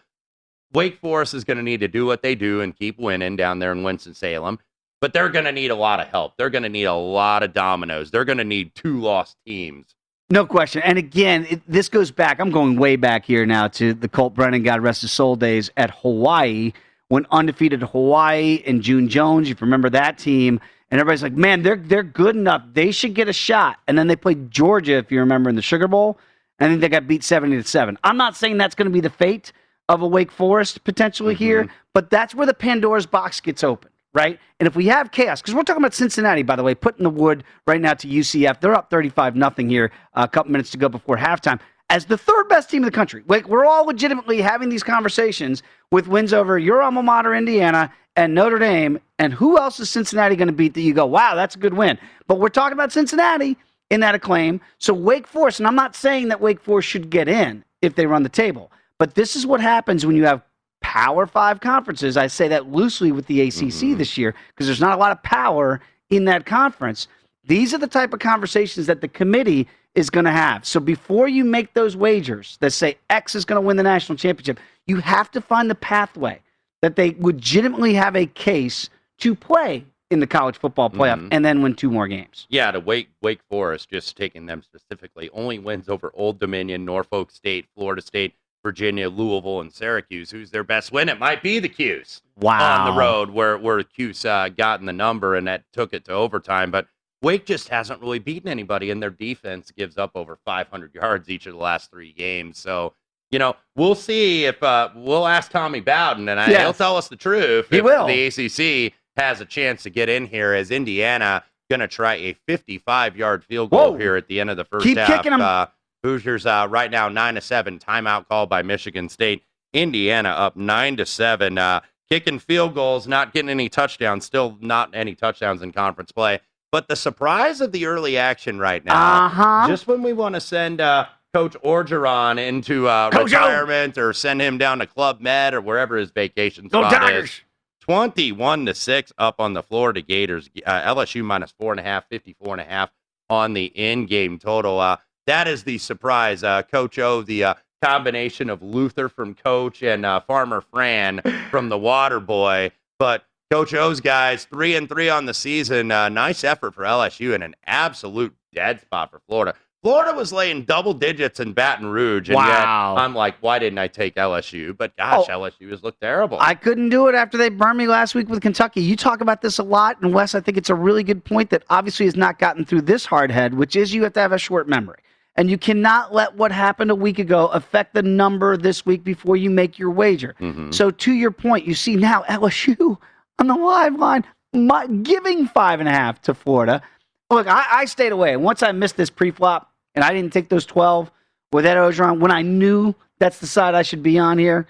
Wake 0.72 0.98
Forest 1.00 1.34
is 1.34 1.44
going 1.44 1.56
to 1.56 1.62
need 1.62 1.80
to 1.80 1.88
do 1.88 2.04
what 2.04 2.22
they 2.22 2.34
do 2.34 2.60
and 2.60 2.76
keep 2.76 2.98
winning 2.98 3.36
down 3.36 3.58
there 3.58 3.72
in 3.72 3.82
Winston 3.82 4.14
Salem. 4.14 4.58
But 5.00 5.12
they're 5.12 5.30
going 5.30 5.46
to 5.46 5.52
need 5.52 5.70
a 5.70 5.76
lot 5.76 6.00
of 6.00 6.08
help. 6.08 6.36
They're 6.36 6.50
going 6.50 6.64
to 6.64 6.68
need 6.68 6.84
a 6.84 6.94
lot 6.94 7.42
of 7.42 7.54
dominoes. 7.54 8.10
They're 8.10 8.24
going 8.24 8.38
to 8.38 8.44
need 8.44 8.74
two 8.74 9.00
lost 9.00 9.36
teams. 9.46 9.94
No 10.30 10.44
question. 10.44 10.82
And 10.82 10.98
again, 10.98 11.46
it, 11.48 11.62
this 11.66 11.88
goes 11.88 12.10
back. 12.10 12.38
I'm 12.38 12.50
going 12.50 12.76
way 12.76 12.96
back 12.96 13.24
here 13.24 13.46
now 13.46 13.68
to 13.68 13.94
the 13.94 14.08
Colt 14.08 14.34
Brennan, 14.34 14.62
God 14.62 14.82
rest 14.82 15.00
his 15.00 15.12
soul 15.12 15.36
days 15.36 15.70
at 15.76 15.90
Hawaii 16.02 16.72
when 17.08 17.26
undefeated 17.30 17.80
Hawaii 17.80 18.62
and 18.66 18.82
June 18.82 19.08
Jones. 19.08 19.48
If 19.48 19.60
You 19.60 19.64
remember 19.64 19.88
that 19.90 20.18
team, 20.18 20.60
and 20.90 21.00
everybody's 21.00 21.22
like, 21.22 21.34
"Man, 21.34 21.62
they're 21.62 21.76
they're 21.76 22.02
good 22.02 22.36
enough. 22.36 22.62
They 22.72 22.90
should 22.90 23.14
get 23.14 23.28
a 23.28 23.32
shot." 23.32 23.78
And 23.86 23.98
then 23.98 24.06
they 24.06 24.16
played 24.16 24.50
Georgia, 24.50 24.94
if 24.94 25.12
you 25.12 25.20
remember, 25.20 25.50
in 25.50 25.56
the 25.56 25.62
Sugar 25.62 25.88
Bowl, 25.88 26.18
and 26.58 26.72
then 26.72 26.80
they 26.80 26.88
got 26.88 27.06
beat 27.06 27.24
seventy 27.24 27.56
to 27.56 27.64
seven. 27.64 27.98
I'm 28.04 28.16
not 28.16 28.36
saying 28.36 28.58
that's 28.58 28.74
going 28.74 28.86
to 28.86 28.92
be 28.92 29.00
the 29.00 29.10
fate 29.10 29.52
of 29.88 30.02
a 30.02 30.06
Wake 30.06 30.30
Forest 30.30 30.84
potentially 30.84 31.34
here, 31.34 31.68
but 31.94 32.10
that's 32.10 32.34
where 32.34 32.46
the 32.46 32.54
Pandora's 32.54 33.06
box 33.06 33.40
gets 33.40 33.64
open 33.64 33.90
right? 34.14 34.38
And 34.58 34.66
if 34.66 34.74
we 34.74 34.86
have 34.86 35.10
chaos, 35.12 35.40
because 35.40 35.54
we're 35.54 35.62
talking 35.62 35.82
about 35.82 35.94
Cincinnati, 35.94 36.42
by 36.42 36.56
the 36.56 36.62
way, 36.62 36.74
putting 36.74 37.04
the 37.04 37.10
wood 37.10 37.44
right 37.66 37.80
now 37.80 37.94
to 37.94 38.08
UCF. 38.08 38.60
They're 38.60 38.74
up 38.74 38.90
35 38.90 39.36
nothing 39.36 39.68
here, 39.68 39.92
uh, 40.14 40.26
a 40.28 40.28
couple 40.28 40.50
minutes 40.50 40.70
to 40.70 40.78
go 40.78 40.88
before 40.88 41.16
halftime. 41.16 41.60
As 41.90 42.04
the 42.04 42.18
third 42.18 42.48
best 42.48 42.70
team 42.70 42.82
in 42.82 42.86
the 42.86 42.92
country, 42.92 43.22
like 43.28 43.48
we're 43.48 43.64
all 43.64 43.84
legitimately 43.86 44.42
having 44.42 44.68
these 44.68 44.82
conversations 44.82 45.62
with 45.90 46.06
wins 46.06 46.32
over 46.32 46.58
your 46.58 46.82
alma 46.82 47.02
mater, 47.02 47.34
Indiana, 47.34 47.92
and 48.14 48.34
Notre 48.34 48.58
Dame. 48.58 48.98
And 49.18 49.32
who 49.32 49.58
else 49.58 49.80
is 49.80 49.88
Cincinnati 49.88 50.36
going 50.36 50.48
to 50.48 50.52
beat 50.52 50.74
that 50.74 50.82
you 50.82 50.92
go, 50.92 51.06
wow, 51.06 51.34
that's 51.34 51.54
a 51.54 51.58
good 51.58 51.74
win? 51.74 51.98
But 52.26 52.40
we're 52.40 52.48
talking 52.50 52.74
about 52.74 52.92
Cincinnati 52.92 53.56
in 53.90 54.00
that 54.00 54.14
acclaim. 54.14 54.60
So 54.78 54.92
Wake 54.92 55.26
Forest, 55.26 55.60
and 55.60 55.66
I'm 55.66 55.74
not 55.74 55.96
saying 55.96 56.28
that 56.28 56.40
Wake 56.40 56.60
Forest 56.60 56.88
should 56.88 57.10
get 57.10 57.28
in 57.28 57.64
if 57.80 57.94
they 57.94 58.06
run 58.06 58.22
the 58.22 58.28
table, 58.28 58.70
but 58.98 59.14
this 59.14 59.36
is 59.36 59.46
what 59.46 59.60
happens 59.60 60.04
when 60.04 60.16
you 60.16 60.24
have 60.24 60.42
Power 60.80 61.26
Five 61.26 61.60
conferences. 61.60 62.16
I 62.16 62.26
say 62.26 62.48
that 62.48 62.70
loosely 62.70 63.12
with 63.12 63.26
the 63.26 63.40
ACC 63.40 63.54
mm-hmm. 63.54 63.98
this 63.98 64.16
year 64.18 64.34
because 64.48 64.66
there's 64.66 64.80
not 64.80 64.96
a 64.96 65.00
lot 65.00 65.12
of 65.12 65.22
power 65.22 65.80
in 66.10 66.24
that 66.26 66.46
conference. 66.46 67.08
These 67.44 67.72
are 67.72 67.78
the 67.78 67.86
type 67.86 68.12
of 68.12 68.20
conversations 68.20 68.86
that 68.86 69.00
the 69.00 69.08
committee 69.08 69.68
is 69.98 70.10
going 70.10 70.24
to 70.24 70.30
have. 70.30 70.64
So 70.64 70.78
before 70.80 71.28
you 71.28 71.44
make 71.44 71.74
those 71.74 71.96
wagers 71.96 72.56
that 72.60 72.70
say 72.70 72.96
X 73.10 73.34
is 73.34 73.44
going 73.44 73.60
to 73.60 73.66
win 73.66 73.76
the 73.76 73.82
national 73.82 74.16
championship, 74.16 74.60
you 74.86 74.96
have 75.00 75.30
to 75.32 75.40
find 75.40 75.68
the 75.68 75.74
pathway 75.74 76.40
that 76.82 76.94
they 76.96 77.16
legitimately 77.18 77.94
have 77.94 78.14
a 78.14 78.26
case 78.26 78.88
to 79.18 79.34
play 79.34 79.84
in 80.10 80.20
the 80.20 80.26
college 80.26 80.56
football 80.56 80.88
playoff 80.88 81.20
Mhm. 81.20 81.28
and 81.32 81.44
then 81.44 81.60
win 81.60 81.74
two 81.74 81.90
more 81.90 82.06
games. 82.06 82.46
Yeah, 82.48 82.70
to 82.70 82.80
Wake 82.80 83.08
Wake 83.20 83.40
Forest, 83.50 83.90
just 83.90 84.16
taking 84.16 84.46
them 84.46 84.62
specifically, 84.62 85.28
only 85.32 85.58
wins 85.58 85.88
over 85.88 86.10
Old 86.14 86.38
Dominion, 86.38 86.84
Norfolk 86.84 87.30
State, 87.30 87.66
Florida 87.74 88.00
State, 88.00 88.34
Virginia, 88.62 89.10
Louisville, 89.10 89.60
and 89.60 89.72
Syracuse. 89.72 90.30
Who's 90.30 90.50
their 90.50 90.64
best 90.64 90.92
win? 90.92 91.08
It 91.08 91.18
might 91.18 91.42
be 91.42 91.58
the 91.58 91.68
Cuse 91.68 92.22
Wow. 92.40 92.86
on 92.86 92.94
the 92.94 92.98
road, 92.98 93.30
where 93.30 93.58
where 93.58 93.82
Cuse 93.82 94.24
uh, 94.24 94.48
gotten 94.48 94.86
the 94.86 94.92
number 94.92 95.34
and 95.34 95.46
that 95.48 95.64
took 95.72 95.92
it 95.92 96.04
to 96.06 96.12
overtime. 96.12 96.70
But 96.70 96.86
Wake 97.22 97.46
just 97.46 97.68
hasn't 97.68 98.00
really 98.00 98.18
beaten 98.18 98.48
anybody, 98.48 98.90
and 98.90 99.02
their 99.02 99.10
defense 99.10 99.70
gives 99.70 99.98
up 99.98 100.12
over 100.14 100.36
500 100.44 100.94
yards 100.94 101.28
each 101.28 101.46
of 101.46 101.54
the 101.54 101.58
last 101.60 101.90
three 101.90 102.12
games. 102.12 102.58
So. 102.58 102.94
You 103.30 103.38
know, 103.38 103.56
we'll 103.76 103.94
see 103.94 104.46
if 104.46 104.62
uh, 104.62 104.88
we'll 104.94 105.26
ask 105.26 105.50
Tommy 105.50 105.80
Bowden, 105.80 106.30
and 106.30 106.40
I, 106.40 106.48
Yes. 106.48 106.62
he'll 106.62 106.72
tell 106.72 106.96
us 106.96 107.08
the 107.08 107.16
truth. 107.16 107.66
He 107.68 107.76
if 107.76 107.84
will. 107.84 108.06
The 108.06 108.26
ACC 108.28 108.94
has 109.18 109.42
a 109.42 109.44
chance 109.44 109.82
to 109.82 109.90
get 109.90 110.08
in 110.08 110.24
here 110.24 110.54
as 110.54 110.70
Indiana 110.70 111.44
going 111.68 111.80
to 111.80 111.88
try 111.88 112.14
a 112.14 112.34
55-yard 112.48 113.44
field 113.44 113.68
goal 113.68 113.92
Whoa. 113.92 113.98
here 113.98 114.16
at 114.16 114.28
the 114.28 114.40
end 114.40 114.48
of 114.48 114.56
the 114.56 114.64
first 114.64 114.84
Keep 114.86 114.96
half. 114.96 115.08
kicking 115.08 115.34
'em. 115.34 115.42
Uh, 115.42 115.66
Hoosiers 116.02 116.46
uh, 116.46 116.68
right 116.70 116.90
now 116.90 117.10
nine 117.10 117.34
to 117.34 117.42
seven. 117.42 117.78
Timeout 117.78 118.26
called 118.28 118.48
by 118.48 118.62
Michigan 118.62 119.10
State. 119.10 119.42
Indiana 119.74 120.30
up 120.30 120.56
nine 120.56 120.96
to 120.96 121.04
seven. 121.04 121.58
Uh, 121.58 121.80
kicking 122.08 122.38
field 122.38 122.74
goals, 122.74 123.06
not 123.06 123.34
getting 123.34 123.50
any 123.50 123.68
touchdowns. 123.68 124.24
Still 124.24 124.56
not 124.62 124.88
any 124.94 125.14
touchdowns 125.14 125.60
in 125.60 125.72
conference 125.72 126.12
play. 126.12 126.40
But 126.70 126.88
the 126.88 126.96
surprise 126.96 127.60
of 127.60 127.72
the 127.72 127.86
early 127.86 128.16
action 128.18 128.58
right 128.58 128.84
now, 128.84 129.26
Uh-huh. 129.26 129.66
just 129.68 129.86
when 129.86 130.02
we 130.02 130.12
want 130.12 130.34
to 130.34 130.40
send 130.40 130.80
uh, 130.80 131.06
Coach 131.32 131.56
Orgeron 131.64 132.38
into 132.38 132.88
uh, 132.88 133.10
retirement 133.14 133.96
or 133.96 134.12
send 134.12 134.40
him 134.42 134.58
down 134.58 134.78
to 134.80 134.86
Club 134.86 135.20
Med 135.20 135.54
or 135.54 135.60
wherever 135.60 135.96
his 135.96 136.10
vacation 136.10 136.68
Go 136.68 136.82
spot 136.88 137.12
is. 137.12 137.40
21 137.80 138.66
to 138.66 138.74
6 138.74 139.12
up 139.16 139.40
on 139.40 139.54
the 139.54 139.62
Florida 139.62 140.02
Gators. 140.02 140.50
Uh, 140.66 140.94
LSU 140.94 141.24
minus 141.24 141.52
four 141.58 141.72
and 141.72 141.80
a 141.80 141.82
half, 141.82 142.06
54 142.10 142.54
and 142.54 142.60
a 142.60 142.64
half 142.64 142.90
on 143.30 143.54
the 143.54 143.64
in-game 143.66 144.38
total. 144.38 144.78
Uh, 144.78 144.98
that 145.26 145.48
is 145.48 145.64
the 145.64 145.78
surprise. 145.78 146.44
Uh, 146.44 146.62
Coach 146.62 146.98
O, 146.98 147.22
the 147.22 147.44
uh, 147.44 147.54
combination 147.82 148.50
of 148.50 148.62
Luther 148.62 149.08
from 149.08 149.34
Coach 149.34 149.82
and 149.82 150.04
uh, 150.04 150.20
Farmer 150.20 150.60
Fran 150.60 151.20
from 151.50 151.70
the 151.70 151.78
Water 151.78 152.20
Boy. 152.20 152.72
But 152.98 153.24
Coach 153.50 153.72
O's 153.72 154.00
guys, 154.00 154.44
three 154.44 154.76
and 154.76 154.86
three 154.90 155.08
on 155.08 155.24
the 155.24 155.32
season. 155.32 155.90
Uh, 155.90 156.10
nice 156.10 156.44
effort 156.44 156.74
for 156.74 156.82
LSU 156.84 157.34
and 157.34 157.42
an 157.42 157.54
absolute 157.66 158.34
dead 158.54 158.78
spot 158.82 159.10
for 159.10 159.20
Florida. 159.26 159.54
Florida 159.82 160.12
was 160.14 160.32
laying 160.34 160.64
double 160.64 160.92
digits 160.92 161.40
in 161.40 161.54
Baton 161.54 161.86
Rouge, 161.86 162.28
and 162.28 162.36
Wow. 162.36 162.94
yet 162.96 163.02
I'm 163.02 163.14
like, 163.14 163.36
why 163.40 163.58
didn't 163.58 163.78
I 163.78 163.88
take 163.88 164.16
LSU? 164.16 164.76
But 164.76 164.94
gosh, 164.98 165.24
Oh. 165.30 165.32
LSU 165.32 165.70
has 165.70 165.82
looked 165.82 166.02
terrible. 166.02 166.36
I 166.42 166.54
couldn't 166.54 166.90
do 166.90 167.06
it 167.08 167.14
after 167.14 167.38
they 167.38 167.48
burned 167.48 167.78
me 167.78 167.86
last 167.86 168.14
week 168.14 168.28
with 168.28 168.42
Kentucky. 168.42 168.82
You 168.82 168.96
talk 168.96 169.22
about 169.22 169.40
this 169.40 169.58
a 169.58 169.62
lot, 169.62 169.96
and 170.02 170.12
Wes, 170.12 170.34
I 170.34 170.40
think 170.40 170.58
it's 170.58 170.68
a 170.68 170.74
really 170.74 171.02
good 171.02 171.24
point 171.24 171.48
that 171.48 171.62
obviously 171.70 172.04
has 172.04 172.16
not 172.16 172.38
gotten 172.38 172.66
through 172.66 172.82
this 172.82 173.06
hard 173.06 173.30
head, 173.30 173.54
which 173.54 173.76
is 173.76 173.94
you 173.94 174.02
have 174.02 174.12
to 174.14 174.20
have 174.20 174.32
a 174.32 174.38
short 174.38 174.68
memory. 174.68 174.98
And 175.36 175.48
you 175.48 175.56
cannot 175.56 176.12
let 176.12 176.34
what 176.34 176.52
happened 176.52 176.90
a 176.90 176.94
week 176.96 177.18
ago 177.20 177.46
affect 177.46 177.94
the 177.94 178.02
number 178.02 178.58
this 178.58 178.84
week 178.84 179.04
before 179.04 179.36
you 179.38 179.48
make 179.48 179.78
your 179.78 179.90
wager. 179.90 180.34
Mhm. 180.38 180.74
So, 180.74 180.90
to 180.90 181.12
your 181.14 181.30
point, 181.30 181.64
you 181.66 181.74
see 181.74 181.94
now 181.96 182.24
LSU 182.28 182.98
on 183.38 183.46
the 183.46 183.56
live 183.56 183.96
line 183.96 184.24
my, 184.52 184.86
giving 184.86 185.46
five 185.46 185.80
and 185.80 185.88
a 185.88 185.92
half 185.92 186.20
to 186.22 186.34
Florida. 186.34 186.82
Look, 187.30 187.46
I, 187.46 187.64
I 187.70 187.84
stayed 187.84 188.12
away. 188.12 188.36
Once 188.36 188.62
I 188.62 188.72
missed 188.72 188.96
this 188.96 189.10
pre-flop 189.10 189.70
and 189.94 190.04
I 190.04 190.12
didn't 190.12 190.32
take 190.32 190.48
those 190.48 190.64
12 190.64 191.10
with 191.52 191.66
Ed 191.66 191.76
Orgeron, 191.76 192.20
when 192.20 192.30
I 192.30 192.42
knew 192.42 192.94
that's 193.18 193.38
the 193.38 193.46
side 193.46 193.74
I 193.74 193.82
should 193.82 194.02
be 194.02 194.18
on 194.18 194.38
here, 194.38 194.66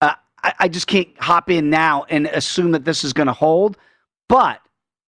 uh, 0.00 0.14
I, 0.42 0.54
I 0.60 0.68
just 0.68 0.86
can't 0.86 1.08
hop 1.18 1.50
in 1.50 1.70
now 1.70 2.06
and 2.08 2.26
assume 2.26 2.72
that 2.72 2.84
this 2.84 3.04
is 3.04 3.12
going 3.12 3.26
to 3.26 3.32
hold. 3.32 3.76
But 4.28 4.60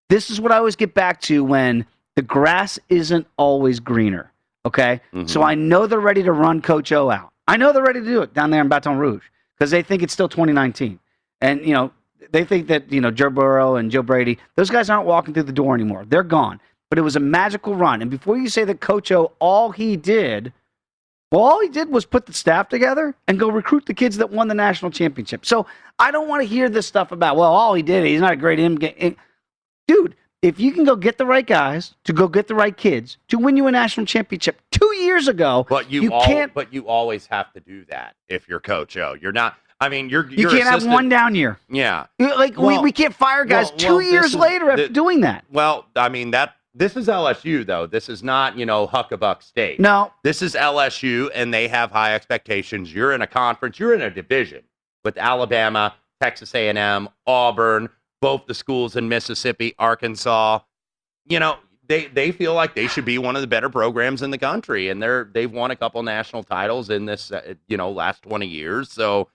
this 0.08 0.30
is 0.30 0.40
what 0.40 0.52
I 0.52 0.58
always 0.58 0.76
get 0.76 0.94
back 0.94 1.20
to 1.22 1.42
when 1.42 1.86
the 2.16 2.22
grass 2.22 2.78
isn't 2.88 3.26
always 3.38 3.80
greener. 3.80 4.32
Okay. 4.66 5.00
Mm-hmm. 5.14 5.26
So 5.26 5.42
I 5.42 5.54
know 5.54 5.86
they're 5.86 6.00
ready 6.00 6.22
to 6.22 6.32
run 6.32 6.60
Coach 6.60 6.92
O 6.92 7.10
out. 7.10 7.32
I 7.48 7.56
know 7.56 7.72
they're 7.72 7.82
ready 7.82 8.00
to 8.00 8.06
do 8.06 8.22
it 8.22 8.34
down 8.34 8.50
there 8.50 8.60
in 8.60 8.68
Baton 8.68 8.98
Rouge 8.98 9.24
because 9.56 9.70
they 9.70 9.82
think 9.82 10.02
it's 10.02 10.12
still 10.12 10.28
2019. 10.28 11.00
And, 11.40 11.64
you 11.64 11.72
know, 11.72 11.92
they 12.32 12.44
think 12.44 12.68
that, 12.68 12.90
you 12.92 13.00
know, 13.00 13.10
Joe 13.10 13.30
Burrow 13.30 13.76
and 13.76 13.90
Joe 13.90 14.02
Brady, 14.02 14.38
those 14.56 14.70
guys 14.70 14.90
aren't 14.90 15.06
walking 15.06 15.34
through 15.34 15.44
the 15.44 15.52
door 15.52 15.74
anymore. 15.74 16.04
They're 16.06 16.22
gone. 16.22 16.60
But 16.90 16.98
it 16.98 17.02
was 17.02 17.16
a 17.16 17.20
magical 17.20 17.74
run. 17.74 18.02
And 18.02 18.10
before 18.10 18.36
you 18.36 18.48
say 18.48 18.64
that 18.64 18.80
Coach 18.80 19.12
O, 19.12 19.32
all 19.38 19.70
he 19.70 19.96
did, 19.96 20.52
well, 21.30 21.42
all 21.42 21.60
he 21.60 21.68
did 21.68 21.88
was 21.90 22.04
put 22.04 22.26
the 22.26 22.32
staff 22.32 22.68
together 22.68 23.14
and 23.28 23.38
go 23.38 23.48
recruit 23.48 23.86
the 23.86 23.94
kids 23.94 24.16
that 24.16 24.30
won 24.30 24.48
the 24.48 24.54
national 24.54 24.90
championship. 24.90 25.46
So 25.46 25.66
I 26.00 26.10
don't 26.10 26.28
want 26.28 26.42
to 26.42 26.48
hear 26.48 26.68
this 26.68 26.86
stuff 26.86 27.12
about, 27.12 27.36
well, 27.36 27.52
all 27.52 27.74
he 27.74 27.82
did, 27.82 28.04
he's 28.04 28.20
not 28.20 28.32
a 28.32 28.36
great 28.36 28.58
in 28.58 28.74
game, 28.74 28.94
eh. 28.98 29.12
Dude, 29.86 30.16
if 30.42 30.58
you 30.58 30.72
can 30.72 30.84
go 30.84 30.96
get 30.96 31.18
the 31.18 31.26
right 31.26 31.46
guys 31.46 31.94
to 32.04 32.12
go 32.12 32.26
get 32.26 32.48
the 32.48 32.54
right 32.54 32.76
kids 32.76 33.18
to 33.28 33.38
win 33.38 33.56
you 33.56 33.66
a 33.66 33.70
national 33.70 34.06
championship 34.06 34.60
two 34.72 34.94
years 34.96 35.28
ago, 35.28 35.66
But 35.68 35.90
you, 35.90 36.02
you 36.02 36.12
al- 36.12 36.24
can't 36.24 36.54
But 36.54 36.72
you 36.72 36.88
always 36.88 37.26
have 37.26 37.52
to 37.52 37.60
do 37.60 37.84
that 37.86 38.16
if 38.28 38.48
you're 38.48 38.60
Coach 38.60 38.96
O. 38.96 39.14
You're 39.20 39.32
not. 39.32 39.56
I 39.80 39.88
mean, 39.88 40.10
you're. 40.10 40.28
you 40.30 40.36
your 40.42 40.50
can't 40.50 40.64
have 40.68 40.84
one 40.86 41.08
down 41.08 41.34
year. 41.34 41.58
Yeah. 41.70 42.06
Like 42.18 42.56
we, 42.56 42.64
Well- 42.64 42.82
we 42.82 42.92
can't 42.92 43.14
fire 43.14 43.44
guys 43.44 43.70
well- 43.70 43.78
two 43.78 43.92
well, 43.94 44.02
years 44.02 44.26
is- 44.26 44.34
later 44.34 44.70
after 44.70 44.86
thi- 44.88 44.92
doing 44.92 45.20
that. 45.22 45.44
Well, 45.50 45.86
I 45.96 46.08
mean 46.08 46.30
that 46.32 46.56
this 46.74 46.96
is 46.96 47.08
LSU 47.08 47.64
though. 47.66 47.86
This 47.86 48.08
is 48.08 48.22
not 48.22 48.56
you 48.58 48.66
know 48.66 48.86
Huckabuck 48.86 49.42
State. 49.42 49.80
No. 49.80 50.12
This 50.22 50.42
is 50.42 50.54
LSU, 50.54 51.30
and 51.34 51.52
they 51.52 51.66
have 51.68 51.90
high 51.90 52.14
expectations. 52.14 52.94
You're 52.94 53.12
in 53.12 53.22
a 53.22 53.26
conference. 53.26 53.78
You're 53.78 53.94
in 53.94 54.02
a 54.02 54.10
division 54.10 54.62
with 55.04 55.16
Alabama, 55.16 55.94
Texas 56.20 56.54
A&M, 56.54 57.08
Auburn, 57.26 57.88
both 58.20 58.44
the 58.46 58.54
schools 58.54 58.96
in 58.96 59.08
Mississippi, 59.08 59.74
Arkansas. 59.78 60.60
You 61.26 61.40
know 61.40 61.56
they 61.88 62.06
they 62.08 62.32
feel 62.32 62.52
like 62.54 62.74
they 62.74 62.86
should 62.86 63.06
be 63.06 63.16
one 63.16 63.34
of 63.34 63.40
the 63.40 63.48
better 63.48 63.70
programs 63.70 64.20
in 64.20 64.30
the 64.30 64.38
country, 64.38 64.90
and 64.90 65.02
they're 65.02 65.24
they've 65.32 65.50
won 65.50 65.70
a 65.70 65.76
couple 65.76 66.02
national 66.02 66.42
titles 66.44 66.90
in 66.90 67.06
this 67.06 67.32
uh, 67.32 67.54
you 67.66 67.78
know 67.78 67.90
last 67.90 68.22
20 68.22 68.46
years. 68.46 68.92
So 68.92 69.28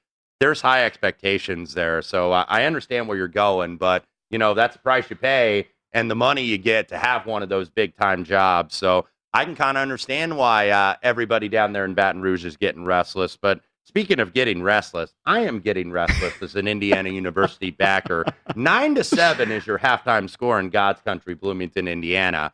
there's 0.45 0.61
high 0.61 0.85
expectations 0.85 1.73
there. 1.73 2.03
So 2.03 2.31
I, 2.31 2.45
I 2.47 2.65
understand 2.65 3.07
where 3.07 3.17
you're 3.17 3.27
going, 3.27 3.77
but 3.77 4.05
you 4.29 4.37
know 4.37 4.53
that's 4.53 4.75
the 4.75 4.81
price 4.81 5.09
you 5.09 5.15
pay 5.15 5.69
and 5.91 6.09
the 6.09 6.15
money 6.15 6.43
you 6.43 6.59
get 6.59 6.87
to 6.89 6.99
have 6.99 7.25
one 7.25 7.41
of 7.41 7.49
those 7.49 7.67
big 7.67 7.97
time 7.97 8.23
jobs. 8.23 8.75
So 8.75 9.07
I 9.33 9.43
can 9.43 9.55
kind 9.55 9.75
of 9.75 9.81
understand 9.81 10.37
why 10.37 10.69
uh, 10.69 10.97
everybody 11.01 11.49
down 11.49 11.73
there 11.73 11.83
in 11.83 11.95
Baton 11.95 12.21
Rouge 12.21 12.45
is 12.45 12.57
getting 12.57 12.85
restless. 12.85 13.35
But 13.35 13.61
speaking 13.85 14.19
of 14.19 14.33
getting 14.35 14.61
restless, 14.61 15.15
I 15.25 15.39
am 15.39 15.61
getting 15.61 15.89
restless 15.89 16.39
as 16.43 16.55
an 16.55 16.67
Indiana 16.67 17.09
University 17.09 17.71
backer. 17.71 18.23
Nine 18.55 18.93
to 18.95 19.03
seven 19.03 19.51
is 19.51 19.65
your 19.65 19.79
halftime 19.79 20.29
score 20.29 20.59
in 20.59 20.69
God's 20.69 21.01
country, 21.01 21.33
Bloomington, 21.33 21.87
Indiana. 21.87 22.53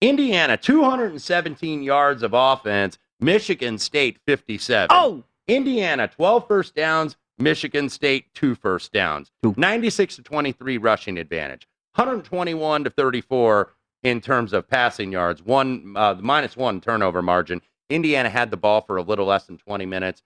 Indiana, 0.00 0.56
217 0.56 1.82
yards 1.82 2.22
of 2.22 2.32
offense. 2.32 2.96
Michigan 3.20 3.76
State, 3.76 4.18
57. 4.26 4.88
Oh! 4.90 5.22
Indiana, 5.50 6.06
12 6.06 6.46
first 6.46 6.74
downs. 6.76 7.16
Michigan 7.36 7.88
State, 7.88 8.32
two 8.34 8.54
first 8.54 8.92
downs. 8.92 9.32
96 9.42 10.16
to 10.16 10.22
23 10.22 10.78
rushing 10.78 11.18
advantage. 11.18 11.66
121 11.96 12.84
to 12.84 12.90
34 12.90 13.72
in 14.04 14.20
terms 14.20 14.52
of 14.52 14.68
passing 14.68 15.10
yards. 15.10 15.42
One 15.42 15.94
uh, 15.96 16.14
minus 16.20 16.56
one 16.56 16.80
turnover 16.80 17.20
margin. 17.20 17.62
Indiana 17.88 18.30
had 18.30 18.50
the 18.50 18.56
ball 18.56 18.82
for 18.82 18.96
a 18.96 19.02
little 19.02 19.26
less 19.26 19.46
than 19.46 19.58
20 19.58 19.86
minutes. 19.86 20.22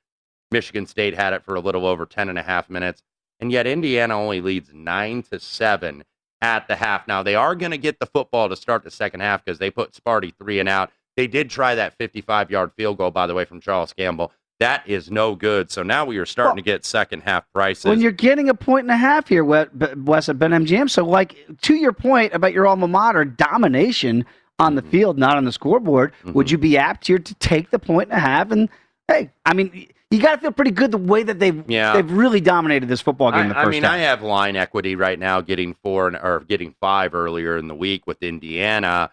Michigan 0.50 0.86
State 0.86 1.14
had 1.14 1.32
it 1.32 1.42
for 1.42 1.54
a 1.54 1.60
little 1.60 1.86
over 1.86 2.04
10 2.04 2.28
and 2.28 2.38
a 2.38 2.42
half 2.42 2.68
minutes. 2.68 3.02
And 3.40 3.50
yet 3.50 3.66
Indiana 3.66 4.20
only 4.20 4.40
leads 4.40 4.74
nine 4.74 5.22
to 5.30 5.40
seven 5.40 6.04
at 6.42 6.68
the 6.68 6.76
half. 6.76 7.08
Now 7.08 7.22
they 7.22 7.34
are 7.34 7.54
going 7.54 7.72
to 7.72 7.78
get 7.78 7.98
the 7.98 8.06
football 8.06 8.50
to 8.50 8.56
start 8.56 8.84
the 8.84 8.90
second 8.90 9.20
half 9.20 9.42
because 9.42 9.58
they 9.58 9.70
put 9.70 9.92
Sparty 9.92 10.34
three 10.36 10.60
and 10.60 10.68
out. 10.68 10.90
They 11.16 11.26
did 11.26 11.48
try 11.48 11.74
that 11.76 11.96
55 11.96 12.50
yard 12.50 12.72
field 12.76 12.98
goal, 12.98 13.10
by 13.10 13.26
the 13.26 13.34
way, 13.34 13.44
from 13.44 13.60
Charles 13.60 13.92
Campbell. 13.92 14.32
That 14.60 14.88
is 14.88 15.10
no 15.10 15.34
good. 15.34 15.70
So 15.70 15.82
now 15.82 16.04
we 16.04 16.16
are 16.18 16.26
starting 16.26 16.56
to 16.56 16.62
get 16.62 16.84
second 16.84 17.22
half 17.22 17.44
prices. 17.52 17.86
When 17.86 18.00
you're 18.00 18.12
getting 18.12 18.48
a 18.48 18.54
point 18.54 18.84
and 18.84 18.90
a 18.92 18.96
half 18.96 19.28
here, 19.28 19.44
Wes 19.44 19.68
at 19.72 20.36
BetMGM. 20.38 20.88
So, 20.88 21.04
like, 21.04 21.36
to 21.62 21.74
your 21.74 21.92
point 21.92 22.32
about 22.32 22.52
your 22.52 22.66
alma 22.66 22.86
mater 22.86 23.24
domination 23.24 24.24
on 24.60 24.76
the 24.76 24.82
Mm-hmm. 24.82 24.90
field, 24.90 25.18
not 25.18 25.36
on 25.36 25.44
the 25.44 25.50
scoreboard, 25.52 26.12
would 26.26 26.50
you 26.50 26.58
be 26.58 26.78
apt 26.78 27.08
here 27.08 27.18
to 27.18 27.34
take 27.36 27.70
the 27.70 27.78
point 27.80 28.10
and 28.10 28.16
a 28.18 28.20
half? 28.20 28.52
And, 28.52 28.68
hey, 29.08 29.30
I 29.44 29.54
mean, 29.54 29.88
you 30.12 30.20
got 30.20 30.36
to 30.36 30.40
feel 30.40 30.52
pretty 30.52 30.70
good 30.70 30.92
the 30.92 30.98
way 30.98 31.24
that 31.24 31.40
they've, 31.40 31.64
Yeah. 31.68 31.92
they've 31.94 32.10
really 32.12 32.40
dominated 32.40 32.88
this 32.88 33.00
football 33.00 33.32
game 33.32 33.52
I, 33.52 33.62
I 33.62 33.68
mean, 33.68 33.82
half. 33.82 33.92
I 33.92 33.98
have 33.98 34.22
line 34.22 34.54
equity 34.54 34.94
right 34.94 35.18
now, 35.18 35.40
getting 35.40 35.74
four 35.82 36.06
and, 36.06 36.16
or 36.16 36.44
getting 36.46 36.76
five 36.80 37.12
earlier 37.16 37.56
in 37.58 37.66
the 37.66 37.74
week 37.74 38.06
with 38.06 38.22
Indiana. 38.22 39.10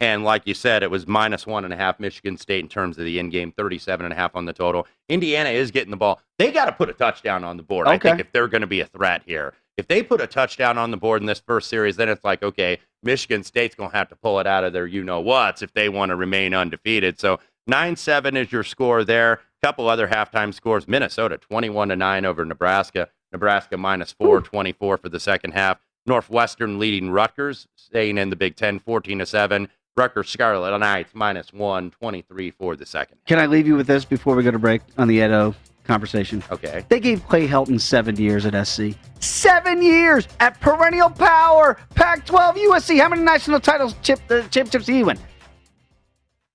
And 0.00 0.24
like 0.24 0.46
you 0.46 0.54
said, 0.54 0.82
it 0.82 0.90
was 0.90 1.06
minus 1.06 1.46
one 1.46 1.64
and 1.64 1.72
a 1.72 1.76
half 1.76 2.00
Michigan 2.00 2.36
State 2.36 2.60
in 2.60 2.68
terms 2.68 2.98
of 2.98 3.04
the 3.04 3.18
in 3.18 3.30
game, 3.30 3.52
37 3.52 4.04
and 4.04 4.12
a 4.12 4.16
half 4.16 4.34
on 4.34 4.44
the 4.44 4.52
total. 4.52 4.86
Indiana 5.08 5.50
is 5.50 5.70
getting 5.70 5.90
the 5.90 5.96
ball. 5.96 6.20
They 6.38 6.50
got 6.50 6.66
to 6.66 6.72
put 6.72 6.90
a 6.90 6.92
touchdown 6.92 7.44
on 7.44 7.56
the 7.56 7.62
board, 7.62 7.86
I 7.86 7.98
think, 7.98 8.20
if 8.20 8.32
they're 8.32 8.48
going 8.48 8.62
to 8.62 8.66
be 8.66 8.80
a 8.80 8.86
threat 8.86 9.22
here. 9.24 9.54
If 9.76 9.88
they 9.88 10.02
put 10.02 10.20
a 10.20 10.26
touchdown 10.26 10.78
on 10.78 10.90
the 10.90 10.96
board 10.96 11.20
in 11.22 11.26
this 11.26 11.40
first 11.40 11.68
series, 11.68 11.96
then 11.96 12.08
it's 12.08 12.24
like, 12.24 12.42
okay, 12.42 12.78
Michigan 13.02 13.42
State's 13.42 13.74
going 13.74 13.90
to 13.90 13.96
have 13.96 14.08
to 14.08 14.16
pull 14.16 14.38
it 14.40 14.46
out 14.46 14.64
of 14.64 14.72
their 14.72 14.86
you 14.86 15.02
know 15.02 15.20
what's 15.20 15.62
if 15.62 15.72
they 15.72 15.88
want 15.88 16.10
to 16.10 16.16
remain 16.16 16.54
undefeated. 16.54 17.18
So 17.18 17.40
9 17.66 17.96
7 17.96 18.36
is 18.36 18.52
your 18.52 18.64
score 18.64 19.04
there. 19.04 19.40
couple 19.62 19.88
other 19.88 20.08
halftime 20.08 20.52
scores 20.52 20.86
Minnesota 20.86 21.38
21 21.38 21.88
to 21.88 21.96
9 21.96 22.24
over 22.24 22.44
Nebraska. 22.44 23.08
Nebraska 23.32 23.76
minus 23.76 24.12
4, 24.12 24.42
24 24.42 24.96
for 24.96 25.08
the 25.08 25.18
second 25.18 25.52
half. 25.52 25.78
Northwestern 26.06 26.78
leading 26.78 27.10
Rutgers, 27.10 27.66
staying 27.76 28.18
in 28.18 28.30
the 28.30 28.36
Big 28.36 28.56
Ten 28.56 28.78
14 28.78 29.20
to 29.20 29.26
7. 29.26 29.68
Rutgers 29.96 30.28
Scarlet 30.28 30.76
Knights 30.78 31.10
minus 31.14 31.52
1, 31.52 31.90
23 31.92 32.50
for 32.50 32.74
the 32.74 32.84
second. 32.84 33.18
Can 33.26 33.38
I 33.38 33.46
leave 33.46 33.66
you 33.66 33.76
with 33.76 33.86
this 33.86 34.04
before 34.04 34.34
we 34.34 34.42
go 34.42 34.50
to 34.50 34.58
break 34.58 34.82
on 34.98 35.06
the 35.06 35.16
Edo 35.16 35.54
conversation? 35.84 36.42
Okay. 36.50 36.84
They 36.88 36.98
gave 36.98 37.26
Clay 37.28 37.46
Helton 37.46 37.80
seven 37.80 38.16
years 38.16 38.44
at 38.44 38.66
SC. 38.66 38.96
Seven 39.20 39.82
years 39.82 40.26
at 40.40 40.60
perennial 40.60 41.10
power. 41.10 41.78
Pac 41.94 42.26
12 42.26 42.56
USC. 42.56 43.00
How 43.00 43.08
many 43.08 43.22
national 43.22 43.60
titles, 43.60 43.94
chip, 44.02 44.18
uh, 44.30 44.42
championships 44.48 44.86
did 44.86 44.96
he 44.96 45.04
win? 45.04 45.18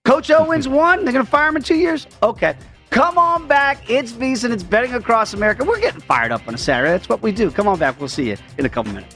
Coach 0.04 0.30
O 0.32 0.44
wins 0.46 0.68
one. 0.68 1.06
They're 1.06 1.14
going 1.14 1.26
to 1.26 1.32
fire 1.32 1.48
him 1.48 1.56
in 1.56 1.64
two 1.64 1.78
years? 1.78 2.08
Okay. 2.22 2.58
Come 2.90 3.18
on 3.18 3.48
back. 3.48 3.90
It's 3.90 4.12
VSIN. 4.12 4.52
It's 4.52 4.64
betting 4.64 4.96
across 4.96 5.34
America. 5.34 5.64
We're 5.64 5.80
getting 5.80 6.02
fired 6.02 6.32
up 6.34 6.46
on 6.48 6.56
a 6.56 6.58
Saturday. 6.58 6.92
That's 6.92 7.08
what 7.08 7.22
we 7.22 7.32
do. 7.32 7.52
Come 7.52 7.68
on 7.68 7.80
back. 7.80 8.00
We'll 8.00 8.10
see 8.10 8.32
you 8.32 8.38
in 8.58 8.66
a 8.66 8.70
couple 8.70 8.92
minutes. 8.92 9.16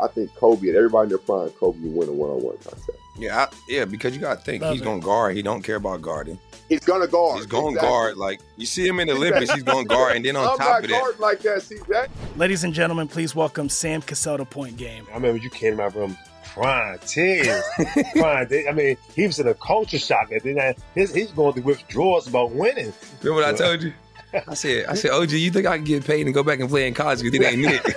I 0.00 0.08
think 0.08 0.34
Kobe 0.34 0.68
and 0.68 0.76
everybody 0.76 1.04
in 1.04 1.08
their 1.10 1.18
prime, 1.18 1.48
Kobe 1.50 1.78
would 1.80 1.92
win 1.94 2.08
a 2.08 2.12
one-on-one 2.12 2.58
contest. 2.58 2.90
Yeah, 3.18 3.44
I, 3.44 3.48
yeah, 3.68 3.84
because 3.86 4.14
you 4.14 4.20
got 4.20 4.38
to 4.40 4.44
think 4.44 4.62
Love 4.62 4.72
he's 4.72 4.82
it. 4.82 4.84
going 4.84 5.00
to 5.00 5.04
guard. 5.06 5.34
He 5.36 5.42
don't 5.42 5.62
care 5.62 5.76
about 5.76 6.02
guarding. 6.02 6.38
He's 6.68 6.80
gonna 6.80 7.06
guard. 7.06 7.36
He's 7.38 7.46
going 7.46 7.74
to 7.74 7.78
Exactly. 7.78 7.88
guard. 7.88 8.16
Like 8.18 8.40
you 8.56 8.66
see 8.66 8.86
him 8.86 8.98
in 9.00 9.06
the 9.08 9.14
Olympics, 9.14 9.52
he's 9.52 9.62
going 9.62 9.84
to 9.86 9.88
guard, 9.94 10.16
and 10.16 10.24
then 10.24 10.36
on 10.36 10.42
I'm 10.48 10.58
top 10.58 10.82
not 10.82 10.84
of 10.84 10.90
that, 10.90 11.20
like 11.20 11.40
that. 11.40 11.62
See 11.62 11.78
that? 11.88 12.10
Ladies 12.36 12.64
and 12.64 12.74
gentlemen, 12.74 13.06
please 13.08 13.34
welcome 13.34 13.68
Sam 13.68 14.02
Cassell 14.02 14.36
to 14.38 14.44
Point 14.44 14.76
Game. 14.76 15.06
I 15.10 15.14
remember 15.14 15.40
you 15.42 15.48
came 15.48 15.78
out 15.80 15.92
from 15.94 16.18
crying 16.44 16.98
tears, 17.06 17.62
crying. 18.12 18.66
I 18.68 18.72
mean, 18.72 18.96
he 19.14 19.26
was 19.26 19.38
in 19.38 19.46
a 19.48 19.54
culture 19.54 19.98
shock, 19.98 20.30
and 20.32 20.40
then 20.42 20.58
I, 20.60 20.74
his, 20.94 21.14
he's 21.14 21.30
going 21.30 21.52
through 21.54 21.62
withdrawals 21.62 22.26
about 22.26 22.50
winning. 22.50 22.92
remember 23.22 23.42
what 23.42 23.54
I 23.54 23.56
told 23.56 23.82
you? 23.82 23.92
I 24.48 24.54
said, 24.54 24.86
I 24.86 24.94
said, 24.94 25.12
OG, 25.12 25.30
you 25.30 25.50
think 25.52 25.66
I 25.66 25.76
can 25.76 25.84
get 25.84 26.04
paid 26.04 26.26
and 26.26 26.34
go 26.34 26.42
back 26.42 26.58
and 26.60 26.68
play 26.68 26.86
in 26.88 26.92
college 26.94 27.22
because 27.22 27.38
it 27.40 27.44
ain't 27.44 27.64
it? 27.86 27.96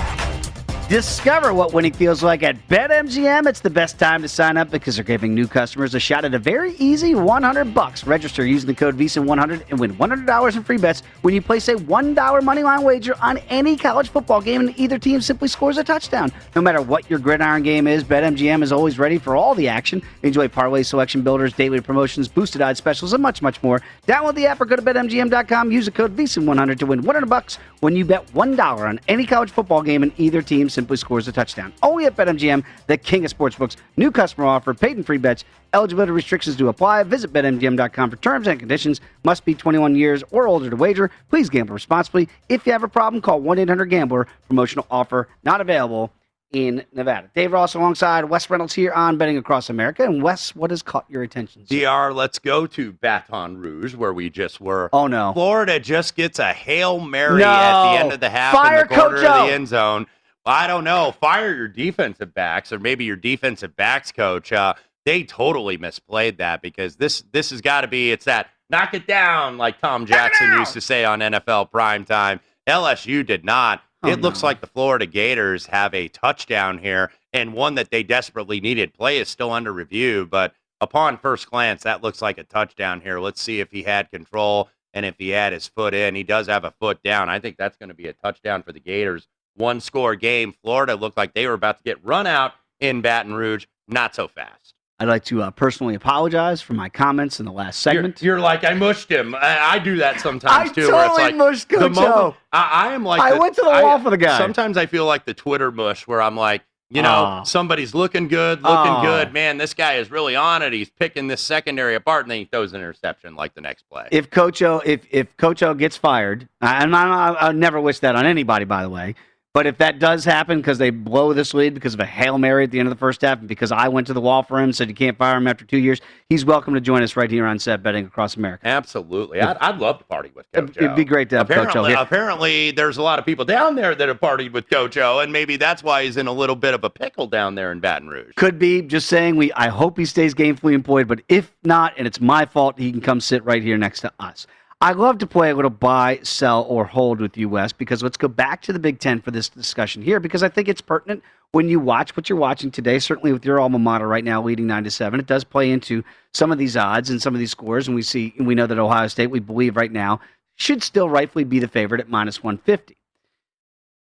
Discover 0.91 1.53
what 1.53 1.73
winning 1.73 1.93
feels 1.93 2.21
like 2.21 2.43
at 2.43 2.67
BetMGM. 2.67 3.47
It's 3.47 3.61
the 3.61 3.69
best 3.69 3.97
time 3.97 4.21
to 4.23 4.27
sign 4.27 4.57
up 4.57 4.69
because 4.69 4.97
they're 4.97 5.05
giving 5.05 5.33
new 5.33 5.47
customers 5.47 5.95
a 5.95 6.01
shot 6.01 6.25
at 6.25 6.33
a 6.33 6.37
very 6.37 6.73
easy 6.79 7.15
100 7.15 7.73
bucks. 7.73 8.05
Register 8.05 8.45
using 8.45 8.67
the 8.67 8.73
code 8.73 8.97
VISA100 8.97 9.69
and 9.69 9.79
win 9.79 9.95
$100 9.95 10.53
in 10.57 10.63
free 10.65 10.77
bets 10.77 11.03
when 11.21 11.33
you 11.33 11.41
place 11.41 11.69
a 11.69 11.75
$1 11.75 12.13
moneyline 12.13 12.83
wager 12.83 13.15
on 13.21 13.37
any 13.47 13.77
college 13.77 14.09
football 14.09 14.41
game 14.41 14.67
and 14.67 14.77
either 14.77 14.99
team 14.99 15.21
simply 15.21 15.47
scores 15.47 15.77
a 15.77 15.83
touchdown. 15.85 16.29
No 16.57 16.61
matter 16.61 16.81
what 16.81 17.09
your 17.09 17.19
gridiron 17.19 17.63
game 17.63 17.87
is, 17.87 18.03
BetMGM 18.03 18.61
is 18.61 18.73
always 18.73 18.99
ready 18.99 19.17
for 19.17 19.37
all 19.37 19.55
the 19.55 19.69
action. 19.69 20.01
Enjoy 20.23 20.49
parlay 20.49 20.83
selection 20.83 21.21
builders, 21.21 21.53
daily 21.53 21.79
promotions, 21.79 22.27
boosted 22.27 22.61
odds 22.61 22.79
specials, 22.79 23.13
and 23.13 23.23
much, 23.23 23.41
much 23.41 23.63
more. 23.63 23.81
Download 24.07 24.35
the 24.35 24.45
app 24.45 24.59
or 24.59 24.65
go 24.65 24.75
to 24.75 24.81
BetMGM.com. 24.81 25.71
Use 25.71 25.85
the 25.85 25.91
code 25.91 26.17
VISA100 26.17 26.79
to 26.79 26.85
win 26.85 27.01
100 27.01 27.29
bucks 27.29 27.59
when 27.79 27.95
you 27.95 28.03
bet 28.03 28.27
$1 28.33 28.79
on 28.79 28.99
any 29.07 29.25
college 29.25 29.51
football 29.51 29.81
game 29.81 30.03
and 30.03 30.11
either 30.17 30.41
team 30.41 30.67
simply 30.67 30.80
scores 30.95 31.27
a 31.27 31.31
touchdown. 31.31 31.73
Only 31.83 32.05
at 32.05 32.15
BetMGM, 32.15 32.63
the 32.87 32.97
king 32.97 33.25
of 33.25 33.35
sportsbooks. 33.35 33.75
New 33.97 34.11
customer 34.11 34.47
offer, 34.47 34.73
paid 34.73 34.97
and 34.97 35.05
free 35.05 35.17
bets. 35.17 35.43
Eligibility 35.73 36.11
restrictions 36.11 36.55
do 36.55 36.67
apply. 36.67 37.03
Visit 37.03 37.31
BetMGM.com 37.33 38.09
for 38.09 38.17
terms 38.17 38.47
and 38.47 38.59
conditions. 38.59 38.99
Must 39.23 39.45
be 39.45 39.53
21 39.55 39.95
years 39.95 40.23
or 40.31 40.47
older 40.47 40.69
to 40.69 40.75
wager. 40.75 41.09
Please 41.29 41.49
gamble 41.49 41.73
responsibly. 41.73 42.27
If 42.49 42.65
you 42.65 42.73
have 42.73 42.83
a 42.83 42.87
problem, 42.89 43.21
call 43.21 43.41
1-800-GAMBLER. 43.41 44.27
Promotional 44.47 44.85
offer 44.91 45.27
not 45.43 45.61
available 45.61 46.11
in 46.51 46.83
Nevada. 46.91 47.31
Dave 47.33 47.53
Ross 47.53 47.75
alongside 47.75 48.25
Wes 48.25 48.49
Reynolds 48.49 48.73
here 48.73 48.91
on 48.91 49.17
Betting 49.17 49.37
Across 49.37 49.69
America. 49.69 50.03
And 50.03 50.21
Wes, 50.21 50.53
what 50.53 50.69
has 50.71 50.81
caught 50.81 51.05
your 51.07 51.23
attention? 51.23 51.63
DR, 51.69 52.11
let's 52.13 52.39
go 52.39 52.67
to 52.67 52.91
Baton 52.91 53.57
Rouge, 53.57 53.95
where 53.95 54.11
we 54.13 54.29
just 54.29 54.59
were. 54.59 54.89
Oh, 54.91 55.07
no. 55.07 55.31
Florida 55.31 55.79
just 55.79 56.15
gets 56.15 56.39
a 56.39 56.51
Hail 56.51 56.99
Mary 56.99 57.39
No. 57.39 57.45
at 57.47 57.83
the 57.93 57.99
end 58.03 58.11
of 58.11 58.19
the 58.19 58.29
half 58.29 58.53
Fire 58.53 58.81
in 58.81 58.87
the 58.89 58.95
corner 58.95 59.15
Coach 59.21 59.25
of 59.25 59.47
the 59.47 59.53
end 59.53 59.69
zone. 59.69 60.07
I 60.45 60.67
don't 60.67 60.83
know. 60.83 61.11
Fire 61.11 61.53
your 61.55 61.67
defensive 61.67 62.33
backs, 62.33 62.71
or 62.71 62.79
maybe 62.79 63.05
your 63.05 63.15
defensive 63.15 63.75
backs 63.75 64.11
coach. 64.11 64.51
Uh, 64.51 64.73
they 65.05 65.23
totally 65.23 65.77
misplayed 65.77 66.37
that 66.37 66.61
because 66.61 66.95
this 66.95 67.23
this 67.31 67.49
has 67.51 67.61
got 67.61 67.81
to 67.81 67.87
be 67.87 68.11
it's 68.11 68.25
that 68.25 68.47
knock 68.69 68.93
it 68.93 69.05
down 69.07 69.57
like 69.57 69.79
Tom 69.79 70.05
Jackson 70.05 70.53
used 70.53 70.73
to 70.73 70.81
say 70.81 71.05
on 71.05 71.19
NFL 71.19 71.71
primetime. 71.71 72.39
LSU 72.67 73.25
did 73.25 73.43
not. 73.43 73.83
Oh, 74.03 74.09
it 74.09 74.21
looks 74.21 74.41
like 74.41 74.61
the 74.61 74.67
Florida 74.67 75.05
Gators 75.05 75.67
have 75.67 75.93
a 75.93 76.07
touchdown 76.07 76.79
here 76.79 77.11
and 77.33 77.53
one 77.53 77.75
that 77.75 77.91
they 77.91 78.01
desperately 78.01 78.59
needed. 78.59 78.93
Play 78.93 79.19
is 79.19 79.29
still 79.29 79.51
under 79.51 79.71
review, 79.71 80.25
but 80.25 80.53
upon 80.79 81.17
first 81.17 81.49
glance, 81.49 81.83
that 81.83 82.01
looks 82.01 82.21
like 82.21 82.37
a 82.39 82.43
touchdown 82.43 83.01
here. 83.01 83.19
Let's 83.19 83.41
see 83.41 83.59
if 83.59 83.71
he 83.71 83.83
had 83.83 84.09
control 84.09 84.69
and 84.93 85.05
if 85.05 85.15
he 85.17 85.29
had 85.29 85.53
his 85.53 85.67
foot 85.67 85.93
in. 85.93 86.15
He 86.15 86.23
does 86.23 86.47
have 86.47 86.63
a 86.63 86.71
foot 86.71 87.03
down. 87.03 87.29
I 87.29 87.39
think 87.39 87.57
that's 87.57 87.77
going 87.77 87.89
to 87.89 87.95
be 87.95 88.07
a 88.07 88.13
touchdown 88.13 88.63
for 88.63 88.71
the 88.71 88.79
Gators. 88.79 89.27
One 89.61 89.79
score 89.79 90.15
game. 90.15 90.53
Florida 90.63 90.95
looked 90.95 91.15
like 91.17 91.33
they 91.33 91.47
were 91.47 91.53
about 91.53 91.77
to 91.77 91.83
get 91.83 92.03
run 92.03 92.27
out 92.27 92.53
in 92.79 93.01
Baton 93.01 93.33
Rouge. 93.33 93.65
Not 93.87 94.15
so 94.15 94.27
fast. 94.27 94.73
I'd 94.99 95.07
like 95.07 95.23
to 95.25 95.41
uh, 95.41 95.51
personally 95.51 95.95
apologize 95.95 96.61
for 96.61 96.73
my 96.73 96.87
comments 96.87 97.39
in 97.39 97.45
the 97.45 97.51
last 97.51 97.79
segment. 97.79 98.21
You're, 98.21 98.35
you're 98.35 98.41
like, 98.41 98.63
I 98.63 98.73
mushed 98.75 99.09
him. 99.11 99.33
I, 99.33 99.57
I 99.59 99.79
do 99.79 99.97
that 99.97 100.19
sometimes 100.19 100.69
I 100.69 100.73
too. 100.73 100.91
where 100.91 101.05
it's 101.05 101.07
totally 101.09 101.23
like, 101.23 101.35
mushed 101.35 101.69
the 101.69 101.77
Coach 101.77 101.91
moment- 101.95 102.15
O. 102.15 102.35
I, 102.51 102.89
I 102.89 102.93
am 102.93 103.03
like, 103.03 103.19
I 103.21 103.37
went 103.37 103.55
to 103.55 103.61
the 103.61 103.69
wall 103.69 103.99
for 103.99 104.11
the 104.11 104.17
guy. 104.17 104.37
Sometimes 104.37 104.77
I 104.77 104.85
feel 104.85 105.05
like 105.07 105.25
the 105.25 105.33
Twitter 105.33 105.71
mush 105.71 106.05
where 106.07 106.21
I'm 106.21 106.35
like, 106.35 106.61
you 106.91 107.01
know, 107.01 107.09
Aw. 107.09 107.43
somebody's 107.43 107.95
looking 107.95 108.27
good, 108.27 108.61
looking 108.61 108.91
Aw. 108.91 109.01
good. 109.01 109.33
Man, 109.33 109.57
this 109.57 109.73
guy 109.73 109.93
is 109.95 110.11
really 110.11 110.35
on 110.35 110.61
it. 110.61 110.71
He's 110.73 110.89
picking 110.89 111.27
this 111.27 111.41
secondary 111.41 111.95
apart, 111.95 112.25
and 112.25 112.31
then 112.31 112.39
he 112.39 112.45
throws 112.45 112.73
an 112.73 112.79
interception 112.81 113.33
like 113.35 113.55
the 113.55 113.61
next 113.61 113.83
play. 113.89 114.07
if 114.11 114.29
Coach 114.29 114.61
O, 114.61 114.81
if 114.85 115.01
if 115.09 115.35
Coach 115.37 115.63
O 115.63 115.73
gets 115.73 115.95
fired, 115.97 116.49
and 116.59 116.95
I, 116.95 117.29
I, 117.29 117.47
I 117.47 117.51
never 117.53 117.79
wish 117.79 117.99
that 117.99 118.15
on 118.17 118.25
anybody, 118.25 118.65
by 118.65 118.83
the 118.83 118.89
way. 118.89 119.15
But 119.53 119.67
if 119.67 119.79
that 119.79 119.99
does 119.99 120.23
happen 120.23 120.59
because 120.59 120.77
they 120.77 120.91
blow 120.91 121.33
this 121.33 121.53
lead 121.53 121.73
because 121.73 121.93
of 121.93 121.99
a 121.99 122.05
hail 122.05 122.37
mary 122.37 122.63
at 122.63 122.71
the 122.71 122.79
end 122.79 122.87
of 122.87 122.93
the 122.93 122.99
first 122.99 123.21
half, 123.21 123.39
and 123.39 123.49
because 123.49 123.69
I 123.69 123.89
went 123.89 124.07
to 124.07 124.13
the 124.13 124.21
wall 124.21 124.43
for 124.43 124.61
him, 124.61 124.71
said 124.71 124.87
you 124.87 124.95
can't 124.95 125.17
fire 125.17 125.35
him 125.35 125.45
after 125.45 125.65
two 125.65 125.77
years, 125.77 125.99
he's 126.29 126.45
welcome 126.45 126.73
to 126.73 126.79
join 126.79 127.03
us 127.03 127.17
right 127.17 127.29
here 127.29 127.45
on 127.45 127.59
set 127.59 127.83
betting 127.83 128.05
across 128.05 128.37
America. 128.37 128.65
Absolutely, 128.65 129.41
I'd, 129.41 129.57
I'd 129.57 129.77
love 129.79 129.97
to 129.97 130.05
party 130.05 130.31
with 130.33 130.45
Coach 130.53 130.77
It'd 130.77 130.95
be 130.95 131.03
great 131.03 131.29
to 131.31 131.37
have 131.39 131.49
Coach 131.49 131.57
O 131.57 131.83
apparently, 131.83 131.91
here. 131.91 131.99
apparently, 131.99 132.71
there's 132.71 132.95
a 132.95 133.01
lot 133.01 133.19
of 133.19 133.25
people 133.25 133.43
down 133.43 133.75
there 133.75 133.93
that 133.93 134.07
have 134.07 134.21
partied 134.21 134.53
with 134.53 134.69
Coach 134.69 134.95
O, 134.95 135.19
and 135.19 135.33
maybe 135.33 135.57
that's 135.57 135.83
why 135.83 136.05
he's 136.05 136.15
in 136.15 136.27
a 136.27 136.33
little 136.33 136.55
bit 136.55 136.73
of 136.73 136.85
a 136.85 136.89
pickle 136.89 137.27
down 137.27 137.55
there 137.55 137.73
in 137.73 137.81
Baton 137.81 138.07
Rouge. 138.07 138.33
Could 138.37 138.57
be 138.57 138.81
just 138.81 139.09
saying 139.09 139.35
we. 139.35 139.51
I 139.51 139.67
hope 139.67 139.97
he 139.97 140.05
stays 140.05 140.33
gainfully 140.33 140.71
employed, 140.71 141.09
but 141.09 141.23
if 141.27 141.51
not, 141.65 141.93
and 141.97 142.07
it's 142.07 142.21
my 142.21 142.45
fault, 142.45 142.79
he 142.79 142.89
can 142.89 143.01
come 143.01 143.19
sit 143.19 143.43
right 143.43 143.61
here 143.61 143.77
next 143.77 143.99
to 143.99 144.13
us. 144.17 144.47
I 144.83 144.93
love 144.93 145.19
to 145.19 145.27
play 145.27 145.51
a 145.51 145.55
little 145.55 145.69
buy, 145.69 146.21
sell, 146.23 146.63
or 146.63 146.85
hold 146.85 147.21
with 147.21 147.37
you, 147.37 147.47
Wes, 147.47 147.71
because 147.71 148.01
let's 148.01 148.17
go 148.17 148.27
back 148.27 148.63
to 148.63 148.73
the 148.73 148.79
Big 148.79 148.97
Ten 148.97 149.21
for 149.21 149.29
this 149.29 149.47
discussion 149.47 150.01
here, 150.01 150.19
because 150.19 150.41
I 150.41 150.49
think 150.49 150.67
it's 150.67 150.81
pertinent 150.81 151.21
when 151.51 151.69
you 151.69 151.79
watch 151.79 152.17
what 152.17 152.27
you're 152.27 152.39
watching 152.39 152.71
today. 152.71 152.97
Certainly 152.97 153.31
with 153.31 153.45
your 153.45 153.59
alma 153.59 153.77
mater 153.77 154.07
right 154.07 154.23
now 154.23 154.41
leading 154.41 154.65
nine 154.65 154.83
to 154.85 154.89
seven, 154.89 155.19
it 155.19 155.27
does 155.27 155.43
play 155.43 155.69
into 155.69 156.03
some 156.33 156.51
of 156.51 156.57
these 156.57 156.75
odds 156.75 157.11
and 157.11 157.21
some 157.21 157.35
of 157.35 157.39
these 157.39 157.51
scores, 157.51 157.87
and 157.87 157.93
we 157.95 158.01
see 158.01 158.33
we 158.39 158.55
know 158.55 158.65
that 158.65 158.79
Ohio 158.79 159.07
State, 159.07 159.27
we 159.27 159.39
believe 159.39 159.75
right 159.75 159.91
now, 159.91 160.19
should 160.55 160.81
still 160.81 161.07
rightfully 161.07 161.43
be 161.43 161.59
the 161.59 161.67
favorite 161.67 162.01
at 162.01 162.09
minus 162.09 162.41
one 162.41 162.57
fifty. 162.57 162.97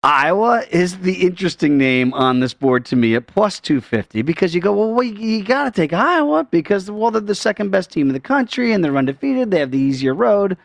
Iowa 0.06 0.64
is 0.70 1.00
the 1.00 1.26
interesting 1.26 1.80
name 1.80 2.14
on 2.14 2.40
this 2.40 2.54
board 2.54 2.86
to 2.86 2.96
me 2.96 3.16
at 3.16 3.26
plus 3.26 3.60
250 3.60 4.22
because 4.22 4.54
you 4.54 4.62
go, 4.62 4.72
well, 4.72 4.94
well 4.94 5.04
you, 5.04 5.44
got 5.44 5.64
to 5.64 5.72
take 5.72 5.94
Iowa 5.94 6.44
because, 6.44 6.92
well, 6.92 7.10
they're 7.10 7.22
the 7.22 7.34
second 7.34 7.72
best 7.72 7.90
team 7.90 8.08
in 8.08 8.14
the 8.14 8.20
country 8.20 8.72
and 8.72 8.84
they're 8.84 8.96
undefeated. 8.96 9.50
They 9.50 9.58
have 9.58 9.72
the 9.72 9.80
easier 9.80 10.14
road. 10.14 10.58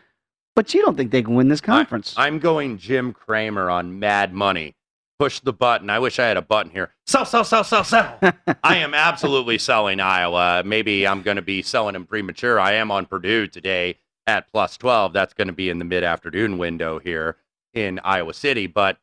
But 0.55 0.75
you 0.75 0.83
don't 0.83 0.95
think 0.95 1.09
they 1.09 1.23
can 1.23 1.33
win 1.33 1.47
this 1.47 1.59
conference. 1.59 2.13
I'm 2.17 2.37
going 2.37 2.77
Jim 2.77 3.13
Cramer 3.13 3.67
on 3.71 3.97
Mad 3.97 4.31
Money. 4.31 4.75
Push 5.17 5.39
the 5.39 5.53
button. 5.53 5.89
I 5.89 5.97
wish 5.97 6.19
I 6.19 6.27
had 6.27 6.37
a 6.37 6.43
button 6.43 6.71
here. 6.71 6.91
Sell, 7.07 7.25
sell, 7.25 7.43
sell, 7.43 7.63
sell, 7.63 7.83
sell. 7.83 8.19
I 8.63 8.77
am 8.77 8.93
absolutely 8.93 9.57
selling 9.57 9.99
Iowa. 9.99 10.61
Maybe 10.63 11.07
I'm 11.07 11.23
going 11.23 11.37
to 11.37 11.41
be 11.41 11.63
selling 11.63 11.93
them 11.93 12.05
premature. 12.05 12.59
I 12.59 12.73
am 12.73 12.91
on 12.91 13.07
Purdue 13.07 13.47
today 13.47 13.97
at 14.27 14.51
plus 14.51 14.77
12. 14.77 15.13
That's 15.13 15.33
going 15.33 15.47
to 15.47 15.53
be 15.53 15.71
in 15.71 15.79
the 15.79 15.85
mid 15.85 16.03
afternoon 16.03 16.59
window 16.59 16.99
here 16.99 17.37
in 17.73 17.99
Iowa 18.03 18.35
City. 18.35 18.67
But, 18.67 18.99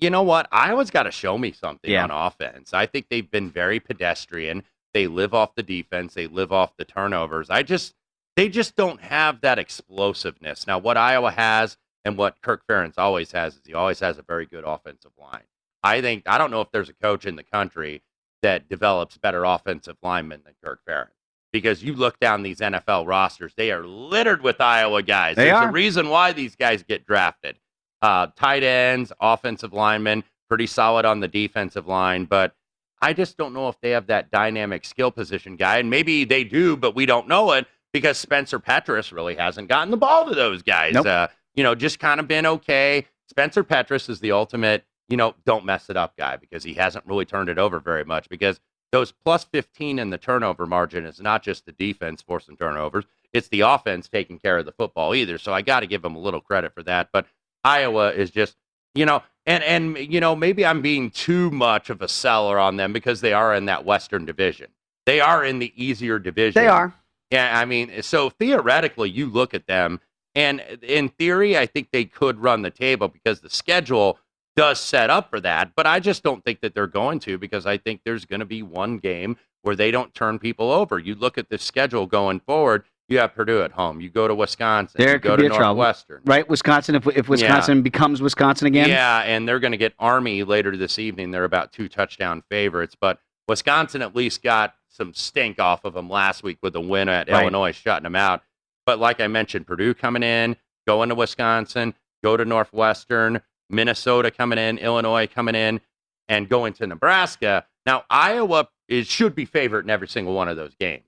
you 0.00 0.10
know 0.10 0.22
what? 0.22 0.48
Iowa's 0.50 0.90
got 0.90 1.04
to 1.04 1.10
show 1.10 1.36
me 1.38 1.52
something 1.52 1.90
Yeah. 1.90 2.04
on 2.04 2.10
offense. 2.10 2.72
I 2.74 2.86
think 2.86 3.06
they've 3.10 3.30
been 3.30 3.50
very 3.50 3.80
pedestrian. 3.80 4.64
They 4.94 5.06
live 5.06 5.34
off 5.34 5.54
the 5.54 5.62
defense. 5.62 6.14
They 6.14 6.26
live 6.26 6.52
off 6.52 6.76
the 6.76 6.84
turnovers. 6.84 7.50
I 7.50 7.62
just 7.62 7.94
they 8.36 8.48
just 8.48 8.76
don't 8.76 9.00
have 9.02 9.40
that 9.42 9.58
explosiveness. 9.58 10.66
Now, 10.66 10.78
what 10.78 10.96
Iowa 10.96 11.30
has 11.30 11.76
and 12.04 12.16
what 12.16 12.40
Kirk 12.42 12.62
Ferentz 12.66 12.94
always 12.96 13.32
has 13.32 13.54
is 13.54 13.60
he 13.66 13.74
always 13.74 14.00
has 14.00 14.18
a 14.18 14.22
very 14.22 14.46
good 14.46 14.64
offensive 14.64 15.12
line. 15.18 15.42
I 15.82 16.00
think 16.00 16.24
I 16.26 16.38
don't 16.38 16.50
know 16.50 16.60
if 16.60 16.70
there's 16.70 16.88
a 16.88 16.94
coach 16.94 17.26
in 17.26 17.36
the 17.36 17.42
country 17.42 18.02
that 18.42 18.68
develops 18.68 19.18
better 19.18 19.44
offensive 19.44 19.96
linemen 20.02 20.40
than 20.44 20.54
Kirk 20.64 20.80
Ferentz. 20.88 21.08
Because 21.52 21.82
you 21.82 21.94
look 21.94 22.18
down 22.20 22.42
these 22.42 22.60
NFL 22.60 23.06
rosters, 23.08 23.52
they 23.56 23.72
are 23.72 23.84
littered 23.84 24.40
with 24.42 24.60
Iowa 24.60 25.02
guys. 25.02 25.34
They 25.36 25.46
There's 25.46 25.56
are. 25.56 25.68
a 25.68 25.72
reason 25.72 26.08
why 26.08 26.32
these 26.32 26.54
guys 26.54 26.82
get 26.84 27.04
drafted. 27.04 27.56
Uh, 28.02 28.28
tight 28.36 28.62
ends, 28.62 29.12
offensive 29.20 29.72
linemen, 29.72 30.24
pretty 30.48 30.66
solid 30.66 31.04
on 31.04 31.20
the 31.20 31.28
defensive 31.28 31.86
line, 31.86 32.24
but 32.24 32.54
I 33.02 33.12
just 33.12 33.36
don't 33.36 33.54
know 33.54 33.68
if 33.68 33.80
they 33.80 33.90
have 33.90 34.06
that 34.08 34.30
dynamic 34.30 34.84
skill 34.84 35.10
position 35.10 35.56
guy. 35.56 35.78
And 35.78 35.88
maybe 35.88 36.24
they 36.24 36.44
do, 36.44 36.76
but 36.76 36.94
we 36.94 37.06
don't 37.06 37.28
know 37.28 37.52
it 37.52 37.66
because 37.92 38.18
Spencer 38.18 38.58
Petras 38.58 39.12
really 39.12 39.36
hasn't 39.36 39.68
gotten 39.68 39.90
the 39.90 39.96
ball 39.96 40.28
to 40.28 40.34
those 40.34 40.62
guys. 40.62 40.94
Nope. 40.94 41.06
Uh, 41.06 41.28
you 41.54 41.62
know, 41.62 41.74
just 41.74 41.98
kind 41.98 42.20
of 42.20 42.28
been 42.28 42.46
okay. 42.46 43.06
Spencer 43.28 43.64
Petras 43.64 44.08
is 44.08 44.20
the 44.20 44.32
ultimate, 44.32 44.84
you 45.08 45.16
know, 45.16 45.34
don't 45.46 45.64
mess 45.64 45.88
it 45.88 45.96
up 45.96 46.16
guy 46.16 46.36
because 46.36 46.62
he 46.62 46.74
hasn't 46.74 47.06
really 47.06 47.24
turned 47.24 47.48
it 47.48 47.58
over 47.58 47.80
very 47.80 48.04
much 48.04 48.28
because 48.28 48.60
those 48.92 49.12
plus 49.12 49.44
15 49.44 49.98
in 49.98 50.10
the 50.10 50.18
turnover 50.18 50.66
margin 50.66 51.06
is 51.06 51.20
not 51.20 51.42
just 51.42 51.64
the 51.64 51.72
defense 51.72 52.22
forcing 52.22 52.56
turnovers, 52.56 53.04
it's 53.32 53.48
the 53.48 53.60
offense 53.60 54.08
taking 54.08 54.38
care 54.38 54.58
of 54.58 54.66
the 54.66 54.72
football 54.72 55.14
either. 55.14 55.38
So 55.38 55.52
I 55.52 55.62
got 55.62 55.80
to 55.80 55.86
give 55.86 56.02
them 56.02 56.16
a 56.16 56.20
little 56.20 56.40
credit 56.40 56.74
for 56.74 56.82
that. 56.82 57.10
But 57.12 57.26
Iowa 57.64 58.12
is 58.12 58.30
just, 58.30 58.56
you 58.94 59.06
know, 59.06 59.22
and 59.46 59.64
and 59.64 59.96
you 59.98 60.20
know, 60.20 60.36
maybe 60.36 60.64
I'm 60.64 60.82
being 60.82 61.10
too 61.10 61.50
much 61.50 61.90
of 61.90 62.02
a 62.02 62.08
seller 62.08 62.58
on 62.58 62.76
them 62.76 62.92
because 62.92 63.20
they 63.20 63.32
are 63.32 63.54
in 63.54 63.66
that 63.66 63.84
Western 63.84 64.24
division. 64.24 64.68
They 65.06 65.20
are 65.20 65.44
in 65.44 65.58
the 65.58 65.72
easier 65.76 66.18
division. 66.18 66.62
They 66.62 66.68
are. 66.68 66.94
Yeah, 67.30 67.58
I 67.58 67.64
mean, 67.64 68.02
so 68.02 68.30
theoretically, 68.30 69.08
you 69.10 69.26
look 69.26 69.54
at 69.54 69.66
them, 69.66 70.00
and 70.34 70.60
in 70.82 71.08
theory, 71.08 71.56
I 71.56 71.66
think 71.66 71.90
they 71.90 72.04
could 72.04 72.40
run 72.40 72.62
the 72.62 72.70
table 72.70 73.08
because 73.08 73.40
the 73.40 73.50
schedule 73.50 74.18
does 74.56 74.80
set 74.80 75.10
up 75.10 75.30
for 75.30 75.40
that. 75.40 75.72
But 75.76 75.86
I 75.86 76.00
just 76.00 76.22
don't 76.22 76.44
think 76.44 76.60
that 76.60 76.74
they're 76.74 76.86
going 76.86 77.20
to 77.20 77.38
because 77.38 77.66
I 77.66 77.78
think 77.78 78.02
there's 78.04 78.24
going 78.24 78.40
to 78.40 78.46
be 78.46 78.62
one 78.62 78.98
game 78.98 79.36
where 79.62 79.76
they 79.76 79.90
don't 79.90 80.14
turn 80.14 80.38
people 80.38 80.70
over. 80.70 80.98
You 80.98 81.14
look 81.14 81.38
at 81.38 81.48
the 81.48 81.58
schedule 81.58 82.06
going 82.06 82.40
forward. 82.40 82.84
You 83.10 83.18
have 83.18 83.34
Purdue 83.34 83.62
at 83.62 83.72
home. 83.72 84.00
You 84.00 84.08
go 84.08 84.28
to 84.28 84.34
Wisconsin. 84.34 84.94
There 84.98 85.08
you 85.14 85.20
could 85.20 85.22
go 85.22 85.36
be 85.36 85.42
to 85.48 85.54
a 85.54 85.56
trouble, 85.56 85.74
Northwestern. 85.74 86.22
right? 86.24 86.48
Wisconsin. 86.48 86.94
If 86.94 87.06
if 87.08 87.28
Wisconsin 87.28 87.82
becomes 87.82 88.22
Wisconsin 88.22 88.68
again, 88.68 88.88
Yeah, 88.88 89.18
and 89.22 89.48
they're 89.48 89.58
going 89.58 89.72
to 89.72 89.76
get 89.78 89.94
Army 89.98 90.44
later 90.44 90.76
this 90.76 90.98
evening. 90.98 91.32
They're 91.32 91.44
about 91.44 91.72
two 91.72 91.88
touchdown 91.88 92.42
favorites, 92.48 92.96
but 92.98 93.18
Wisconsin 93.48 94.00
at 94.00 94.14
least 94.14 94.44
got 94.44 94.74
some 94.88 95.12
stink 95.12 95.58
off 95.58 95.84
of 95.84 95.92
them 95.94 96.08
last 96.08 96.44
week 96.44 96.58
with 96.62 96.76
a 96.76 96.80
win 96.80 97.08
at 97.08 97.28
Right. 97.28 97.42
Illinois, 97.42 97.72
shutting 97.72 98.04
them 98.04 98.14
out. 98.16 98.42
But 98.86 99.00
like 99.00 99.20
I 99.20 99.26
mentioned, 99.26 99.66
Purdue 99.66 99.92
coming 99.92 100.22
in, 100.22 100.56
going 100.86 101.08
to 101.08 101.14
Wisconsin, 101.16 101.94
go 102.22 102.36
to 102.36 102.44
Northwestern, 102.44 103.40
Minnesota 103.68 104.30
coming 104.30 104.58
in, 104.58 104.78
Illinois 104.78 105.26
coming 105.26 105.56
in, 105.56 105.80
and 106.28 106.48
going 106.48 106.74
to 106.74 106.86
Nebraska. 106.86 107.66
Now 107.86 108.04
Iowa 108.08 108.68
is 108.88 109.08
should 109.08 109.34
be 109.34 109.46
favorite 109.46 109.84
in 109.84 109.90
every 109.90 110.06
single 110.06 110.34
one 110.34 110.46
of 110.46 110.56
those 110.56 110.76
games. 110.76 111.02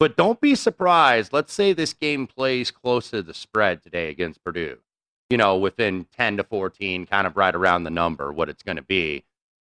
But 0.00 0.16
don't 0.16 0.40
be 0.40 0.54
surprised. 0.54 1.32
Let's 1.32 1.52
say 1.52 1.74
this 1.74 1.92
game 1.92 2.26
plays 2.26 2.70
close 2.70 3.10
to 3.10 3.22
the 3.22 3.34
spread 3.34 3.82
today 3.82 4.08
against 4.08 4.42
Purdue. 4.42 4.78
You 5.28 5.36
know, 5.36 5.58
within 5.58 6.06
10 6.16 6.38
to 6.38 6.44
14, 6.44 7.06
kind 7.06 7.26
of 7.26 7.36
right 7.36 7.54
around 7.54 7.84
the 7.84 7.90
number, 7.90 8.32
what 8.32 8.48
it's 8.48 8.62
going 8.62 8.76
to 8.76 8.82
be. 8.82 9.24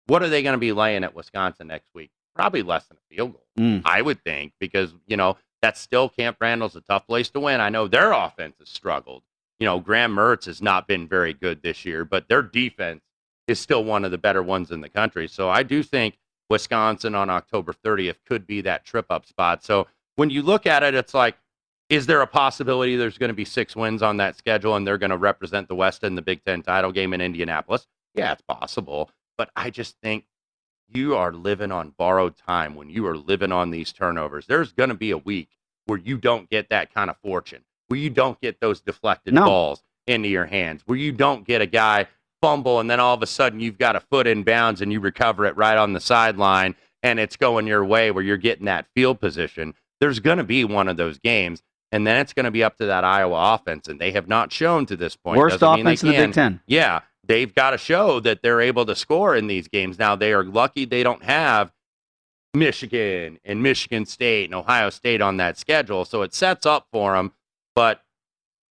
What 0.07 0.23
are 0.23 0.29
they 0.29 0.43
going 0.43 0.55
to 0.55 0.59
be 0.59 0.73
laying 0.73 1.05
at 1.05 1.15
Wisconsin 1.15 1.67
next 1.67 1.91
week? 1.95 2.11
Probably 2.35 2.63
less 2.63 2.87
than 2.87 2.97
a 2.97 3.15
field 3.15 3.33
goal, 3.33 3.45
Mm. 3.59 3.83
I 3.85 4.01
would 4.01 4.23
think, 4.25 4.53
because, 4.59 4.95
you 5.07 5.17
know, 5.17 5.37
that's 5.61 5.81
still 5.81 6.09
Camp 6.09 6.39
Randall's 6.41 6.77
a 6.77 6.81
tough 6.81 7.07
place 7.07 7.29
to 7.31 7.41
win. 7.41 7.61
I 7.61 7.69
know 7.69 7.89
their 7.89 8.13
offense 8.13 8.57
has 8.61 8.71
struggled. 8.71 9.23
You 9.59 9.67
know, 9.67 9.81
Graham 9.81 10.17
Mertz 10.17 10.47
has 10.47 10.63
not 10.63 10.89
been 10.89 11.07
very 11.07 11.35
good 11.35 11.61
this 11.61 11.85
year, 11.85 12.05
but 12.05 12.29
their 12.29 12.41
defense 12.41 13.03
is 13.47 13.61
still 13.61 13.85
one 13.85 14.05
of 14.05 14.13
the 14.13 14.17
better 14.17 14.43
ones 14.43 14.71
in 14.71 14.81
the 14.81 14.89
country. 14.89 15.29
So 15.29 15.51
I 15.51 15.63
do 15.65 15.83
think 15.83 16.17
Wisconsin 16.49 17.15
on 17.15 17.29
October 17.29 17.75
30th 17.75 18.17
could 18.27 18.47
be 18.47 18.63
that 18.63 18.87
trip 18.87 19.07
up 19.11 19.27
spot. 19.27 19.63
So 19.63 19.87
when 20.17 20.31
you 20.31 20.43
look 20.43 20.67
at 20.67 20.83
it, 20.83 20.95
it's 20.95 21.15
like, 21.15 21.37
is 21.89 22.07
there 22.07 22.21
a 22.23 22.27
possibility 22.27 22.97
there's 22.97 23.19
going 23.19 23.29
to 23.31 23.35
be 23.35 23.45
six 23.45 23.75
wins 23.75 24.03
on 24.03 24.19
that 24.19 24.37
schedule 24.37 24.77
and 24.77 24.87
they're 24.87 24.99
going 24.99 25.11
to 25.11 25.17
represent 25.17 25.67
the 25.69 25.75
West 25.75 26.05
in 26.05 26.15
the 26.15 26.23
Big 26.23 26.45
Ten 26.45 26.63
title 26.63 26.93
game 26.93 27.13
in 27.13 27.21
Indianapolis? 27.21 27.87
Yeah, 28.15 28.33
it's 28.33 28.43
possible. 28.43 29.11
But 29.37 29.51
I 29.57 29.71
just 29.71 29.97
think 30.03 30.25
you 30.93 31.17
are 31.17 31.33
living 31.33 31.73
on 31.73 31.95
borrowed 31.99 32.37
time 32.37 32.75
when 32.75 32.91
you 32.91 33.07
are 33.07 33.17
living 33.17 33.53
on 33.53 33.71
these 33.71 33.93
turnovers. 33.93 34.47
There's 34.47 34.73
going 34.73 34.91
to 34.91 34.95
be 34.95 35.11
a 35.11 35.19
week 35.19 35.49
where 35.87 35.99
you 35.99 36.17
don't 36.19 36.49
get 36.51 36.69
that 36.69 36.93
kind 36.95 37.11
of 37.11 37.17
fortune, 37.25 37.65
where 37.89 37.99
you 37.99 38.11
don't 38.11 38.41
get 38.41 38.61
those 38.61 38.81
deflected 38.81 39.35
No. 39.35 39.45
balls 39.45 39.83
into 40.07 40.29
your 40.29 40.47
hands, 40.47 40.83
where 40.87 40.99
you 40.99 41.13
don't 41.13 41.47
get 41.47 41.61
a 41.61 41.67
guy 41.67 42.07
fumble 42.43 42.81
and 42.81 42.91
then 42.91 42.99
all 43.01 43.15
of 43.15 43.23
a 43.23 43.27
sudden 43.27 43.61
you've 43.61 43.79
got 43.79 43.97
a 43.97 44.01
foot 44.01 44.27
in 44.27 44.43
bounds 44.43 44.81
and 44.81 44.93
you 44.93 44.99
recover 45.01 45.45
it 45.45 45.57
right 45.57 45.77
on 45.77 45.93
the 45.93 46.01
sideline 46.01 46.75
and 47.03 47.21
it's 47.21 47.37
going 47.37 47.67
your 47.67 47.85
way 47.85 48.11
where 48.11 48.25
you're 48.25 48.37
getting 48.39 48.65
that 48.65 48.87
field 48.95 49.21
position. 49.21 49.75
There's 50.01 50.19
going 50.19 50.39
to 50.39 50.45
be 50.45 50.65
one 50.65 50.89
of 50.89 50.97
those 50.97 51.19
games. 51.19 51.63
And 51.93 52.07
then 52.07 52.17
it's 52.19 52.33
going 52.33 52.45
to 52.45 52.51
be 52.51 52.63
up 52.63 52.77
to 52.77 52.87
that 52.87 53.05
Iowa 53.05 53.55
offense, 53.55 53.89
and 53.89 54.01
they 54.01 54.13
have 54.13 54.29
not 54.29 54.53
shown 54.53 54.87
to 54.87 54.97
this 54.97 55.17
point. 55.17 55.39
Worst 55.39 55.59
Doesn't 55.59 55.81
offense 55.81 56.03
in 56.03 56.11
the 56.11 56.15
Big. 56.15 56.33
Ten. 56.33 56.61
Yeah, 56.67 57.01
they've 57.25 57.53
got 57.53 57.71
to 57.71 57.79
show 57.79 58.21
that 58.21 58.43
they're 58.43 58.61
able 58.61 58.87
to 58.87 58.95
score 58.95 59.35
in 59.35 59.49
these 59.49 59.67
games. 59.67 59.99
Now 59.99 60.15
they 60.15 60.33
are 60.33 60.45
lucky 60.45 60.85
they 60.85 61.03
don't 61.03 61.25
have 61.25 61.73
Michigan 62.55 63.39
and 63.45 63.63
Michigan 63.63 64.07
State 64.07 64.45
and 64.45 64.55
Ohio 64.55 64.91
State 64.91 65.21
on 65.21 65.37
that 65.39 65.59
schedule, 65.59 66.05
so 66.05 66.23
it 66.23 66.33
sets 66.33 66.65
up 66.65 66.87
for 66.93 67.15
them. 67.15 67.33
But 67.75 68.03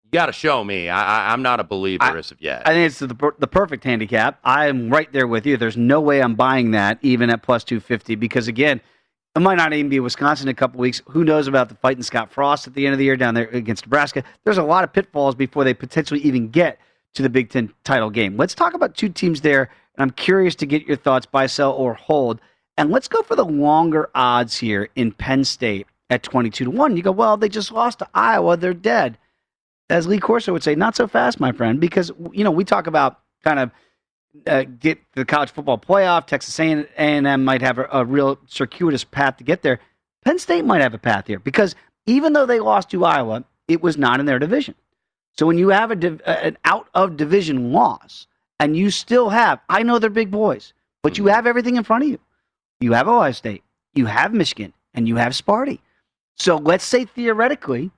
you 0.04 0.12
got 0.12 0.28
to 0.28 0.32
show 0.32 0.64
me. 0.64 0.90
I, 0.90 1.30
I, 1.30 1.34
I'm 1.34 1.42
not 1.42 1.60
a 1.60 1.64
believer 1.64 2.18
as 2.18 2.32
of 2.32 2.40
yet. 2.42 2.68
I 2.68 2.74
think 2.74 2.86
it's 2.88 3.00
the, 3.00 3.34
the 3.40 3.48
perfect 3.48 3.84
handicap. 3.84 4.40
I 4.44 4.68
am 4.68 4.90
right 4.90 5.12
there 5.12 5.28
with 5.28 5.46
you. 5.46 5.58
There's 5.58 5.78
no 5.78 6.00
way 6.00 6.22
I'm 6.22 6.36
buying 6.36 6.72
that 6.72 7.00
even 7.02 7.30
at 7.30 7.44
plus 7.44 7.64
250 7.64 8.16
because, 8.16 8.48
again, 8.48 8.80
it 9.38 9.42
might 9.42 9.56
not 9.56 9.74
even 9.74 9.90
be 9.90 10.00
Wisconsin 10.00 10.48
in 10.48 10.52
a 10.52 10.56
couple 10.56 10.80
weeks. 10.80 11.02
Who 11.10 11.24
knows 11.24 11.48
about 11.48 11.70
the 11.70 11.76
fight 11.76 11.98
in 11.98 12.04
Scott 12.04 12.32
Frost 12.32 12.68
at 12.68 12.74
the 12.74 12.86
end 12.86 12.94
of 12.94 13.00
the 13.00 13.06
year 13.06 13.16
down 13.16 13.34
there 13.34 13.48
against 13.50 13.86
Nebraska? 13.86 14.24
There's 14.44 14.58
a 14.58 14.64
lot 14.64 14.84
of 14.84 14.92
pitfalls 14.92 15.36
before 15.36 15.64
they 15.64 15.74
potentially 15.74 16.20
even 16.22 16.50
get 16.50 16.80
to 17.14 17.22
the 17.22 17.30
Big 17.30 17.50
Ten 17.50 17.72
title 17.84 18.10
game. 18.10 18.36
Let's 18.36 18.56
talk 18.56 18.74
about 18.74 18.96
two 18.96 19.10
teams 19.10 19.42
there, 19.42 19.70
and 19.96 20.04
I'm 20.04 20.12
curious 20.12 20.56
to 20.56 20.66
get 20.66 20.88
your 20.88 20.98
thoughts 20.98 21.26
buy, 21.26 21.46
sell, 21.48 21.72
or 21.72 21.94
hold. 21.94 22.42
And 22.78 22.92
let's 22.92 23.08
go 23.08 23.22
for 23.22 23.36
the 23.36 23.46
longer 23.46 24.10
odds 24.14 24.58
here 24.58 24.90
in 24.96 25.12
Penn 25.12 25.44
State 25.44 25.88
at 26.10 26.24
22 26.24 26.66
to 26.66 26.72
1. 26.72 26.98
You 26.98 27.04
go, 27.04 27.12
well, 27.12 27.38
they 27.38 27.50
just 27.50 27.72
lost 27.72 28.00
to 28.00 28.08
Iowa. 28.14 28.58
They're 28.58 28.74
dead 28.74 29.18
as 29.90 30.08
Lee 30.08 30.20
Corso 30.20 30.52
would 30.54 30.64
say, 30.64 30.76
not 30.76 30.96
so 30.96 31.08
fast, 31.08 31.40
my 31.40 31.52
friend, 31.52 31.80
because 31.80 32.12
you 32.32 32.44
know 32.44 32.52
we 32.52 32.64
talk 32.64 32.88
about 32.88 33.20
kind 33.44 33.60
of 33.60 33.72
uh, 34.46 34.64
get 34.80 35.00
the 35.14 35.26
college 35.26 35.52
football 35.52 35.78
playoff. 35.78 36.28
Texas 36.28 36.60
A&M 36.60 37.44
might 37.44 37.62
have 37.62 37.78
a, 37.78 37.88
a 37.92 38.06
real 38.06 38.40
circuitous 38.48 39.04
path 39.04 39.38
to 39.38 39.44
get 39.44 39.62
there. 39.62 39.80
Penn 40.24 40.40
State 40.40 40.66
might 40.66 40.82
have 40.82 40.94
a 40.94 41.00
path 41.00 41.28
here 41.28 41.40
because 41.40 41.76
even 42.06 42.34
though 42.34 42.46
they 42.46 42.60
lost 42.60 42.90
to 42.92 43.06
Iowa, 43.06 43.44
it 43.68 43.82
was 43.82 43.98
not 43.98 44.20
in 44.20 44.26
their 44.26 44.40
division. 44.40 44.76
So 45.38 45.46
when 45.46 45.58
you 45.58 45.70
have 45.70 45.92
a 45.92 45.96
div- 45.96 46.22
an 46.26 46.58
out 46.66 46.90
of 46.94 47.18
division 47.18 47.72
loss, 47.72 48.28
and 48.60 48.76
you 48.76 48.90
still 48.90 49.30
have, 49.30 49.60
I 49.70 49.84
know 49.84 50.00
they're 50.00 50.10
big 50.10 50.32
boys, 50.32 50.74
but 51.04 51.18
you 51.18 51.28
have 51.28 51.46
everything 51.46 51.76
in 51.76 51.84
front 51.84 52.04
of 52.04 52.10
you. 52.10 52.20
You 52.80 52.94
have 52.94 53.08
Ohio 53.08 53.32
State, 53.32 53.64
you 53.94 54.06
have 54.08 54.34
Michigan, 54.34 54.74
and 54.94 55.08
you 55.08 55.16
have 55.18 55.34
Sparty. 55.34 55.80
So 56.36 56.58
let's 56.58 56.84
say 56.84 57.06
theoretically, 57.06 57.92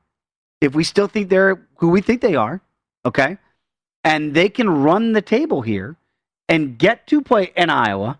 if 0.62 0.76
we 0.76 0.84
still 0.84 1.08
think 1.08 1.30
they're 1.30 1.66
who 1.78 1.90
we 1.90 2.02
think 2.02 2.22
they 2.22 2.36
are, 2.36 2.62
okay, 3.06 3.38
and 4.04 4.34
they 4.34 4.50
can 4.50 4.70
run 4.70 5.14
the 5.14 5.22
table 5.22 5.62
here 5.62 5.96
and 6.50 6.78
get 6.78 7.08
to 7.08 7.22
play 7.22 7.52
in 7.56 7.70
Iowa 7.70 8.20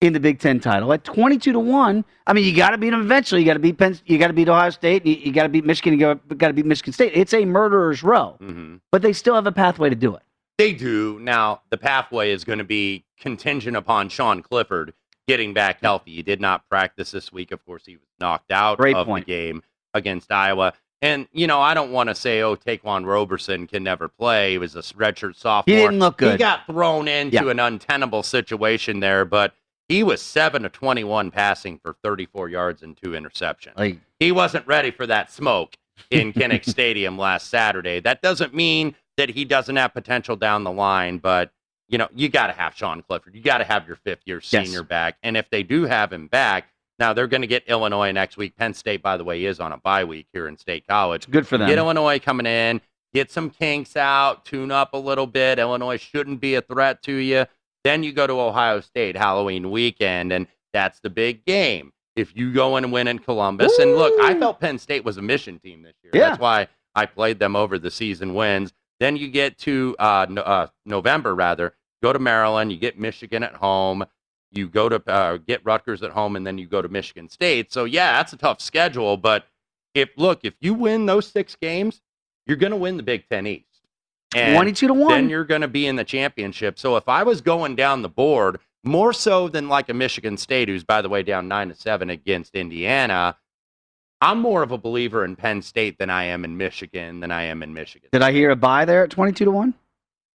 in 0.00 0.12
the 0.12 0.20
Big 0.20 0.38
Ten 0.40 0.60
title 0.60 0.92
at 0.92 1.04
twenty-two 1.04 1.52
to 1.52 1.58
one. 1.60 2.04
I 2.26 2.32
mean, 2.34 2.44
you 2.44 2.54
got 2.54 2.70
to 2.70 2.78
beat 2.78 2.90
them 2.90 3.00
eventually. 3.00 3.40
You 3.40 3.46
got 3.46 3.54
to 3.54 3.58
beat 3.60 3.78
Penn, 3.78 3.98
you 4.04 4.18
got 4.18 4.26
to 4.26 4.32
beat 4.34 4.48
Ohio 4.48 4.70
State. 4.70 5.06
You, 5.06 5.14
you 5.14 5.32
got 5.32 5.44
to 5.44 5.48
beat 5.48 5.64
Michigan. 5.64 5.98
You 5.98 6.20
got 6.36 6.48
to 6.48 6.52
beat 6.52 6.66
Michigan 6.66 6.92
State. 6.92 7.12
It's 7.14 7.32
a 7.32 7.44
murderer's 7.46 8.02
row, 8.02 8.36
Mhm. 8.42 8.80
but 8.92 9.00
they 9.00 9.12
still 9.14 9.34
have 9.34 9.46
a 9.46 9.52
pathway 9.52 9.88
to 9.88 9.96
do 9.96 10.14
it. 10.14 10.22
They 10.58 10.72
do. 10.72 11.18
Now, 11.20 11.62
the 11.70 11.78
pathway 11.78 12.30
is 12.30 12.44
going 12.44 12.58
to 12.58 12.64
be 12.64 13.04
contingent 13.18 13.76
upon 13.76 14.08
Sean 14.08 14.42
Clifford 14.42 14.92
getting 15.26 15.54
back 15.54 15.80
healthy. 15.80 16.16
He 16.16 16.22
did 16.22 16.40
not 16.40 16.68
practice 16.68 17.10
this 17.10 17.32
week. 17.32 17.50
Of 17.50 17.64
course, 17.64 17.84
he 17.86 17.96
was 17.96 18.06
knocked 18.20 18.52
out 18.52 18.78
Great 18.78 18.94
of 18.94 19.06
point. 19.06 19.26
the 19.26 19.32
game 19.32 19.62
against 19.94 20.30
Iowa. 20.30 20.74
And, 21.04 21.28
you 21.32 21.46
know, 21.46 21.60
I 21.60 21.74
don't 21.74 21.92
want 21.92 22.08
to 22.08 22.14
say, 22.14 22.40
oh, 22.40 22.54
Ta'Quan 22.56 23.04
Roberson 23.04 23.66
can 23.66 23.82
never 23.84 24.08
play. 24.08 24.52
He 24.52 24.58
was 24.58 24.74
a 24.74 24.80
redshirt 24.80 25.36
sophomore. 25.36 25.76
He 25.76 25.82
didn't 25.82 25.98
look 25.98 26.16
good. 26.16 26.32
He 26.32 26.38
got 26.38 26.64
thrown 26.66 27.08
into 27.08 27.34
Yeah. 27.44 27.50
an 27.50 27.60
untenable 27.60 28.22
situation 28.22 29.00
there, 29.00 29.26
but 29.26 29.54
he 29.86 30.02
was 30.02 30.22
7 30.22 30.62
to 30.62 30.70
21 30.70 31.30
passing 31.30 31.78
for 31.78 31.94
34 32.02 32.48
yards 32.48 32.82
and 32.82 32.96
two 32.96 33.10
interceptions. 33.10 33.76
Like, 33.76 33.98
he 34.18 34.32
wasn't 34.32 34.66
ready 34.66 34.90
for 34.90 35.06
that 35.06 35.30
smoke 35.30 35.76
in 36.10 36.32
Kinnick 36.32 36.64
Stadium 36.64 37.18
last 37.18 37.50
Saturday. 37.50 38.00
That 38.00 38.22
doesn't 38.22 38.54
mean 38.54 38.94
that 39.18 39.28
he 39.28 39.44
doesn't 39.44 39.76
have 39.76 39.92
potential 39.92 40.36
down 40.36 40.64
the 40.64 40.72
line, 40.72 41.18
but 41.18 41.50
you 41.86 41.98
know, 41.98 42.08
you 42.14 42.30
got 42.30 42.46
to 42.46 42.54
have 42.54 42.74
Sean 42.74 43.02
Clifford. 43.02 43.34
You 43.34 43.42
got 43.42 43.58
to 43.58 43.64
have 43.64 43.86
your 43.86 43.96
fifth 43.96 44.22
year 44.24 44.40
Yes. 44.42 44.64
senior 44.66 44.82
back. 44.82 45.18
And 45.22 45.36
if 45.36 45.50
they 45.50 45.62
do 45.62 45.84
have 45.84 46.14
him 46.14 46.28
back, 46.28 46.68
now 46.98 47.12
they're 47.12 47.26
going 47.26 47.40
to 47.40 47.46
get 47.46 47.64
Illinois 47.68 48.12
next 48.12 48.36
week. 48.36 48.56
Penn 48.56 48.74
State, 48.74 49.02
by 49.02 49.16
the 49.16 49.24
way, 49.24 49.44
is 49.44 49.60
on 49.60 49.72
a 49.72 49.78
bye 49.78 50.04
week 50.04 50.26
here 50.32 50.48
in 50.48 50.56
State 50.56 50.86
College. 50.86 51.30
Good 51.30 51.46
for 51.46 51.58
them. 51.58 51.68
Get 51.68 51.78
Illinois 51.78 52.18
coming 52.18 52.46
in, 52.46 52.80
get 53.12 53.30
some 53.30 53.50
kinks 53.50 53.96
out, 53.96 54.44
tune 54.44 54.70
up 54.70 54.94
a 54.94 54.98
little 54.98 55.26
bit. 55.26 55.58
Illinois 55.58 55.96
shouldn't 55.96 56.40
be 56.40 56.54
a 56.54 56.62
threat 56.62 57.02
to 57.02 57.14
you. 57.14 57.46
Then 57.82 58.02
you 58.02 58.12
go 58.12 58.26
to 58.26 58.40
Ohio 58.40 58.80
State 58.80 59.16
Halloween 59.16 59.70
weekend, 59.70 60.32
and 60.32 60.46
that's 60.72 61.00
the 61.00 61.10
big 61.10 61.44
game. 61.44 61.92
If 62.16 62.36
you 62.36 62.52
go 62.52 62.76
and 62.76 62.92
win 62.92 63.08
in 63.08 63.18
Columbus, 63.18 63.76
and 63.78 63.96
look, 63.96 64.12
I 64.22 64.38
felt 64.38 64.60
Penn 64.60 64.78
State 64.78 65.04
was 65.04 65.16
a 65.16 65.22
mission 65.22 65.58
team 65.58 65.82
this 65.82 65.94
year. 66.02 66.12
Yeah. 66.14 66.30
That's 66.30 66.40
why 66.40 66.68
I 66.94 67.06
played 67.06 67.40
them 67.40 67.56
over 67.56 67.78
the 67.78 67.90
season 67.90 68.34
wins. 68.34 68.72
Then 69.00 69.16
you 69.16 69.28
get 69.28 69.58
to 69.58 69.96
uh, 69.98 70.26
no, 70.30 70.42
uh, 70.42 70.68
November, 70.86 71.34
rather, 71.34 71.74
go 72.02 72.12
to 72.12 72.18
Maryland, 72.20 72.70
you 72.70 72.78
get 72.78 72.98
Michigan 72.98 73.42
at 73.42 73.54
home, 73.54 74.04
you 74.56 74.68
go 74.68 74.88
to 74.88 75.02
uh, 75.06 75.38
get 75.38 75.64
Rutgers 75.64 76.02
at 76.02 76.10
home, 76.10 76.36
and 76.36 76.46
then 76.46 76.58
you 76.58 76.66
go 76.66 76.82
to 76.82 76.88
Michigan 76.88 77.28
State. 77.28 77.72
So, 77.72 77.84
yeah, 77.84 78.12
that's 78.12 78.32
a 78.32 78.36
tough 78.36 78.60
schedule. 78.60 79.16
But 79.16 79.46
if, 79.94 80.10
look, 80.16 80.40
if 80.44 80.54
you 80.60 80.74
win 80.74 81.06
those 81.06 81.26
six 81.26 81.56
games, 81.56 82.00
you're 82.46 82.56
going 82.56 82.72
to 82.72 82.76
win 82.76 82.96
the 82.96 83.02
Big 83.02 83.28
Ten 83.28 83.46
East. 83.46 83.66
And 84.34 84.56
22 84.56 84.88
to 84.88 84.94
1. 84.94 85.12
Then 85.12 85.28
you're 85.28 85.44
going 85.44 85.60
to 85.60 85.68
be 85.68 85.86
in 85.86 85.96
the 85.96 86.04
championship. 86.04 86.78
So 86.78 86.96
if 86.96 87.08
I 87.08 87.22
was 87.22 87.40
going 87.40 87.76
down 87.76 88.02
the 88.02 88.08
board, 88.08 88.58
more 88.82 89.12
so 89.12 89.48
than 89.48 89.68
like 89.68 89.88
a 89.88 89.94
Michigan 89.94 90.36
State, 90.36 90.68
who's 90.68 90.84
by 90.84 91.02
the 91.02 91.08
way 91.08 91.22
down 91.22 91.48
nine 91.48 91.68
to 91.68 91.74
seven 91.74 92.10
against 92.10 92.54
Indiana, 92.54 93.36
I'm 94.20 94.38
more 94.38 94.62
of 94.62 94.72
a 94.72 94.78
believer 94.78 95.24
in 95.24 95.36
Penn 95.36 95.62
State 95.62 95.98
than 95.98 96.10
I 96.10 96.24
am 96.24 96.44
in 96.44 96.56
Michigan 96.56 97.20
than 97.20 97.30
I 97.30 97.44
am 97.44 97.62
in 97.62 97.74
Michigan. 97.74 98.08
Did 98.12 98.22
I 98.22 98.32
hear 98.32 98.50
a 98.50 98.56
buy 98.56 98.84
there 98.84 99.04
at 99.04 99.10
22 99.10 99.44
to 99.44 99.50
1? 99.50 99.74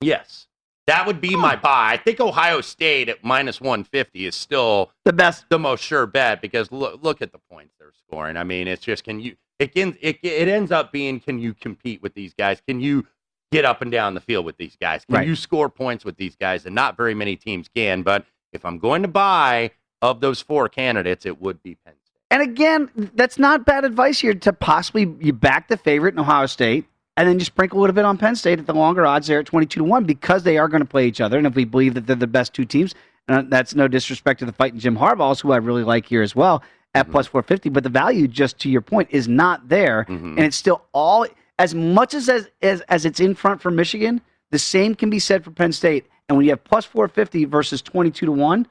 Yes. 0.00 0.47
That 0.88 1.06
would 1.06 1.20
be 1.20 1.36
my 1.36 1.54
buy. 1.54 1.92
I 1.92 1.98
think 1.98 2.18
Ohio 2.18 2.62
State 2.62 3.10
at 3.10 3.22
minus 3.22 3.60
150 3.60 4.24
is 4.24 4.34
still 4.34 4.90
the 5.04 5.12
best, 5.12 5.44
the 5.50 5.58
most 5.58 5.84
sure 5.84 6.06
bet 6.06 6.40
because 6.40 6.72
look, 6.72 7.02
look 7.02 7.20
at 7.20 7.30
the 7.30 7.38
points 7.50 7.74
they're 7.78 7.92
scoring. 7.92 8.38
I 8.38 8.44
mean, 8.44 8.66
it's 8.66 8.82
just 8.82 9.04
can 9.04 9.20
you 9.20 9.36
it 9.58 9.74
can 9.74 9.98
it, 10.00 10.18
it 10.22 10.48
ends 10.48 10.72
up 10.72 10.90
being 10.90 11.20
can 11.20 11.38
you 11.38 11.52
compete 11.52 12.00
with 12.02 12.14
these 12.14 12.32
guys? 12.32 12.62
Can 12.66 12.80
you 12.80 13.06
get 13.52 13.66
up 13.66 13.82
and 13.82 13.92
down 13.92 14.14
the 14.14 14.20
field 14.20 14.46
with 14.46 14.56
these 14.56 14.76
guys? 14.80 15.04
Can 15.04 15.16
Right. 15.16 15.26
you 15.26 15.36
score 15.36 15.68
points 15.68 16.06
with 16.06 16.16
these 16.16 16.36
guys? 16.36 16.64
And 16.64 16.74
not 16.74 16.96
very 16.96 17.14
many 17.14 17.36
teams 17.36 17.68
can. 17.68 18.02
But 18.02 18.24
if 18.54 18.64
I'm 18.64 18.78
going 18.78 19.02
to 19.02 19.08
buy 19.08 19.72
of 20.00 20.20
those 20.20 20.40
four 20.40 20.70
candidates, 20.70 21.26
it 21.26 21.38
would 21.38 21.62
be 21.62 21.74
Penn. 21.74 21.96
State. 22.02 22.22
And 22.30 22.40
again, 22.40 23.10
that's 23.14 23.38
not 23.38 23.66
bad 23.66 23.84
advice 23.84 24.20
here 24.20 24.32
to 24.32 24.54
possibly 24.54 25.14
you 25.20 25.34
back 25.34 25.68
the 25.68 25.76
favorite 25.76 26.14
in 26.14 26.20
Ohio 26.20 26.46
State 26.46 26.86
and 27.18 27.28
then 27.28 27.36
just 27.36 27.50
sprinkle 27.50 27.80
a 27.80 27.80
little 27.80 27.94
bit 27.94 28.04
on 28.04 28.16
Penn 28.16 28.36
State 28.36 28.60
at 28.60 28.66
the 28.66 28.72
longer 28.72 29.04
odds 29.04 29.26
there 29.26 29.40
at 29.40 29.46
22 29.46 29.80
to 29.80 29.84
1 29.84 30.04
because 30.04 30.44
they 30.44 30.56
are 30.56 30.68
going 30.68 30.82
to 30.82 30.86
play 30.86 31.08
each 31.08 31.20
other. 31.20 31.36
And 31.36 31.48
if 31.48 31.56
we 31.56 31.64
believe 31.64 31.94
that 31.94 32.06
they're 32.06 32.14
the 32.14 32.28
best 32.28 32.54
two 32.54 32.64
teams, 32.64 32.94
and 33.26 33.38
uh, 33.38 33.42
that's 33.48 33.74
no 33.74 33.88
disrespect 33.88 34.38
to 34.38 34.46
the 34.46 34.52
fighting 34.52 34.78
Jim 34.78 34.96
Harbaugh's, 34.96 35.40
who 35.40 35.50
I 35.50 35.56
really 35.56 35.82
like 35.82 36.06
here 36.06 36.22
as 36.22 36.36
well, 36.36 36.62
at 36.94 37.06
mm-hmm. 37.06 37.12
plus 37.12 37.26
450. 37.26 37.70
But 37.70 37.82
the 37.82 37.88
value, 37.88 38.28
just 38.28 38.60
to 38.60 38.70
your 38.70 38.82
point, 38.82 39.08
is 39.10 39.26
not 39.26 39.68
there. 39.68 40.06
Mm-hmm. 40.08 40.36
And 40.36 40.40
it's 40.46 40.56
still 40.56 40.84
all, 40.92 41.26
as 41.58 41.74
much 41.74 42.14
as, 42.14 42.28
as, 42.28 42.48
as, 42.62 42.82
as 42.82 43.04
it's 43.04 43.18
in 43.18 43.34
front 43.34 43.60
for 43.60 43.72
Michigan, 43.72 44.20
the 44.52 44.58
same 44.60 44.94
can 44.94 45.10
be 45.10 45.18
said 45.18 45.42
for 45.42 45.50
Penn 45.50 45.72
State. 45.72 46.06
And 46.28 46.38
when 46.38 46.44
you 46.44 46.52
have 46.52 46.62
plus 46.62 46.84
450 46.84 47.46
versus 47.46 47.82
22 47.82 48.26
to 48.26 48.32
1, 48.32 48.64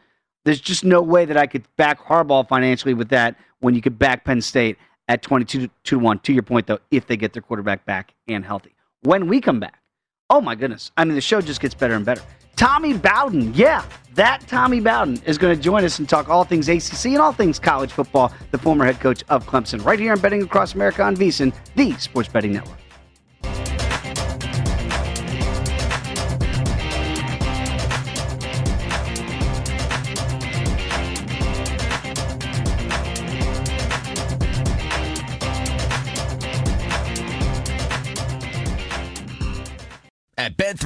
there's 0.45 0.61
just 0.61 0.85
no 0.85 1.01
way 1.01 1.25
that 1.25 1.35
I 1.35 1.47
could 1.47 1.65
back 1.75 1.99
Harbaugh 1.99 2.47
financially 2.47 2.93
with 2.93 3.09
that 3.09 3.35
when 3.59 3.75
you 3.75 3.81
could 3.81 3.99
back 3.99 4.23
Penn 4.23 4.39
State 4.39 4.77
at 5.07 5.21
22 5.21 5.69
to 5.83 5.99
1. 5.99 6.19
To 6.19 6.33
your 6.33 6.43
point, 6.43 6.67
though, 6.67 6.79
if 6.91 7.07
they 7.07 7.17
get 7.17 7.33
their 7.33 7.41
quarterback 7.41 7.85
back 7.85 8.13
and 8.27 8.45
healthy. 8.45 8.75
When 9.01 9.27
we 9.27 9.41
come 9.41 9.59
back, 9.59 9.81
oh 10.29 10.41
my 10.41 10.55
goodness. 10.55 10.91
I 10.97 11.05
mean, 11.05 11.15
the 11.15 11.21
show 11.21 11.41
just 11.41 11.61
gets 11.61 11.73
better 11.73 11.93
and 11.93 12.05
better. 12.05 12.21
Tommy 12.55 12.93
Bowden, 12.93 13.53
yeah, 13.53 13.85
that 14.15 14.41
Tommy 14.47 14.79
Bowden 14.79 15.21
is 15.25 15.37
going 15.37 15.55
to 15.55 15.61
join 15.61 15.83
us 15.83 15.99
and 15.99 16.09
talk 16.09 16.27
all 16.27 16.43
things 16.43 16.67
ACC 16.67 17.11
and 17.11 17.19
all 17.19 17.31
things 17.31 17.59
college 17.59 17.91
football, 17.91 18.33
the 18.49 18.57
former 18.57 18.83
head 18.83 18.99
coach 18.99 19.23
of 19.29 19.45
Clemson, 19.45 19.85
right 19.85 19.99
here 19.99 20.11
on 20.11 20.19
Betting 20.19 20.41
Across 20.41 20.73
America 20.73 21.03
on 21.03 21.15
VSIN, 21.15 21.53
the 21.75 21.93
Sports 21.93 22.29
Betting 22.29 22.53
Network. 22.53 22.79